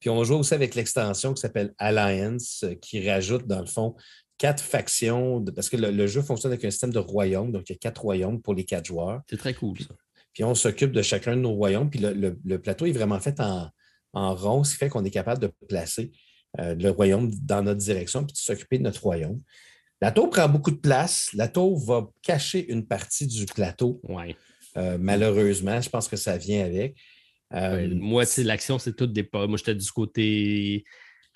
[0.00, 3.96] Puis on joue aussi avec l'extension qui s'appelle Alliance, euh, qui rajoute, dans le fond,
[4.38, 7.76] quatre factions, parce que le, jeu fonctionne avec un système de royaumes, donc il y
[7.76, 9.22] a quatre royaumes pour les quatre joueurs.
[9.28, 9.94] C'est très cool, ça.
[10.36, 13.70] Puis on s'occupe de chacun de nos royaumes, puis le, plateau est vraiment fait en,
[14.12, 16.12] rond, ce qui fait qu'on est capable de placer
[16.60, 19.40] euh, le royaume dans notre direction, puis de s'occuper de notre royaume.
[20.02, 21.30] La tour prend beaucoup de place.
[21.32, 23.98] La tour va cacher une partie du plateau.
[24.02, 24.36] Ouais.
[24.76, 26.98] Euh, malheureusement, je pense que ça vient avec.
[27.54, 30.84] Euh, moi, l'action, c'est tout des Moi, j'étais du côté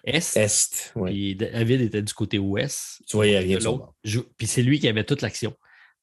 [0.05, 0.37] est.
[0.37, 1.37] Est, oui.
[1.37, 3.01] David était du côté ouest.
[3.09, 3.59] Tu voyais rien
[4.37, 5.57] Puis c'est lui qui avait toute l'action.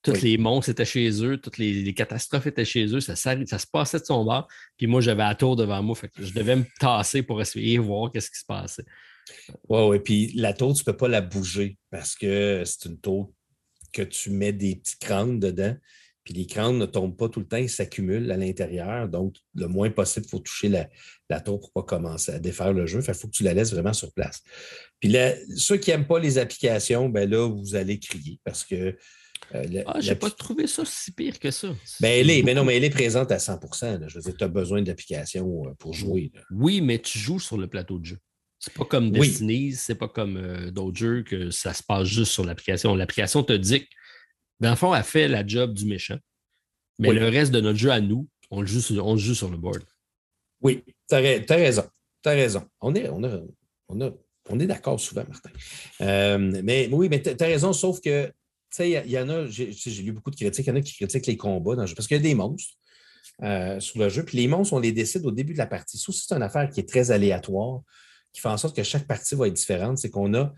[0.03, 3.68] Toutes les monstres étaient chez eux, toutes les, catastrophes étaient chez eux, ça, ça, se
[3.68, 4.48] passait de son bord.
[4.78, 7.78] Puis moi, j'avais la tour devant moi, fait que je devais me tasser pour essayer
[7.78, 8.86] de voir qu'est-ce qui se passait.
[9.69, 9.99] Oui, oui.
[9.99, 13.34] Puis la tour, tu ne peux pas la bouger parce que c'est une tour
[13.91, 15.76] que tu mets des petits crânes dedans.
[16.24, 19.07] Puis les crânes ne tombent pas tout le temps, ils s'accumulent à l'intérieur.
[19.07, 22.74] Donc, le moins possible, il faut toucher la, tour pour ne pas commencer à défaire
[22.74, 22.99] le jeu.
[23.06, 24.41] Il faut que tu la laisses vraiment sur place.
[24.99, 28.98] Puis là, ceux qui n'aiment pas les applications, ben là, vous allez crier parce que.
[29.55, 31.69] Euh, ah, j'ai pas trouvé ça si pire que ça.
[31.99, 34.43] Ben, elle est, mais non, mais elle est présente à 100% Je veux dire, tu
[34.43, 36.31] as besoin d'applications euh, pour jouer.
[36.51, 38.18] Oui, mais tu joues sur le plateau de jeu.
[38.59, 42.31] C'est pas comme Destiny, c'est pas comme euh, d'autres jeux que ça se passe juste
[42.31, 42.95] sur l'application.
[42.95, 43.88] L'application te dit
[44.59, 46.18] dans le fond, elle fait la job du méchant.
[46.99, 49.49] Mais le reste de notre jeu à nous, on le joue sur, on joue sur
[49.49, 49.84] le board.
[50.61, 51.84] Oui, tu as, raison.
[52.23, 52.68] Tu as raison.
[52.81, 53.22] On est, on
[54.49, 55.49] on est d'accord souvent, Martin.
[56.01, 58.31] Euh, mais oui, mais tu as raison, sauf que,
[58.86, 59.72] il y, en a, j'ai
[60.02, 61.95] lu beaucoup de critiques, il y en a qui critiquent les combats dans le jeu,
[61.95, 62.74] parce qu'il y a des monstres
[63.44, 65.98] euh, sur le jeu, puis les monstres, on les décide au début de la partie.
[65.98, 67.82] Si c'est une affaire qui est très aléatoire,
[68.34, 70.54] qui fait en sorte que chaque partie va être différente, c'est qu'on a,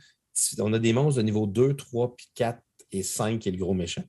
[0.59, 2.59] on a des monstres de niveau 2, 3, puis 4
[2.91, 4.03] et 5 qui est le gros méchant.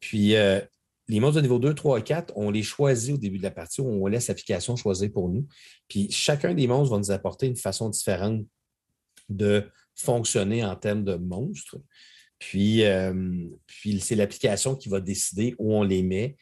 [0.00, 0.60] Puis euh,
[1.08, 3.50] les monstres de niveau 2, 3 et 4, on les choisit au début de la
[3.50, 5.46] partie, on laisse l'application choisir pour nous.
[5.88, 8.44] Puis chacun des monstres va nous apporter une façon différente
[9.28, 11.76] de fonctionner en termes de monstres.
[12.38, 13.12] Puis, euh,
[13.66, 16.36] puis c'est l'application qui va décider où on les met.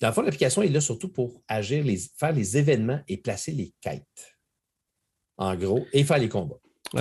[0.00, 3.52] Dans le fond, l'application est là surtout pour agir, les, faire les événements et placer
[3.52, 4.36] les quêtes,
[5.36, 6.58] en gros, et faire les combats.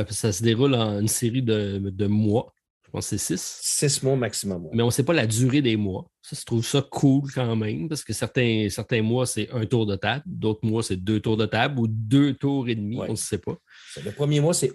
[0.10, 2.54] ça se déroule en une série de, de mois
[2.86, 3.60] Je pense que c'est six.
[3.64, 4.70] Six mois maximum.
[4.74, 6.08] Mais on ne sait pas la durée des mois.
[6.22, 9.88] Ça, je trouve ça cool quand même, parce que certains, certains mois, c'est un tour
[9.88, 13.12] de table, d'autres mois, c'est deux tours de table ou deux tours et demi, on
[13.12, 13.58] ne sait pas.
[14.04, 14.74] Le premier mois, c'est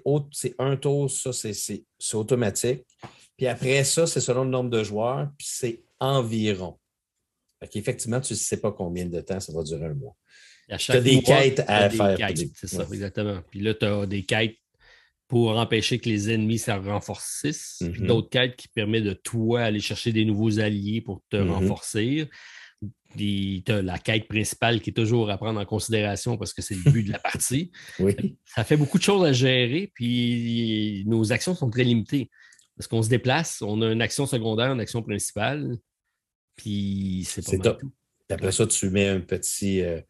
[0.58, 1.84] un tour, ça, c'est
[2.14, 2.84] automatique.
[3.36, 6.78] Puis après ça, c'est selon le nombre de joueurs, puis c'est environ.
[7.74, 10.16] Effectivement, tu ne sais pas combien de temps ça va durer un mois.
[10.78, 12.16] Tu as des quêtes à faire.
[12.54, 13.40] C'est ça, exactement.
[13.50, 14.56] Puis là, tu as des quêtes
[15.28, 18.06] pour empêcher que les ennemis se renforcissent, puis mm-hmm.
[18.06, 21.50] d'autres quêtes qui permettent de toi aller chercher des nouveaux alliés pour te mm-hmm.
[21.50, 22.28] renforcer.
[23.16, 26.74] Tu as la quête principale qui est toujours à prendre en considération parce que c'est
[26.74, 27.72] le but de la partie.
[27.98, 28.14] Oui.
[28.44, 32.30] Ça fait beaucoup de choses à gérer, puis nos actions sont très limitées.
[32.76, 35.76] Parce qu'on se déplace, on a une action secondaire, une action principale,
[36.56, 37.92] puis c'est pas mal tout.
[38.28, 39.82] Après ça, tu mets un petit.
[39.82, 40.00] Euh,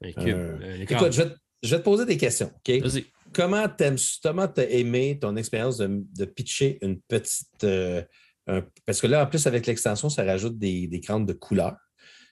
[0.00, 1.22] Écoute, je
[1.70, 2.50] vais, te poser des questions.
[2.54, 2.80] OK?
[2.80, 3.06] Vas-y.
[3.32, 7.64] Comment tu as aimé ton expérience de, pitcher une petite.
[7.64, 8.02] Euh,
[8.86, 11.76] parce que là, en plus, avec l'extension, ça rajoute des, des crânes de couleur.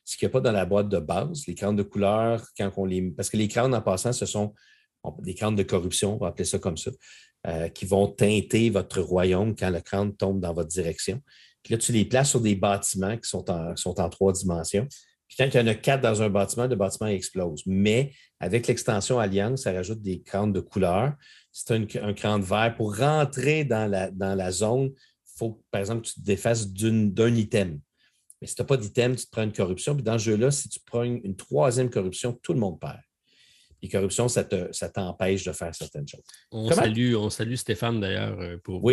[0.05, 1.47] Ce qu'il n'y a pas dans la boîte de base.
[1.47, 3.11] Les crânes de couleur, quand on les.
[3.11, 4.55] Parce que les crânes, en passant, ce sont
[5.23, 6.91] des crânes de corruption, on va appeler ça comme ça,
[7.47, 11.21] euh, qui vont teinter votre royaume quand le crâne tombe dans votre direction.
[11.63, 14.87] Puis là, tu les places sur des bâtiments qui sont en, sont en trois dimensions.
[15.29, 17.63] Puis quand il y en a quatre dans un bâtiment, le bâtiment explose.
[17.67, 21.15] Mais avec l'extension Alliance, ça rajoute des crânes de couleur.
[21.53, 22.75] C'est un, un crâne vert.
[22.77, 26.69] Pour rentrer dans la, dans la zone, il faut, par exemple, que tu te défasses
[26.69, 27.81] d'un item.
[28.41, 29.95] Mais si tu n'as pas d'item, tu te prends une corruption.
[29.95, 32.99] Puis dans ce jeu-là, si tu prends une troisième corruption, tout le monde perd.
[33.85, 36.23] Et corruption, ça, t'empêche de faire certaines choses.
[36.53, 38.89] On, salue, on salue Stéphane d'ailleurs euh, pour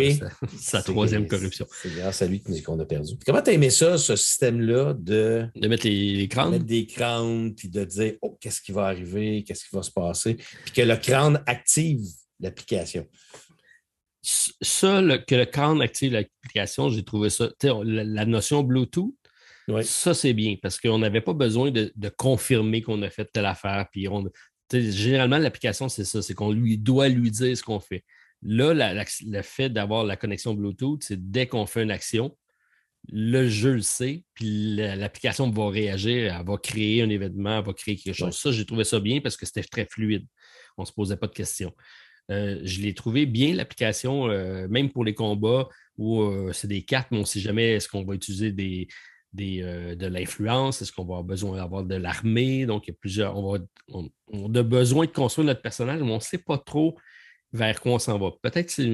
[0.58, 1.64] sa, troisième corruption.
[1.80, 3.14] C'est grâce à lui qu'on a perdu.
[3.24, 6.50] Comment tu as aimé ça, ce système-là de, de mettre les, crânes?
[6.50, 9.92] mettre des crânes, puis de dire Oh, qu'est-ce qui va arriver, qu'est-ce qui va se
[9.92, 12.02] passer, puis que le crâne active
[12.40, 13.06] l'application?
[14.22, 17.48] Ça, que le crâne active l'application, j'ai trouvé ça.
[17.84, 19.14] La, notion Bluetooth,
[19.82, 23.46] Ça, c'est bien parce qu'on n'avait pas besoin de, de confirmer qu'on a fait telle
[23.46, 23.86] affaire.
[23.92, 24.24] Puis on,
[24.72, 28.04] généralement, l'application, c'est ça, c'est qu'on lui doit lui dire ce qu'on fait.
[28.42, 32.36] Là, le fait d'avoir la connexion Bluetooth, c'est dès qu'on fait une action,
[33.08, 37.72] le jeu le sait, puis l'application va réagir, elle va créer un événement, elle va
[37.72, 38.36] créer quelque chose.
[38.38, 40.26] Ça, j'ai trouvé ça bien parce que c'était très fluide.
[40.76, 41.74] On ne se posait pas de questions.
[42.30, 45.68] Euh, je l'ai trouvé bien, l'application, euh, même pour les combats
[45.98, 48.88] où euh, c'est des cartes, mais on ne sait jamais est-ce qu'on va utiliser des,
[49.38, 50.82] euh, de l'influence?
[50.82, 52.66] Est-ce qu'on va avoir besoin d'avoir de l'armée?
[52.66, 53.36] Donc, il y a plusieurs.
[53.36, 53.58] On, va,
[53.88, 56.96] on, a besoin de construire notre personnage, mais on ne sait pas trop
[57.52, 58.30] vers quoi on s'en va.
[58.42, 58.84] Peut-être c'est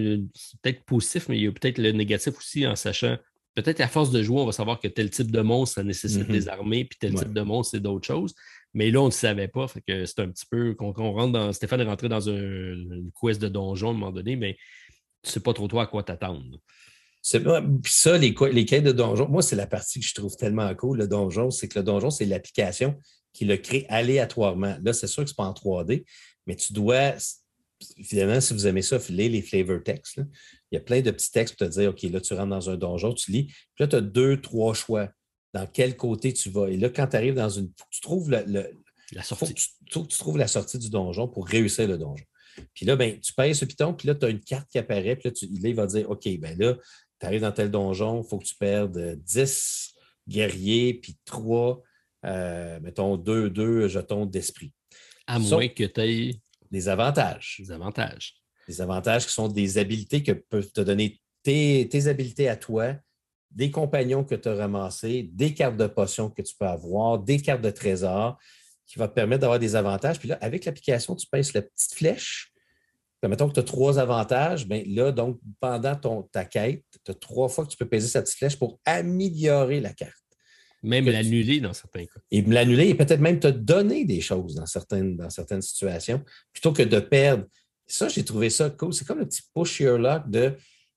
[0.62, 3.16] peut-être positif, mais il y a peut-être le négatif aussi en sachant.
[3.54, 6.28] Peut-être à force de jouer, on va savoir que tel type de monstre, ça nécessite
[6.28, 6.50] des mm-hmm.
[6.50, 8.34] armées, puis tel type de monstre, c'est d'autres choses.
[8.74, 9.66] Mais là, on ne savait pas.
[9.66, 10.74] Fait que c'est un petit peu.
[10.74, 11.52] Qu'on rentre dans.
[11.52, 14.58] Stéphane est rentré dans un, une quest de donjon à un moment donné, mais
[15.22, 16.58] tu ne sais pas trop toi à quoi t'attendre.
[17.28, 20.72] Puis ça, les, les quêtes de donjon, moi, c'est la partie que je trouve tellement
[20.76, 22.96] cool, le donjon, c'est que le donjon, c'est l'application
[23.32, 24.78] qui le crée aléatoirement.
[24.82, 26.04] Là, c'est sûr que ce n'est pas en 3D,
[26.46, 27.14] mais tu dois,
[27.98, 30.20] évidemment, si vous aimez ça, filer les flavor texts.
[30.70, 32.70] Il y a plein de petits textes pour te dire, OK, là, tu rentres dans
[32.70, 33.44] un donjon, tu lis.
[33.46, 35.08] Puis là, tu as deux, trois choix.
[35.52, 36.68] Dans quel côté tu vas.
[36.68, 37.68] Et là, quand tu arrives dans une.
[37.78, 39.54] Faut que tu trouves la sortie.
[39.90, 42.24] Faut que tu, trouves la sortie du donjon pour réussir le donjon.
[42.74, 45.16] Puis là, ben, tu payes ce piton, puis là, tu as une carte qui apparaît,
[45.16, 46.76] puis là, tu, là, il va dire OK, ben là,
[47.20, 49.94] tu arrives dans tel donjon, il faut que tu perdes 10
[50.28, 51.82] guerriers, puis 3,
[52.24, 54.72] euh, mettons, 2, 2 jetons d'esprit.
[55.26, 56.40] À moins que tu aies
[56.70, 57.56] des avantages.
[57.58, 58.34] Des avantages.
[58.68, 62.94] Des avantages qui sont des habiletés que peuvent te donner tes, tes habiletés à toi,
[63.50, 67.40] des compagnons que tu as ramassés, des cartes de potions que tu peux avoir, des
[67.40, 68.38] cartes de trésor
[68.86, 70.18] qui vont te permettre d'avoir des avantages.
[70.18, 72.52] Puis là, avec l'application, tu pèses la petite flèche
[73.22, 77.14] mettons que tu as trois avantages, bien là, donc, pendant ton, ta quête, tu as
[77.14, 80.14] trois fois que tu peux peser cette petite flèche pour améliorer la carte.
[80.82, 82.20] Même l'annuler dans certains cas.
[82.30, 86.22] Et l'annuler et peut-être même te donner des choses dans certaines, dans certaines situations,
[86.52, 87.44] plutôt que de perdre.
[87.86, 88.92] Ça, j'ai trouvé ça cool.
[88.92, 90.54] C'est comme le petit push your luck de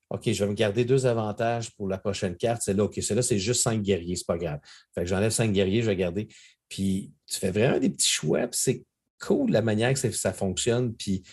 [0.10, 2.64] OK, je vais me garder deux avantages pour la prochaine carte.
[2.64, 4.60] C'est là, OK, c'est là, c'est juste cinq guerriers, c'est pas grave.
[4.96, 6.28] Fait que j'enlève cinq guerriers, je vais garder.
[6.68, 8.84] Puis tu fais vraiment des petits choix, puis c'est
[9.20, 10.94] cool la manière que ça fonctionne.
[10.96, 11.24] Puis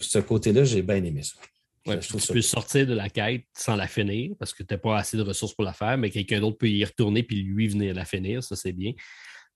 [0.00, 1.98] ce côté-là, j'ai bien aimé ça.
[1.98, 5.16] tu peux sortir de la quête sans la finir parce que tu n'as pas assez
[5.16, 8.04] de ressources pour la faire, mais quelqu'un d'autre peut y retourner puis lui venir la
[8.04, 8.42] finir.
[8.42, 8.92] Ça, c'est bien.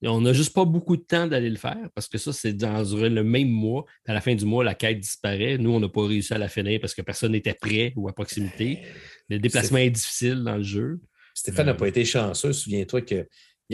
[0.03, 2.83] on n'a juste pas beaucoup de temps d'aller le faire parce que ça, c'est dans
[2.83, 3.85] le même mois.
[4.07, 5.59] À la fin du mois, la quête disparaît.
[5.59, 8.13] Nous, on n'a pas réussi à la finir parce que personne n'était prêt ou à
[8.13, 8.81] proximité.
[9.29, 9.91] Le déplacement est...
[9.91, 11.01] difficile dans le jeu.
[11.35, 12.53] Stéphane n'a euh, pas été chanceux.
[12.53, 13.27] Souviens-toi qu'il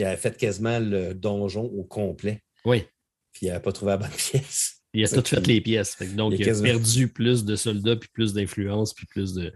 [0.03, 2.41] a fait quasiment le donjon au complet.
[2.65, 2.83] Oui.
[3.37, 4.81] Puis il n'a pas trouvé la bonne pièce.
[4.93, 5.95] Il a tout fait les pièces.
[6.15, 9.53] donc, il a, perdu plus de soldats, puis plus d'influence, puis plus de.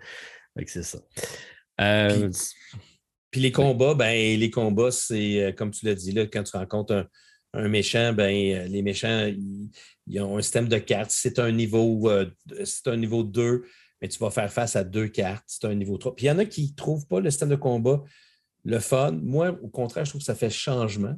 [0.67, 0.99] c'est ça.
[1.79, 2.29] Euh,
[3.31, 6.55] puis, les combats, ben, les combats, c'est euh, comme tu l'as dit, là, quand tu
[6.55, 7.07] rencontres
[7.53, 9.31] un, méchant, ben, euh, les méchants,
[10.05, 11.11] ils, ont un système de cartes.
[11.11, 12.07] C'est un niveau,
[12.63, 13.63] c'est un niveau 2,
[13.99, 15.45] mais tu vas faire face à deux cartes.
[15.47, 16.15] C'est un niveau 3.
[16.15, 18.03] Puis il y en a qui ne trouvent pas le système de combat
[18.63, 19.13] le fun.
[19.23, 21.15] Moi, au contraire, je trouve que ça fait changement.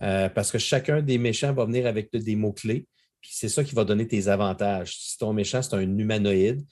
[0.00, 2.86] Parce que chacun des méchants va venir avec des mots-clés.
[3.20, 4.96] Puis c'est ça qui va donner tes avantages.
[4.98, 6.62] Si ton méchant, c'est un humanoïde,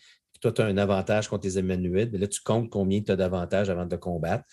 [0.43, 3.16] toi, tu as un avantage contre les humanoïdes, mais là, tu comptes combien tu as
[3.16, 4.44] d'avantages avant de combattre.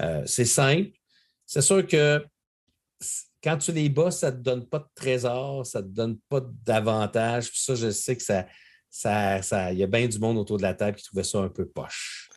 [0.00, 0.90] Euh, c'est simple.
[1.46, 2.24] C'est sûr que
[3.42, 6.18] quand tu les bats, ça ne te donne pas de trésor, ça ne te donne
[6.28, 7.50] pas d'avantage.
[7.54, 8.46] ça, je sais que ça,
[8.90, 11.38] ça, ça, il y a bien du monde autour de la table qui trouvait ça
[11.38, 12.28] un peu poche.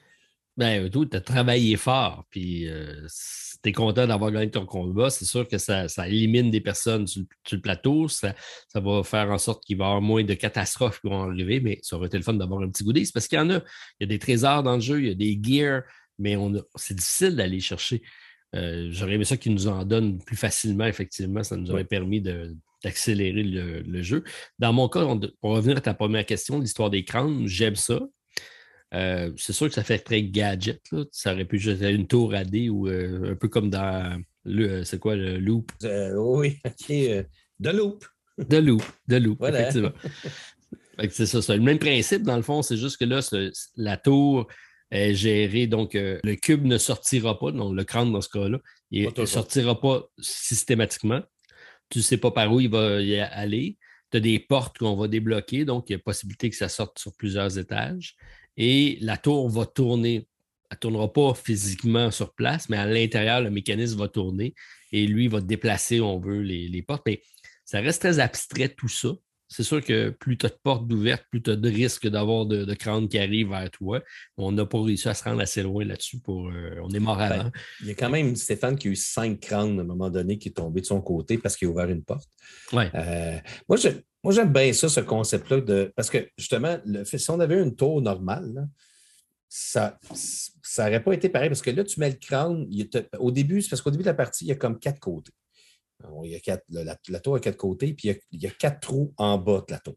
[0.60, 3.07] Ben, tu as travaillé fort, puis euh,
[3.64, 7.23] tu es content d'avoir gagné ton combat, c'est sûr que ça, élimine des personnes sur,
[7.53, 8.10] le plateau.
[8.10, 8.36] Ça,
[8.76, 11.80] va faire en sorte qu'il va y avoir moins de catastrophes qui vont arriver, mais
[11.81, 13.60] ça aurait été le fun d'avoir un petit goodies parce qu'il y en a.
[13.99, 15.84] Il y a des trésors dans le jeu, il y a des gears,
[16.18, 16.36] mais
[16.76, 18.02] c'est difficile d'aller chercher.
[18.53, 21.41] Euh, j'aurais aimé ça qu'ils nous en donnent plus facilement, effectivement.
[21.41, 24.26] Ça nous aurait permis d'accélérer le, jeu.
[24.57, 25.06] Dans mon cas,
[25.40, 28.02] pour revenir à ta première question, l'histoire des crânes, j'aime ça.
[28.94, 30.82] Euh, c'est sûr que ça fait très gadget.
[31.11, 34.22] Ça aurait pu juste être une tour à dés ou euh, un peu comme dans
[34.45, 34.70] le.
[34.70, 35.72] Euh, c'est quoi le loop?
[35.84, 36.90] oui, OK.
[36.90, 38.06] de loop.
[38.38, 39.91] De loop, de loop, effectivement.
[41.10, 43.20] c'est ça, c'est le même principe dans le fond, c'est juste que là,
[43.76, 44.48] la tour
[44.91, 48.60] est gérée, donc le cube ne sortira pas, donc le crâne dans ce cas-là,
[48.91, 51.22] il ne sortira pas systématiquement.
[51.90, 53.78] Tu ne sais pas par où il va y aller.
[54.10, 56.98] Tu as des portes qu'on va débloquer, donc il y a possibilité que ça sorte
[56.98, 58.16] sur plusieurs étages
[58.60, 60.27] et la tour va tourner.
[60.69, 64.53] Elle ne tournera pas physiquement sur place, mais à l'intérieur, le mécanisme va tourner
[64.91, 67.02] et lui va déplacer, on veut, les, portes.
[67.07, 67.23] Mais
[67.65, 69.10] ça reste très abstrait tout ça.
[69.51, 72.45] C'est sûr que plus tu as de portes ouvertes, plus tu as de risques d'avoir
[72.45, 73.99] de, de crânes qui arrivent vers toi.
[74.38, 76.19] On n'a pas réussi à se rendre assez loin là-dessus.
[76.19, 77.51] Pour, euh, on est mort ben, avant.
[77.81, 80.38] il y a quand même Stéphane qui a eu cinq crânes à un moment donné
[80.38, 82.30] qui est tombé de son côté parce qu'il a ouvert une porte.
[82.71, 82.91] Ouais.
[82.93, 83.89] Euh, moi, je,
[84.23, 85.91] moi, j'aime bien ça, ce concept-là, de...
[85.95, 87.03] parce que justement, le...
[87.03, 88.67] si on avait une tour normale,
[89.47, 89.97] ça
[90.77, 92.67] n'aurait pas été pareil parce que là, tu mets le crâne.
[93.17, 95.31] Au début, c'est parce qu'au début de la partie, il y a comme quatre côtés.
[96.23, 96.63] Il y a quatre...
[96.69, 97.19] la...
[97.19, 98.51] tour a quatre côtés, puis il y, a...
[98.51, 99.95] quatre trous en bas de la tour.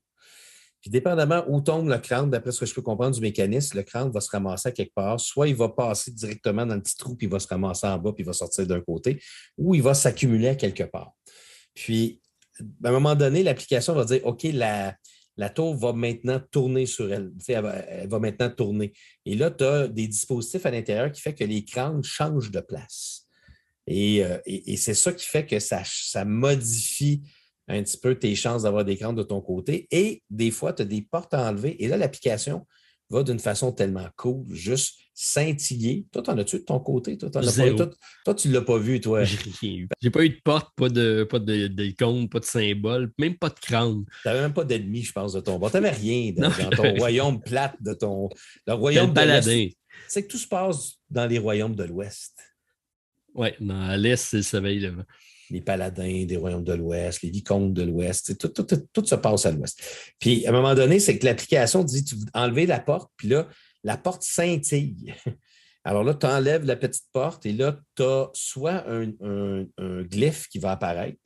[0.80, 3.84] Puis, dépendamment où tombe le crâne, d'après ce que je peux comprendre du mécanisme, le
[3.84, 5.20] crâne va se ramasser à quelque part.
[5.20, 7.98] Soit il va passer directement dans le petit trou, puis il va se ramasser en
[7.98, 9.22] bas, puis il va sortir d'un côté,
[9.56, 11.12] ou il va s'accumuler à quelque part.
[11.72, 12.20] Puis,
[12.84, 14.96] à un moment donné, l'application va dire OK, la,
[15.36, 17.32] la tour va maintenant tourner sur elle.
[17.48, 18.92] Elle va, maintenant tourner.
[19.24, 22.60] Et là, tu as des dispositifs à l'intérieur qui font que les crânes changent de
[22.60, 23.22] place.
[23.90, 27.22] Euh, et, c'est ça qui fait que ça, ça, modifie
[27.68, 29.88] un petit peu tes chances d'avoir des crânes de ton côté.
[29.90, 31.82] Et des fois, tu as des portes à enlever.
[31.82, 32.66] Et là, l'application
[33.10, 36.06] va d'une façon tellement cool, juste scintiller.
[36.10, 37.18] Toi, t'en as-tu de ton côté?
[37.18, 39.24] Toi, toi, tu ne l'as pas vu, toi.
[39.24, 43.59] J'ai pas eu de porte, pas de pas de, pas de symbole, même pas de
[43.60, 44.04] crâne.
[44.22, 45.70] Tu n'avais même pas d'ennemi, je pense, de ton bord.
[45.70, 48.28] Tu n'avais rien dans ton royaume plate de ton.
[48.66, 49.68] Le royaume de
[50.09, 52.51] C'est que tout se passe dans les royaumes de l'Ouest.
[53.34, 55.04] Oui, dans l'Est, c'est le soleil levant
[55.52, 59.80] les paladins des royaumes de l'Ouest, les vicomtes de l'Ouest, tout, se passe à l'Ouest.
[60.18, 63.48] Puis à un moment donné, c'est que l'application dit tu enlever la porte, puis là,
[63.84, 65.14] la porte scintille.
[65.84, 69.66] Alors là, tu enlèves la petite porte et là, tu as soit un,
[70.04, 71.18] glyphe qui va apparaître,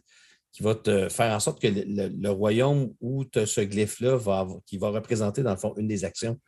[0.50, 4.46] qui va te faire en sorte que le, royaume où tu as ce glyphe-là, va,
[4.66, 6.40] qui va représenter, dans le fond, une des actions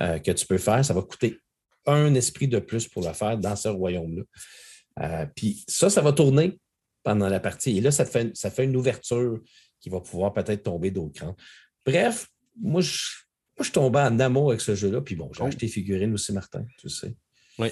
[0.00, 1.36] euh, que tu peux faire, ça va coûter
[1.84, 4.22] un esprit de plus pour le faire dans ce royaume-là.
[5.00, 6.58] Euh, puis ça, ça va tourner
[7.02, 7.78] pendant la partie.
[7.78, 9.40] Et là, ça fait, ça fait une ouverture
[9.80, 11.36] qui va pouvoir peut-être tomber d'autres crans.
[11.86, 12.28] Bref,
[12.60, 12.98] moi, je,
[13.56, 15.00] moi, je tombais en amour avec ce jeu-là.
[15.00, 17.14] Puis bon, j'ai acheté figurines aussi, Martin, tu sais.
[17.58, 17.68] Oui.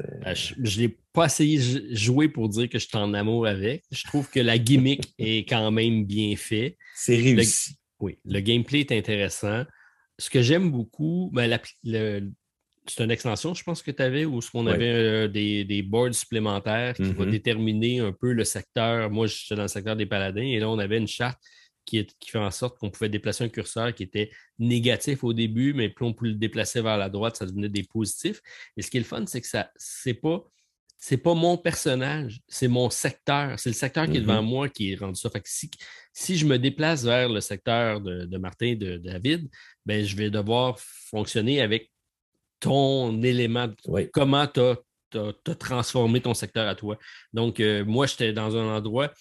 [0.00, 3.46] Euh, je ne l'ai pas essayé de jouer pour dire que je suis en amour
[3.46, 3.84] avec.
[3.90, 6.76] Je trouve que la gimmick est quand même bien faite.
[6.94, 7.76] C'est réussi.
[8.00, 9.64] oui, le gameplay est intéressant.
[10.18, 12.30] Ce que j'aime beaucoup, ben, le,
[12.88, 16.94] c'est une extension, je pense que tu avais, où on avait euh, des, boards supplémentaires
[16.94, 17.30] qui vont mm-hmm.
[17.30, 19.10] déterminer un peu le secteur?
[19.10, 21.38] Moi, je suis dans le secteur des paladins et là, on avait une charte
[21.86, 25.72] qui, qui fait en sorte qu'on pouvait déplacer un curseur qui était négatif au début,
[25.72, 28.42] mais plus on pouvait le déplacer vers la droite, ça devenait des positifs.
[28.76, 30.44] Et ce qui est le fun, c'est que ça, c'est pas.
[30.98, 33.60] C'est pas mon personnage, c'est mon secteur.
[33.60, 34.48] C'est le secteur qui est devant mm-hmm.
[34.48, 35.28] moi qui est rendu ça.
[35.28, 35.70] Fait que si,
[36.14, 39.46] si, je me déplace vers le secteur de, de Martin, de, David,
[39.84, 41.92] ben, je vais devoir fonctionner avec
[42.60, 43.68] ton élément,
[44.12, 46.98] comment tu as, transformé ton secteur à toi.
[47.32, 49.12] Donc, euh, moi, j'étais dans un endroit,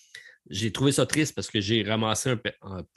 [0.50, 2.40] j'ai trouvé ça triste parce que j'ai ramassé un.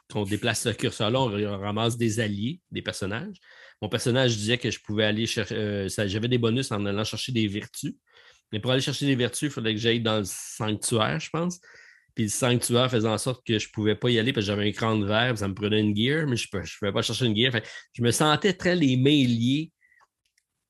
[0.08, 3.36] Quand on déplace ce curseur-là, on ramasse des alliés, des personnages.
[3.80, 5.54] mon personnage disait que je pouvais aller chercher.
[5.54, 7.94] Euh, j'avais des bonus en allant chercher des vertus.
[8.52, 11.60] Mais pour aller chercher des vertus, il fallait que j'aille dans le sanctuaire, je pense.
[12.14, 14.48] Puis le sanctuaire faisait en sorte que je ne pouvais pas y aller parce que
[14.48, 17.02] j'avais un écran de verre, ça me prenait une gear, mais je ne pouvais pas
[17.02, 17.52] chercher une gear.
[17.92, 19.70] je me sentais très les mains liées.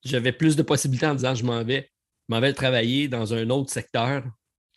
[0.03, 1.89] J'avais plus de possibilités en disant je m'en vais,
[2.27, 4.23] m'en vais travailler dans un autre secteur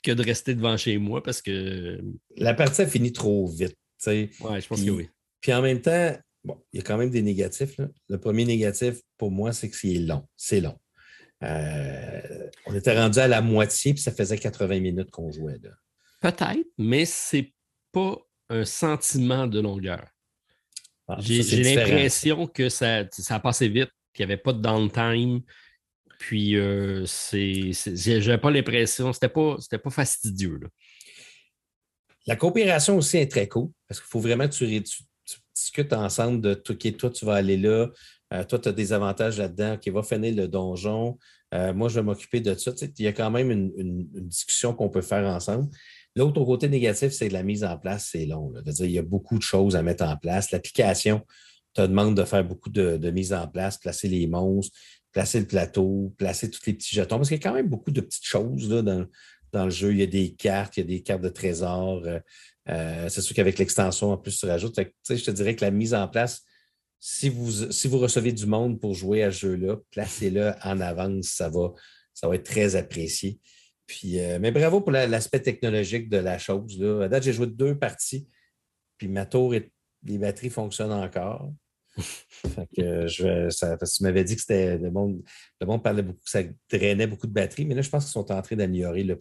[0.02, 2.00] que de rester devant chez moi parce que.
[2.36, 3.76] La partie a fini trop vite.
[4.06, 5.08] Oui, je pense que oui.
[5.40, 7.78] Puis en même temps, bon, il y a quand même des négatifs.
[8.08, 10.26] Le premier négatif, pour moi, c'est que c'est long.
[10.36, 10.76] C'est long.
[11.42, 15.58] Euh, on était rendu à la moitié, puis ça faisait 80 minutes qu'on jouait.
[16.20, 17.52] Peut-être, mais c'est
[17.90, 18.16] pas
[18.48, 20.06] un sentiment de longueur.
[21.08, 25.42] Ah, j'ai l'impression que ça, ça a passé vite, qu'il n'y avait pas de downtime.
[26.18, 30.60] Puis, euh, c'est, j'avais pas l'impression, c'était pas, pas fastidieux.
[32.26, 34.82] La coopération aussi est très cool parce qu'il faut vraiment que tu,
[35.54, 37.88] discutes ensemble de OK, toi, tu vas aller là,
[38.32, 41.18] euh, toi, tu as des avantages là-dedans, OK, va finir le donjon,
[41.54, 42.72] euh, moi, je vais m'occuper de ça.
[42.80, 45.68] il y a quand même une, discussion qu'on peut faire ensemble.
[46.16, 48.52] L'autre côté négatif, c'est que la mise en place, c'est long.
[48.80, 50.50] il y a beaucoup de choses à mettre en place.
[50.50, 51.24] L'application
[51.74, 54.76] te demande de faire beaucoup de, de mise en place, placer les monstres,
[55.12, 57.90] placer le plateau, placer tous les petits jetons, parce qu'il y a quand même beaucoup
[57.90, 59.92] de petites choses là, dans, le jeu.
[59.92, 62.02] Il y a des cartes, il y a des cartes de trésor.
[62.06, 62.18] Euh,
[62.68, 64.78] euh, c'est sûr qu'avec l'extension, en plus, tu rajoutes.
[65.08, 66.42] je te dirais que la mise en place,
[66.98, 71.26] si vous, si vous recevez du monde pour jouer à ce jeu-là, placez-le en avance,
[71.26, 71.72] ça va,
[72.14, 73.40] ça va être très apprécié.
[73.86, 76.78] Puis, euh, mais bravo pour l'aspect technologique de la chose.
[76.78, 77.02] Là.
[77.02, 78.28] À date, j'ai joué deux parties,
[78.96, 79.70] puis ma tour et
[80.04, 81.52] les batteries fonctionnent encore
[82.76, 85.22] que je, ça, tu m'avais dit que c'était le monde,
[85.60, 88.12] le monde parlait beaucoup, que ça drainait beaucoup de batterie, mais là, je pense qu'ils
[88.12, 89.16] sont en train d'améliorer le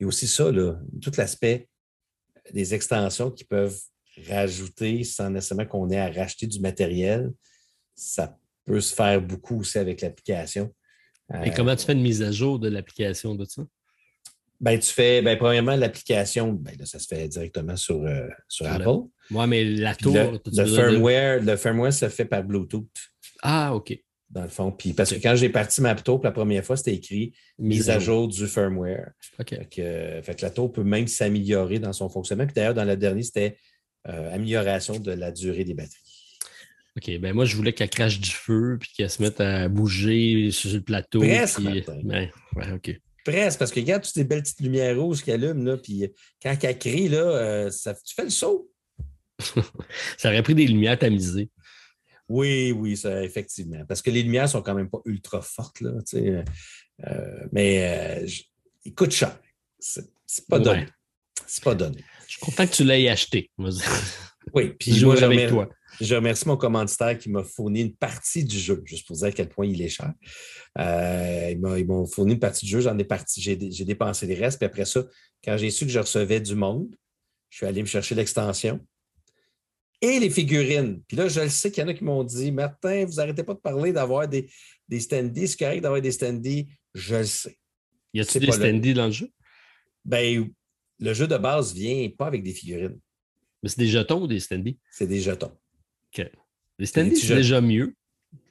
[0.00, 1.68] y a aussi ça, là, tout l'aspect
[2.52, 3.78] des extensions qui peuvent
[4.28, 7.32] rajouter sans nécessairement qu'on ait à racheter du matériel.
[7.94, 10.72] Ça peut se faire beaucoup aussi avec l'application.
[11.44, 13.62] Et comment tu fais une mise à jour de l'application de ça?
[14.62, 19.08] Ben, tu fais, ben, premièrement, l'application, ben, ça se fait directement sur, euh, sur Apple.
[19.32, 20.14] Oui, mais la tour.
[20.14, 22.86] Le, firmware, le firmware se fait par Bluetooth.
[23.42, 23.92] Ah, OK.
[24.30, 24.70] Dans le fond.
[24.70, 27.98] Puis, parce que quand j'ai parti ma tour la première fois, c'était écrit mise à
[27.98, 29.10] jour du firmware.
[29.40, 29.48] OK.
[29.50, 32.46] Fait que, la tour peut même s'améliorer dans son fonctionnement.
[32.46, 33.56] Puis d'ailleurs, dans la dernière, c'était
[34.08, 35.98] euh, amélioration de la durée des batteries.
[36.96, 40.50] OK, ben moi, je voulais qu'elle crache du feu puis qu'elle se mette à bouger
[40.50, 41.20] sur le plateau.
[41.20, 43.00] Presque, ben, ouais, OK.
[43.24, 46.10] Presque, parce que regarde toutes ces belles petites lumières rouges qui allument, là, puis
[46.42, 48.70] quand elle crie, là, euh, ça, tu fais le saut.
[50.18, 51.48] ça aurait pris des lumières tamisées.
[52.28, 53.84] Oui, oui, ça, effectivement.
[53.86, 56.42] Parce que les lumières sont quand même pas ultra fortes, là, euh,
[57.06, 58.24] euh, mais
[58.84, 59.38] ils coûtent cher.
[59.78, 60.86] C'est pas donné.
[61.46, 62.04] C'est pas donné.
[62.26, 63.50] Je suis content que tu l'aies acheté.
[64.54, 65.68] oui, puis je joue avec toi.
[66.00, 69.32] Je remercie mon commanditaire qui m'a fourni une partie du jeu, juste pour dire à
[69.32, 70.12] quel point il est cher.
[70.78, 74.58] Euh, ils m'ont fourni une partie du jeu, j'en ai parti, j'ai dépensé les restes.
[74.58, 75.04] Puis après ça,
[75.44, 76.94] quand j'ai su que je recevais du monde,
[77.50, 78.80] je suis allé me chercher l'extension
[80.00, 81.02] et les figurines.
[81.06, 83.44] Puis là, je le sais qu'il y en a qui m'ont dit Martin, vous n'arrêtez
[83.44, 84.50] pas de parler d'avoir des,
[84.88, 85.48] des standees.
[85.48, 86.68] C'est correct d'avoir des standees.
[86.94, 87.56] Je le sais.
[88.14, 89.28] Y a-t-il des standees dans le jeu?
[90.04, 90.50] Ben,
[90.98, 92.98] le jeu de base vient pas avec des figurines.
[93.62, 94.78] Mais c'est des jetons ou des standees?
[94.90, 95.56] C'est des jetons.
[96.18, 96.30] OK.
[96.78, 97.94] Les standees, c'est déjà mieux.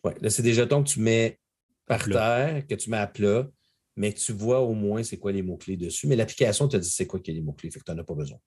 [0.04, 1.40] Oui, là, c'est des jetons que tu mets
[1.86, 3.48] par terre, que tu mets à plat,
[3.96, 6.08] mais que tu vois au moins c'est quoi les mots-clés dessus.
[6.08, 7.98] Mais l'application te dit c'est quoi qu'il y a les mots-clés, fait que tu n'en
[7.98, 8.38] as pas besoin.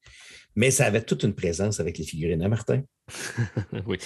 [0.56, 2.82] Mais ça avait toute une présence avec les figurines, hein, Martin?
[3.86, 3.98] oui.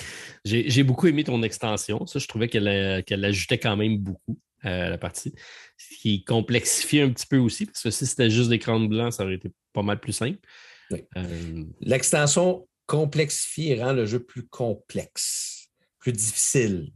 [0.45, 2.07] J'ai beaucoup aimé ton extension.
[2.07, 5.35] Ça, je trouvais qu'elle ajoutait quand même beaucoup à la partie.
[5.77, 9.13] Ce qui complexifiait un petit peu aussi, parce que si c'était juste des crânes blancs,
[9.13, 10.39] ça aurait été pas mal plus simple.
[10.93, 15.71] Euh, L'extension complexifie et rend le jeu plus complexe,
[16.01, 16.91] plus difficile.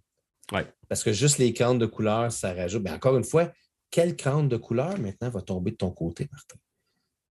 [0.88, 2.82] Parce que juste les crânes de couleur, ça rajoute.
[2.82, 3.52] Mais encore une fois,
[3.90, 6.56] quel crâne de couleur maintenant va tomber de ton côté, Martin?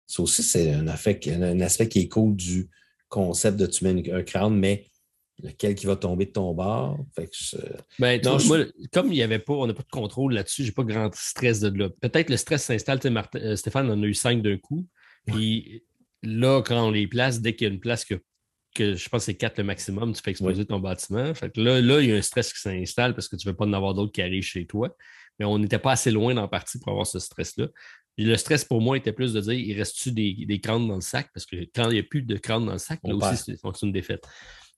[0.07, 2.69] Ça aussi, c'est un, un, aspect qui est cool du
[3.07, 4.85] concept de tu mets un crâne, mais
[5.41, 6.99] lequel qui va tomber de ton bord?
[7.99, 8.21] Ben,
[8.91, 11.59] comme il y avait pas, on n'a pas de contrôle là-dessus, j'ai pas grand stress
[11.59, 11.89] de là.
[11.89, 12.99] Peut-être le stress s'installe.
[13.35, 14.87] Euh, Stéphane en a eu cinq d'un coup.
[15.25, 15.83] Puis
[16.23, 18.15] là, quand on les place, dès qu'il y a une place que,
[18.75, 21.33] que je pense que c'est quatre le maximum, tu fais exploser ton bâtiment.
[21.33, 23.57] Fait là, là, il y a un stress qui s'installe parce que tu ne veux
[23.57, 24.95] pas en avoir d'autres qui arrivent chez toi.
[25.39, 27.67] Mais on n'était pas assez loin dans la partie pour avoir ce stress-là.
[28.17, 31.01] Le stress pour moi était plus de dire il reste-tu des, des crânes dans le
[31.01, 31.29] sac?
[31.33, 33.81] Parce que quand il n'y a plus de crânes dans le sac, là aussi, c'est
[33.81, 34.23] une défaite.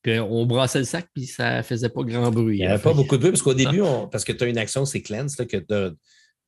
[0.02, 2.58] Puis on brassait le sac, puis ça ne faisait pas grand bruit.
[2.58, 4.58] Il n'y avait pas beaucoup de bruit, parce qu'au début, parce que tu as une
[4.58, 5.98] action, c'est cleanse, là, que de,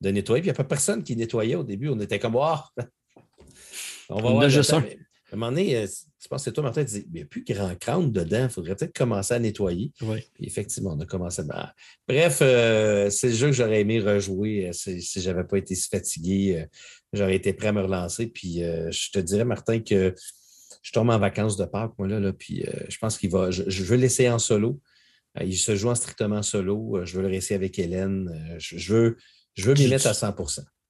[0.01, 1.89] nettoyer, puis il n'y a pas personne qui nettoyait au début.
[1.89, 2.55] On était comme, oh,
[4.09, 4.49] on va voir.
[4.49, 4.83] juste un.
[5.31, 5.85] À un moment donné, euh,
[6.21, 8.43] je pense que c'est toi, Martin, tu dis il n'y a plus grand crâne dedans,
[8.43, 9.91] il faudrait peut-être commencer à nettoyer.
[10.01, 10.19] Oui.
[10.33, 11.73] Puis effectivement, on a commencé à.
[12.07, 15.57] Bref, euh, c'est le jeu que j'aurais aimé rejouer euh, si, si je n'avais pas
[15.57, 16.59] été si fatigué.
[16.61, 16.65] euh,
[17.13, 18.27] j'aurais été prêt à me relancer.
[18.27, 20.13] Puis euh, je te dirais, Martin, que
[20.81, 23.51] je tombe en vacances de Pâques, moi, là, là puis euh, je pense qu'il va.
[23.51, 24.79] Je, je veux l'essayer en solo.
[25.39, 26.97] Euh, il se joue en strictement solo.
[26.97, 28.29] Euh, je veux le réessayer avec Hélène.
[28.29, 29.17] Euh, je, je veux,
[29.55, 30.33] je veux m'y mettre à 100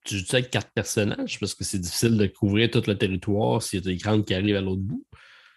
[0.06, 3.80] Tu joues avec quatre personnages parce que c'est difficile de couvrir tout le territoire s'il
[3.80, 5.06] y a des crânes qui arrivent à l'autre bout?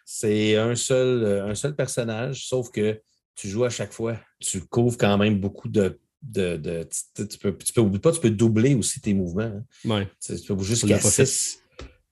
[0.04, 3.00] C'est un seul, euh, un seul personnage, sauf que
[3.34, 4.18] tu joues à chaque fois.
[4.40, 5.98] Tu couvres quand même beaucoup de.
[6.22, 9.42] de, de- tu, peux, tu peux, pas, tu peux doubler aussi tes mouvements.
[9.44, 9.64] hein.
[9.84, 10.08] Ouais.
[10.20, 11.24] Tu, tu peux bouger jusqu'à pas fait.
[11.24, 11.62] 6.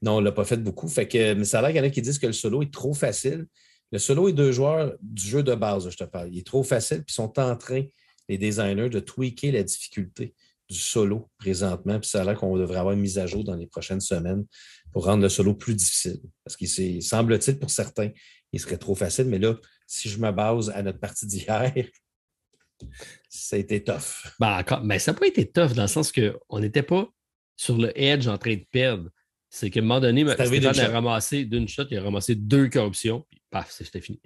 [0.03, 0.89] Non, on ne l'a pas fait beaucoup.
[0.89, 2.63] Fait que, mais ça a l'air qu'il y en a qui disent que le solo
[2.63, 3.47] est trop facile.
[3.93, 6.29] Le solo est deux joueurs du jeu de base, je te parle.
[6.33, 7.83] Il est trop facile, puis ils sont en train,
[8.29, 10.33] les designers, de tweaker la difficulté
[10.71, 11.99] du solo présentement.
[11.99, 14.47] Puis ça a l'air qu'on devrait avoir une mise à jour dans les prochaines semaines
[14.93, 16.21] pour rendre le solo plus difficile.
[16.45, 18.11] Parce qu'il semble-t-il, pour certains,
[18.53, 19.27] il serait trop facile.
[19.27, 19.57] Mais là,
[19.87, 21.73] si je me base à notre partie d'hier,
[23.29, 24.27] ça a été tough.
[24.39, 27.09] Ben, mais ça n'a pas été tough dans le sens qu'on n'était pas
[27.57, 29.11] sur le edge en train de perdre.
[29.49, 33.27] C'est qu'à un moment donné, Stéphane a ramassé d'une shot, il a ramassé deux corruptions,
[33.29, 34.21] puis paf, c'était fini.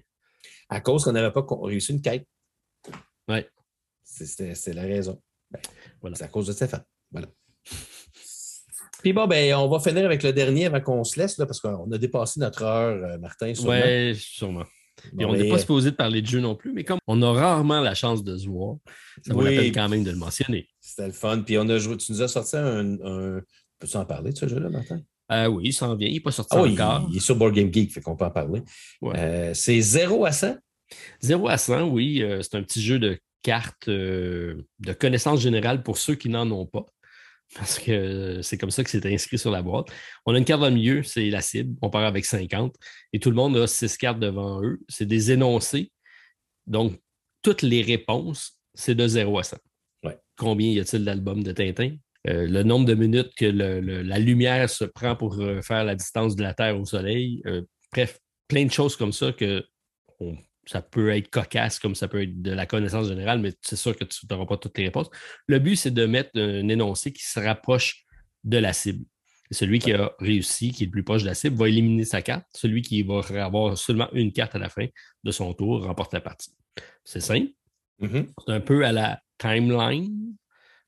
[0.69, 2.27] À cause qu'on n'avait pas réussi une quête.
[4.05, 5.21] C'était c'était la raison.
[6.05, 6.17] Voilà.
[6.17, 6.85] C'est à cause de Stéphane.
[7.11, 7.29] Voilà.
[9.03, 11.61] Puis bon, ben, on va finir avec le dernier avant qu'on se laisse, là, parce
[11.61, 13.55] qu'on a dépassé notre heure, euh, Martin.
[13.55, 13.71] sûrement.
[13.73, 14.65] Oui, sûrement.
[15.13, 17.33] Bon, on n'est pas supposé de parler de jeu non plus, mais comme on a
[17.33, 18.77] rarement la chance de se voir,
[19.27, 19.55] ça vaut Oui.
[19.57, 20.69] la peine quand même de le mentionner.
[20.81, 21.41] C'était le fun.
[21.41, 22.95] Puis on a joué, tu nous as sorti un.
[23.03, 23.41] un-
[23.79, 25.01] Peux-tu en parler de ce jeu-là, Martin?
[25.29, 27.09] Ah oui, il s'en vient, il n'est pas sorti Ah oui, encore.
[27.11, 28.63] il est sur Board Game Geek, fait qu'on peut en parler.
[29.01, 29.15] Ouais.
[29.17, 30.57] Euh, c'est 0 à 100.
[31.21, 35.85] 0 à 100, oui, euh, c'est un petit jeu de cartes euh, de connaissance générale
[35.85, 36.87] pour ceux qui n'en ont pas.
[37.55, 39.87] Parce que euh, c'est comme ça que c'est inscrit sur la boîte.
[40.27, 41.77] On a une carte dans le milieu, c'est la cible.
[41.83, 42.75] On part avec 50.
[43.13, 44.81] Et tout le monde a six cartes devant eux.
[44.89, 45.93] C'est des énoncés.
[46.67, 46.99] Donc,
[47.43, 49.59] toutes les réponses, c'est de 0 à 100.
[50.05, 50.19] Ouais.
[50.37, 51.97] Combien y a-t-il d'albums de Tintin?
[52.27, 55.85] Euh, le nombre de minutes que le- le- la lumière se prend pour euh, faire
[55.85, 57.43] la distance de la Terre au Soleil.
[57.47, 57.61] Euh,
[57.93, 58.19] bref,
[58.49, 59.63] plein de choses comme ça que
[60.21, 63.77] on- ça peut être cocasse comme ça peut être de la connaissance générale, mais c'est
[63.77, 65.09] sûr que tu n'auras pas toutes les réponses.
[65.47, 68.05] Le but, c'est de mettre un énoncé qui se rapproche
[68.45, 69.05] de la cible.
[69.51, 72.05] Et celui qui a réussi, qui est le plus proche de la cible, va éliminer
[72.05, 72.47] sa carte.
[72.55, 74.87] Celui qui va avoir seulement une carte à la fin
[75.23, 76.51] de son tour remporte la partie.
[77.05, 77.51] C'est simple.
[78.01, 78.27] Mhm.
[78.47, 80.35] C'est un peu à la timeline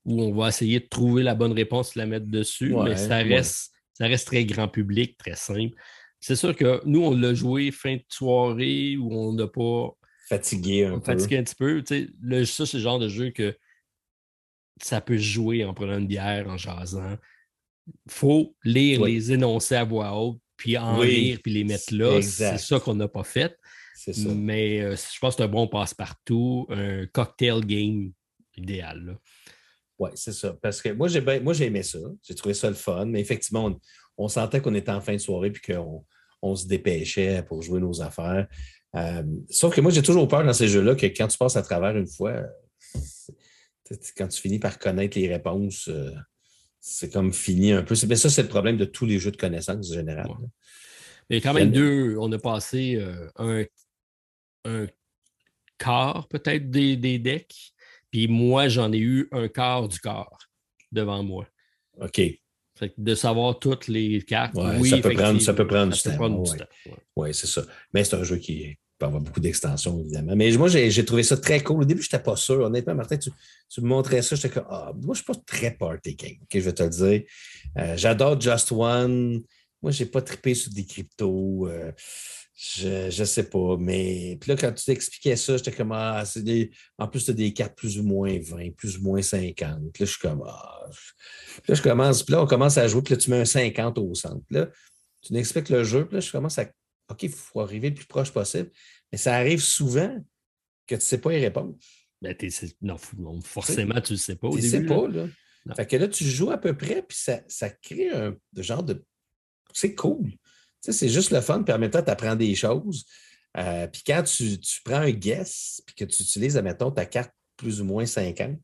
[0.05, 2.97] où on va essayer de trouver la bonne réponse et la mettre dessus, Ouais, mais
[2.97, 3.23] ça ouais.
[3.25, 5.75] reste, ça reste très grand public, très simple.
[6.21, 9.91] C'est sûr que nous, on l'a joué fin de soirée où on n'a pas
[10.29, 11.05] Fatigué un peu.
[11.05, 11.83] fatigué un petit peu.
[12.23, 13.57] Le- ça, c'est le genre de jeu que
[14.83, 17.17] ça peut se jouer en prenant une bière, en jasant.
[18.09, 19.15] faut lire Oui.
[19.15, 21.09] les énoncés à voix haute, puis en Oui.
[21.09, 22.21] lire, puis les mettre là.
[22.21, 23.57] C'est ça qu'on n'a pas fait.
[23.95, 24.29] C'est ça.
[24.35, 28.13] Mais euh, je pense que c'est un bon passe-partout, un cocktail game
[28.57, 29.05] idéal.
[29.05, 29.13] là.
[29.99, 30.53] Oui, c'est ça.
[30.61, 31.99] Parce que moi, j'ai moi, j'ai aimé ça.
[32.23, 33.07] J'ai trouvé ça le fun.
[33.07, 33.81] Mais effectivement, on,
[34.17, 36.05] on sentait qu'on était en fin de soirée puis qu'on
[36.43, 38.47] on se dépêchait pour jouer nos affaires.
[38.95, 41.63] Euh, sauf que moi, j'ai toujours peur dans ces jeux-là que quand tu passes à
[41.63, 42.45] travers une fois,
[44.17, 46.13] quand tu finis par connaître les réponses, euh,
[46.81, 47.95] c'est comme fini un peu.
[48.09, 50.29] Mais ça, c'est le problème de tous les jeux de connaissances générales.
[50.29, 50.49] Ouais.
[51.31, 52.17] Il y a quand même deux.
[52.19, 53.65] On a passé euh, un,
[54.65, 54.87] un
[55.79, 57.73] quart peut-être des, des decks.
[58.11, 60.39] Puis moi, j'en ai eu un quart du quart
[60.93, 61.47] devant moi.
[62.01, 62.21] OK.
[62.79, 64.55] Fait que de savoir toutes les cartes.
[64.55, 66.59] Ouais, oui, ça peut prendre- ça peut prendre du peut temps, du ouais.
[67.17, 67.63] Oui, c'est ça.
[67.95, 70.35] Mais c'est un jeu qui peut avoir beaucoup d'extensions, évidemment.
[70.37, 71.83] Mais moi, j'ai trouvé ça très cool.
[71.83, 72.61] Au début, je n'étais pas sûr.
[72.61, 73.31] Honnêtement, Martin, tu,
[73.69, 74.37] tu me montrais ça.
[74.37, 76.37] J'étais comme, ah, moi, je ne suis pas très party game.
[76.43, 77.23] OK, je vais te le dire.
[77.79, 79.43] Euh, J'adore Just One.
[79.83, 81.69] Moi, je n'ai pas trippé sur des cryptos.
[81.69, 81.93] Euh,
[82.57, 83.77] je ne sais pas.
[83.79, 86.71] Mais puis là, quand tu t'expliquais ça, j'étais comme, ah, c'est des.
[86.99, 89.93] En plus, tu as des cartes plus ou moins 20, plus ou moins 50.
[89.93, 90.89] Puis là, je suis comme, ah.
[90.91, 92.23] Puis là, je commence.
[92.23, 93.03] Puis là, on commence à jouer.
[93.03, 94.41] Puis là, tu mets un 50 au centre.
[94.49, 94.69] Puis là,
[95.23, 96.07] tu m'expliques le jeu.
[96.07, 96.67] Puis là, je commence à
[97.09, 98.71] OK, il faut arriver le plus proche possible.
[99.13, 100.17] Mais ça arrive souvent
[100.87, 101.77] que tu ne sais pas y répondre.
[102.23, 102.35] Ben,
[102.81, 104.89] non, non, forcément, tu ne le sais pas au Tu ne sais là.
[104.95, 105.27] pas, là.
[105.67, 105.75] Non.
[105.75, 109.05] Fait que là, tu joues à peu près, puis ça, ça crée un genre de.
[109.73, 110.33] C'est cool.
[110.93, 113.05] C'est juste le fun, puis en même des choses.
[113.57, 117.33] Euh, puis quand tu, tu prends un guess, puis que tu utilises, admettons, ta carte
[117.57, 118.59] plus ou moins 50,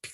[0.00, 0.12] puis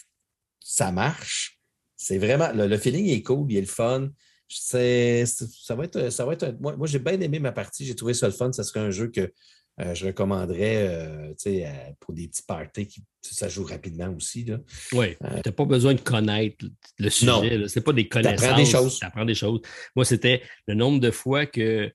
[0.61, 1.59] ça marche,
[1.97, 2.51] c'est vraiment.
[2.53, 4.11] Le, feeling est cool, il est le fun.
[4.49, 8.15] Ça va être, ça va être moi, moi, j'ai bien aimé ma partie, j'ai trouvé
[8.15, 8.53] ça le fun.
[8.53, 9.33] Ça serait un jeu que
[9.81, 11.69] euh, je recommanderais euh, tu euh,
[12.01, 14.45] pour des petits parties qui ça joue rapidement aussi.
[14.45, 14.59] Là.
[14.93, 16.65] Oui, tu n'as pas besoin de connaître
[16.99, 17.69] le sujet.
[17.69, 18.41] Ce n'est pas des connaissances.
[18.41, 18.99] T'apprends des choses.
[18.99, 19.61] Tu apprends des choses.
[19.97, 21.91] Moi, c'était le nombre de fois que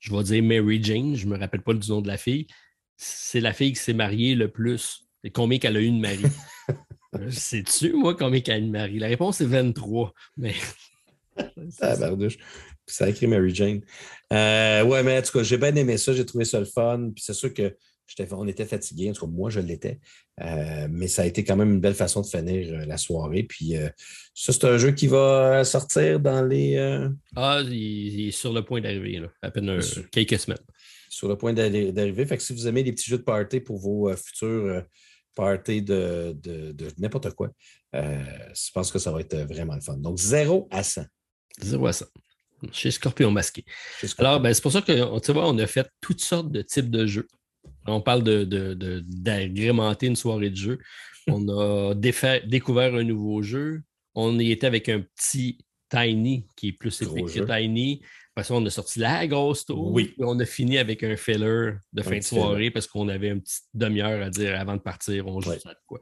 [0.00, 2.46] je vais dire Mary Jane, je ne me rappelle pas du nom de la fille.
[2.96, 5.06] C'est la fille qui s'est mariée le plus.
[5.22, 6.24] Et combien qu'elle a eu de mari?
[7.30, 8.98] Sais-tu, moi, combien qu'elle a eu de mari?
[8.98, 10.12] La réponse est 23.
[10.36, 10.54] Mais.
[11.80, 11.94] ah,
[12.92, 13.80] Ça a écrit Mary Jane.
[14.32, 16.12] Euh, ouais, mais en tout cas, j'ai bien aimé ça.
[16.12, 17.10] J'ai trouvé ça le fun.
[17.14, 17.74] Puis c'est sûr que
[18.32, 19.10] on était fatigué.
[19.10, 20.00] En tout cas, moi, je l'étais.
[20.40, 23.44] Euh, mais ça a été quand même une belle façon de finir euh, la soirée.
[23.44, 23.74] Puis
[24.34, 26.76] ça, c'est un jeu qui va sortir dans les.
[27.36, 29.80] Ah, il, est sur le point d'arriver, à peine
[30.10, 30.58] quelques semaines.
[31.08, 32.26] Sur le point d'arriver.
[32.26, 34.84] Fait que si vous aimez des petits jeux de party pour vos futurs
[35.34, 37.50] parties de, de n'importe quoi,
[37.92, 39.96] je pense que ça va être vraiment le fun.
[39.96, 41.04] Donc, 0 à 100.
[41.62, 42.06] 0 à 100
[42.72, 43.64] chez Scorpion Masqué.
[44.18, 47.28] Alors, ben, c'est pour ça que on a fait toutes sortes de types de jeux.
[47.86, 50.78] On parle d'agrémenter de, une soirée de jeu.
[51.26, 51.94] On a
[52.46, 53.82] découvert un nouveau jeu.
[54.14, 55.58] On y était avec un petit
[55.90, 58.02] Tiny qui est plus épique que Tiny.
[58.34, 59.92] Parce qu'on a sorti la grosse tour.
[59.92, 60.14] Oui.
[60.18, 63.64] On a fini avec un filler de fin de soirée parce qu'on avait une petite
[63.74, 65.98] demi-heure à dire avant de partir, on joue ça quoi.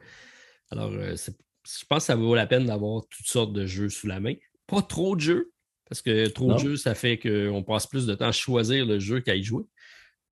[0.71, 4.07] Alors, euh, je pense que ça vaut la peine d'avoir toutes sortes de jeux sous
[4.07, 4.35] la main.
[4.67, 5.51] Pas trop de jeux,
[5.89, 8.99] parce que trop de jeux, ça fait qu'on passe plus de temps à choisir le
[8.99, 9.63] jeu qu'à y jouer.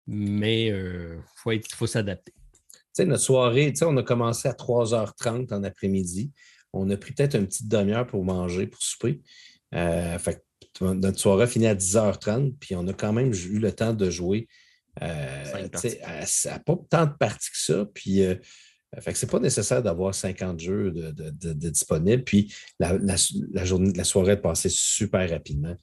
[0.06, 2.34] Mais il euh, faut, s'adapter.
[2.72, 6.32] Tu sais, notre soirée, on a commencé à 3h30 en après-midi.
[6.74, 9.22] On a pris peut-être une petite demi-heure pour manger, pour souper.
[9.74, 10.18] Euh,
[10.82, 14.10] notre soirée a fini à 10h30, puis on a quand même eu le temps de
[14.10, 14.48] jouer
[15.02, 15.68] euh,
[16.46, 17.86] à, pas tant de parties que ça.
[17.94, 18.36] Puis euh,
[19.00, 22.24] fait que c'est pas nécessaire d'avoir 50 jeux de, disponibles.
[22.24, 25.76] Puis la, journée, la soirée est passée super rapidement.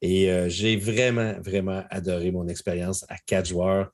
[0.00, 3.90] Et euh, j'ai vraiment, vraiment adoré mon expérience à quatre joueurs.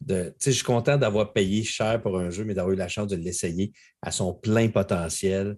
[0.00, 3.08] De, je suis content d'avoir payé cher pour un jeu, mais d'avoir eu la chance
[3.08, 3.72] de l'essayer
[4.02, 5.56] à son plein potentiel.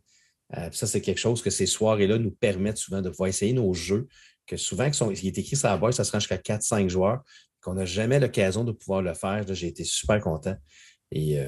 [0.57, 3.73] Euh, ça, c'est quelque chose que ces soirées-là nous permettent souvent de pouvoir essayer nos
[3.75, 4.09] jeux,
[4.47, 7.23] que souvent, qui est écrit sur la boîte, ça se rend jusqu'à 4-5 joueurs,
[7.61, 9.45] qu'on n'a jamais l'occasion de pouvoir le faire.
[9.49, 10.57] J'ai été super content.
[11.13, 11.39] Et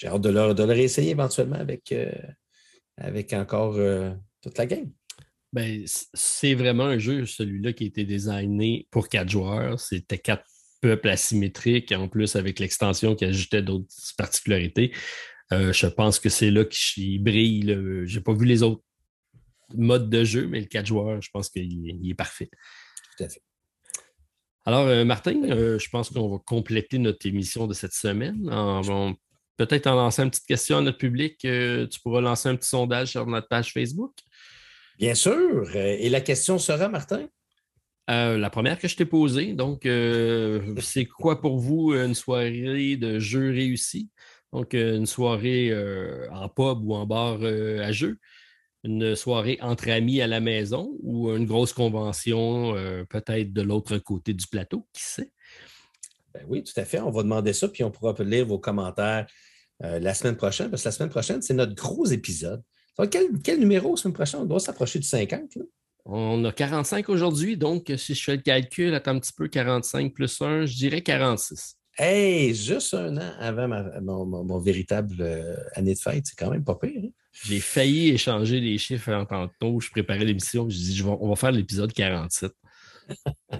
[0.00, 2.10] j'ai hâte de le, de réessayer éventuellement avec, euh,
[2.96, 4.10] avec encore euh,
[4.40, 4.90] toute la game.
[5.52, 9.78] Ben, c'est vraiment un jeu, celui-là, qui a été designé pour quatre joueurs.
[9.78, 10.46] C'était quatre
[10.80, 14.94] peuples asymétriques, en plus avec l'extension qui ajoutait d'autres particularités.
[15.52, 17.66] Euh, je pense que c'est là qu'il brille.
[18.06, 18.82] Je n'ai pas vu les autres
[19.74, 22.48] modes de jeu, mais le quatre joueurs, je pense qu'il est parfait.
[23.18, 23.42] Tout à fait.
[24.64, 29.14] Alors, Martin, je pense qu'on va compléter notre émission de cette semaine en,
[29.66, 31.44] peut-être en lancer une petite question à notre public.
[31.44, 34.14] Euh, tu pourras lancer un petit sondage sur notre page Facebook.
[34.98, 35.68] Bien sûr.
[35.74, 37.28] Euh, et la question sera, Martin?
[38.08, 39.82] Euh, la première que je t'ai posée, donc,
[40.80, 44.08] c'est quoi pour vous une soirée de jeu réussi?
[44.50, 45.72] Donc, une soirée
[46.32, 48.18] en pub ou en bar à jeu,
[48.82, 52.74] une soirée entre amis à la maison ou une grosse convention
[53.10, 55.30] peut-être de l'autre côté du plateau, qui sait?
[56.34, 56.98] Ben oui, tout à fait.
[56.98, 59.26] On va demander ça, puis on pourra lire vos commentaires
[59.82, 62.62] euh, la semaine prochaine, parce que la semaine prochaine, c'est notre gros épisode.
[63.10, 64.40] Quel, numéro la semaine prochaine?
[64.40, 65.58] On doit s'approcher du 50.
[66.04, 70.12] On a 45 aujourd'hui, donc si je fais le calcul, attends un petit peu, 45
[70.12, 71.76] plus 1, je dirais 46.
[71.98, 73.68] Hey, juste un an avant
[74.00, 77.02] mon, véritable euh, année de fête, c'est quand même pas pire.
[77.04, 77.10] Hein?
[77.44, 79.80] J'ai failli échanger les chiffres en tantôt.
[79.80, 82.52] Je préparais l'émission, je dis on va faire l'épisode 47.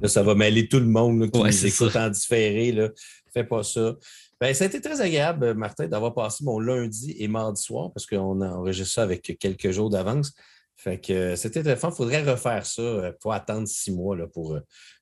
[0.00, 2.72] là, ça va mêler tout le monde qui nous écoute en différé.
[2.72, 2.88] Là.
[3.32, 3.96] Fais pas ça.
[4.40, 8.06] Ben, ça a été très agréable, Martin, d'avoir passé mon lundi et mardi soir parce
[8.06, 10.32] qu'on a enregistré ça avec quelques jours d'avance.
[10.76, 11.90] Fait que euh, c'était très fun.
[11.90, 12.80] Il faudrait refaire ça.
[12.80, 14.60] Il euh, faut attendre six mois là, pour euh,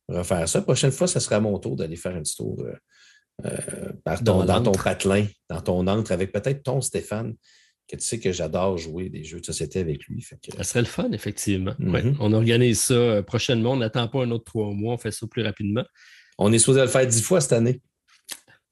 [0.09, 0.59] refaire ça.
[0.59, 2.65] La prochaine fois, ce sera mon tour d'aller faire un petit tour
[4.03, 7.35] dans ton patelin, dans ton entre, avec peut-être ton Stéphane,
[7.87, 10.21] que tu sais que j'adore jouer des jeux de société avec lui.
[10.57, 11.75] Ça serait le fun, effectivement.
[11.79, 12.17] Mm-hmm.
[12.19, 13.73] On organise ça prochainement.
[13.73, 14.95] On n'attend pas un autre trois mois.
[14.95, 15.85] On fait ça plus rapidement.
[16.39, 17.81] On est supposé le faire dix fois cette année.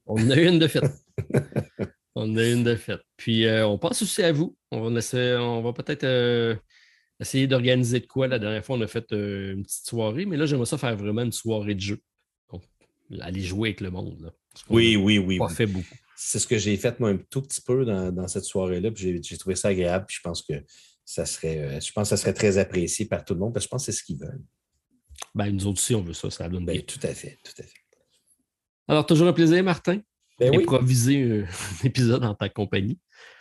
[0.07, 0.91] On a une de faite.
[2.15, 3.01] on a une de faite.
[3.17, 4.57] Puis euh, on passe aussi à vous.
[4.71, 5.01] On va,
[5.39, 6.55] on va peut-être euh,
[7.19, 8.27] essayer d'organiser de quoi.
[8.27, 10.95] La dernière fois, on a fait euh, une petite soirée, mais là, j'aimerais ça faire
[10.95, 12.01] vraiment une soirée de jeu.
[12.51, 12.63] Donc,
[13.19, 14.33] aller jouer avec le monde.
[14.69, 15.37] oui, oui, oui.
[15.37, 15.95] Pas fait beaucoup.
[16.15, 18.89] C'est ce que j'ai fait moi un tout petit peu dans, cette soirée-là.
[18.91, 20.05] Puis j'ai trouvé ça agréable.
[20.07, 20.53] Puis je pense que
[21.05, 23.71] ça serait, je pense ça serait très apprécié par tout le monde parce que je
[23.71, 24.41] pense que c'est ce qu'ils veulent.
[25.35, 26.29] Ben, nous autres aussi, on veut ça.
[26.31, 27.86] Ça donne ben, Tout à fait, tout à fait.
[28.87, 29.99] Alors, toujours un plaisir, Martin.
[30.39, 31.45] Ben Improviser un
[31.85, 32.99] épisode en ta compagnie.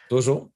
[0.09, 0.51] Toujours.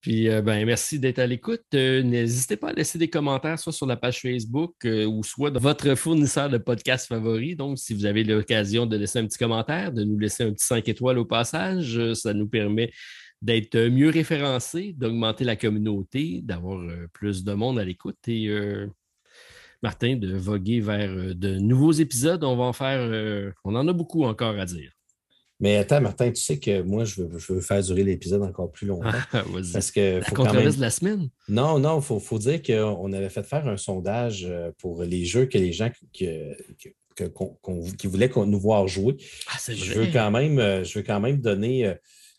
[0.00, 1.62] Puis, euh, ben, merci d'être à l'écoute.
[1.74, 5.50] Euh, n'hésitez pas à laisser des commentaires, soit sur la page Facebook euh, ou soit
[5.50, 7.54] dans votre fournisseur de podcast favori.
[7.54, 10.64] Donc, si vous avez l'occasion de laisser un petit commentaire, de nous laisser un petit
[10.64, 12.90] 5 étoiles au passage, ça nous permet
[13.42, 16.82] d'être mieux référencés, d'augmenter la communauté, d'avoir
[17.12, 18.50] plus de monde à l'écoute et
[19.82, 22.42] Martin, de voguer vers euh, de nouveaux épisodes.
[22.44, 24.92] On va en faire, euh, on en a beaucoup encore à dire.
[25.62, 28.72] Mais attends, Martin, tu sais que moi, je veux, je veux faire durer l'épisode encore
[28.72, 29.10] plus longtemps.
[29.32, 29.72] Ah, vas-y.
[29.72, 31.28] Parce que La quand même- de la semaine.
[31.48, 35.24] Non, non, il faut, faut dire qu'on avait fait faire un sondage euh, pour les
[35.26, 39.16] jeux que les gens qui, que- voulaient nous voir jouer.
[39.52, 40.06] Ah, Je vrai.
[40.06, 41.94] veux quand même, je veux quand même donner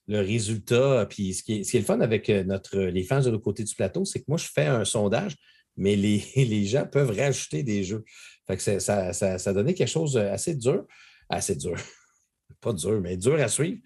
[0.07, 1.05] le résultat.
[1.07, 3.43] Puis ce qui est, ce qui est le fun avec notre, les fans de l'autre
[3.43, 5.35] côté du plateau, c'est que moi, je fais un sondage,
[5.81, 8.03] mais les, les gens peuvent rajouter des jeux.
[8.47, 10.85] Fait que c'est- ça, ça, ça donnait quelque chose assez dur.
[11.29, 11.75] Assez dur.
[12.61, 13.79] Pas dur, mais dur à suivre.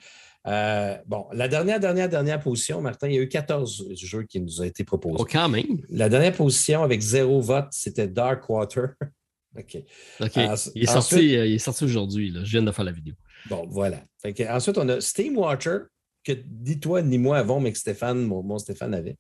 [0.47, 4.39] Euh, bon, la dernière, dernière, dernière position, Martin, il y a eu 14 jeux qui
[4.39, 5.15] nous ont été proposés.
[5.19, 5.81] Oh, quand même.
[5.89, 8.89] La dernière position avec zéro vote, c'était Darkwater.
[9.57, 9.77] OK.
[10.19, 10.35] OK.
[10.35, 12.31] Il, est ensuite- sorti, euh, il est sorti aujourd'hui.
[12.43, 13.13] Je viens de faire la vidéo.
[13.49, 14.03] Bon, voilà.
[14.22, 15.77] Fait que, ensuite, on a Steam Watcher,
[16.23, 16.34] que
[16.65, 19.17] ni toi ni moi avons, mais que Stéphane, mon, mon Stéphane avait.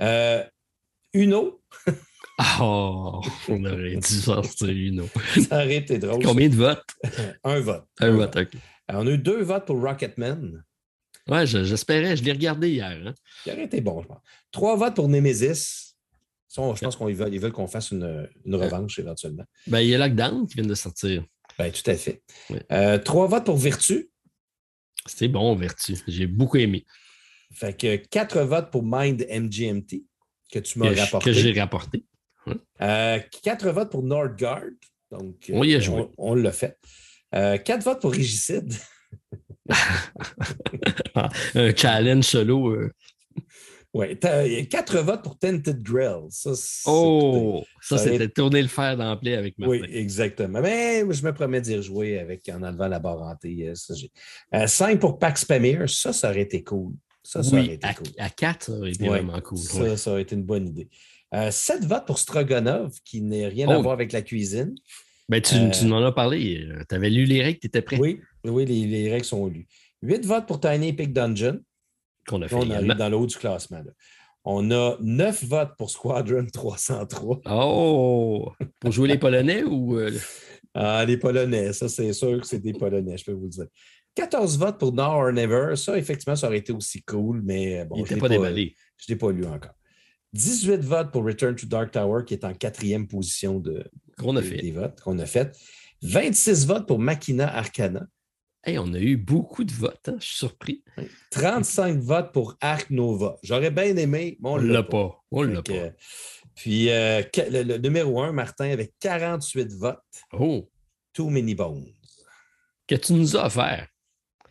[0.00, 0.44] Euh,
[1.14, 1.60] Uno,
[2.60, 4.68] Oh, on aurait dû sortir
[5.02, 5.40] autre.
[5.48, 6.24] ça aurait été drôle.
[6.24, 6.82] Combien de votes?
[7.44, 7.84] Un vote.
[8.00, 8.48] Un vote, OK.
[8.88, 10.64] Alors, on a eu deux votes pour Rocketman.
[11.28, 12.16] Ouais, je- j'espérais.
[12.16, 13.00] Je l'ai regardé hier.
[13.06, 13.14] hein.
[13.44, 14.18] qui aurait été bon, je pense.
[14.50, 15.94] Trois votes pour Nemesis.
[16.54, 19.44] Je pense qu'ils veulent, veulent qu'on fasse une, une revanche éventuellement.
[19.66, 21.24] Ben, il y a Lockdown qui vient de sortir.
[21.58, 22.22] Ben, tout à fait.
[22.50, 22.62] Ouais.
[22.72, 24.10] Euh, trois votes pour Virtu.
[25.06, 25.96] C'est bon, Vertu.
[26.08, 26.84] J'ai beaucoup aimé.
[27.52, 30.04] Fait que quatre votes pour Mind MGMT,
[30.52, 31.24] que tu m'as rapporté.
[31.24, 32.04] que j'ai rapporté.
[32.80, 34.62] Euh, quatre votes pour Nordgard.
[35.10, 36.00] Donc, On y a euh, joué.
[36.18, 36.76] On, on l'a fait.
[37.34, 38.72] Euh, quatre votes pour Régicide.
[41.54, 42.70] Un challenge solo.
[42.70, 42.90] euh.
[43.94, 44.18] Oui.
[44.70, 46.22] Quatre votes pour Tented Grill.
[46.30, 46.52] Ça,
[46.86, 49.80] Oh, ça, ça c'était tourner le fer dans plaie avec Martin.
[49.82, 50.60] Oui, exactement.
[50.62, 53.68] Mais je me promets d'y rejouer avec, en enlevant la barre hantée.
[53.68, 53.74] euh,
[54.54, 55.88] Euh, cinq pour Pax Pamir.
[55.90, 56.94] Ça, ça aurait été cool.
[57.24, 58.06] Ça, ça aurait oui, été à, cool.
[58.18, 59.58] à 4, ça aurait été Ouais, vraiment cool.
[59.58, 59.96] Ça, ouais.
[59.96, 60.88] ça aurait été une bonne idée.
[61.34, 63.82] Euh, sept votes pour Stroganov, qui n'a rien à Oh.
[63.82, 64.74] voir avec la cuisine.
[65.28, 66.66] Ben, tu, Euh, tu m'en as parlé.
[66.88, 67.98] Tu avais lu les règles, tu étais prêt?
[67.98, 69.66] Oui, oui les, les règles sont lues.
[70.02, 71.60] Huit votes pour Tiny Epic Dungeon.
[72.26, 73.78] Qu'on a fait on arrive dans le haut du classement.
[73.78, 73.92] là.
[74.44, 77.40] On a neuf votes pour Squadron 303.
[77.48, 78.52] Oh!
[78.80, 79.96] Pour jouer les Polonais ou.
[79.96, 80.10] euh,
[80.74, 83.66] Ah, les Polonais, ça, c'est sûr que c'est des Polonais, je peux vous le dire.
[84.14, 85.74] 14 votes pour Now or Never.
[85.76, 88.74] Ça, effectivement, ça aurait été aussi cool, mais bon, il je pas déballé.
[88.98, 89.72] Je ne l'ai pas lu encore.
[90.34, 93.84] 18 votes pour Return to Dark Tower, qui est en quatrième position de,
[94.18, 94.56] Qu'on a des, fait.
[94.62, 95.56] des votes qu'on a fait.
[96.02, 98.06] 26 votes pour Machina Arcana.
[98.64, 100.08] Hey, on a eu beaucoup de votes.
[100.08, 100.84] hein, Je suis surpris.
[101.32, 103.36] 35 votes pour Arc Nova.
[103.42, 105.20] J'aurais bien aimé, mais on On ne l'a pas.
[105.30, 105.96] On Fait l'a pas.
[106.54, 109.98] Puis euh, le, le numéro 1, Martin, avec 48 votes.
[110.32, 110.68] Oh!
[111.12, 111.86] Too many bones.
[112.86, 113.88] Que tu nous as offert.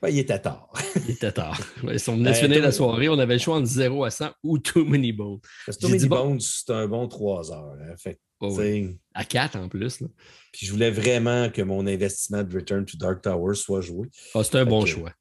[0.01, 0.71] Ben, il était tard.
[1.05, 1.59] Il était tard.
[1.83, 3.67] Ouais, si on venait de Ben, finir tout- la soirée, on avait le choix entre
[3.67, 5.39] 0 à 100 ou Too Many Bones.
[5.65, 6.29] Parce que Too many dit bon.
[6.29, 7.75] bones, c'est un bon 3 heures.
[7.81, 7.95] hein.
[7.97, 8.97] Fait Oh, oui.
[9.13, 10.01] À 4 en plus.
[10.01, 10.07] là.
[10.51, 14.07] Puis je voulais vraiment que mon investissement de Return to Dark Tower soit joué.
[14.33, 15.13] Ah, c'est un bon que- choix.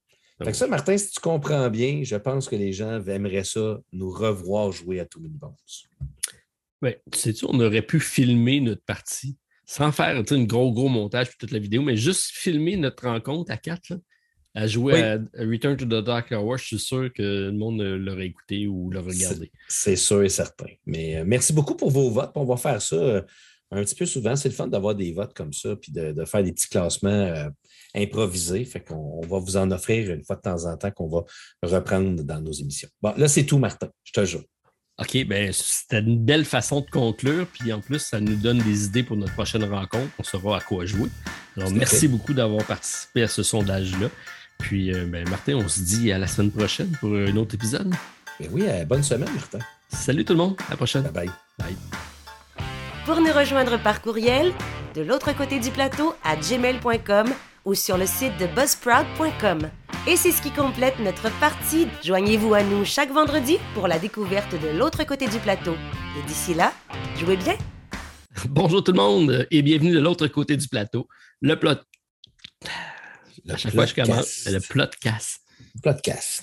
[0.42, 3.78] Fait que ça, Martin, si tu comprends bien, je pense que les gens aimeraient ça,
[3.92, 5.52] nous revoir jouer à Too Many Bones.
[6.80, 9.36] Ouais, tu sais-tu, on aurait pu filmer notre partie
[9.66, 13.52] sans faire une gros, gros montage pour toute la vidéo, mais juste filmer notre rencontre
[13.52, 13.92] à 4,
[14.54, 15.00] à jouer Oui.
[15.00, 16.58] à Return to the Dark Hour.
[16.58, 19.50] Je suis sûr que le monde euh, l'aurait écouté ou l'aurait regardé.
[19.68, 20.66] C'est sûr et certain.
[20.86, 22.32] Mais euh, merci beaucoup pour vos votes.
[22.34, 23.22] On va faire ça euh,
[23.70, 24.34] un petit peu souvent.
[24.34, 27.10] C'est le fun d'avoir des votes comme ça, puis de, de faire des petits classements
[27.10, 27.48] euh,
[27.94, 28.64] improvisés.
[28.64, 31.24] Fait qu'on on va vous en offrir une fois de temps en temps qu'on va
[31.62, 32.88] reprendre dans nos émissions.
[33.00, 33.88] Bon, là, c'est tout, Martin.
[34.04, 34.42] Je te jure.
[34.98, 37.46] OK, ben c'était une belle façon de conclure.
[37.46, 40.10] Puis en plus, ça nous donne des idées pour notre prochaine rencontre.
[40.18, 41.08] On saura à quoi jouer.
[41.56, 42.08] Alors, merci fait.
[42.08, 44.10] beaucoup d'avoir participé à ce sondage-là.
[44.60, 47.92] Puis, euh, ben, Martin, on se dit à la semaine prochaine pour un autre épisode.
[48.38, 49.58] Mais oui, euh, bonne semaine, Martin.
[49.88, 51.02] Salut tout le monde, à la prochaine.
[51.02, 51.30] Bye bye.
[51.58, 51.76] Bye.
[53.04, 54.52] Pour nous rejoindre par courriel,
[54.94, 57.26] de l'autre côté du plateau à gmail.com
[57.64, 59.70] ou sur le site de buzzsprout.com.
[60.06, 61.88] Et c'est ce qui complète notre partie.
[62.04, 65.74] Joignez-vous à nous chaque vendredi pour la découverte de l'autre côté du plateau.
[66.18, 66.72] Et d'ici là,
[67.16, 67.56] jouez bien.
[68.48, 71.08] Bonjour tout le monde et bienvenue de l'autre côté du plateau.
[71.42, 71.76] Le plot.
[73.44, 75.40] Le À chaque fois que je commence, le plotcast.
[75.82, 76.42] Plotcast.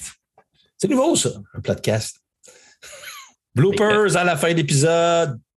[0.78, 2.22] C'est nouveau, ça, un plotcast.
[3.56, 5.40] Bloopers à la fin de l'épisode.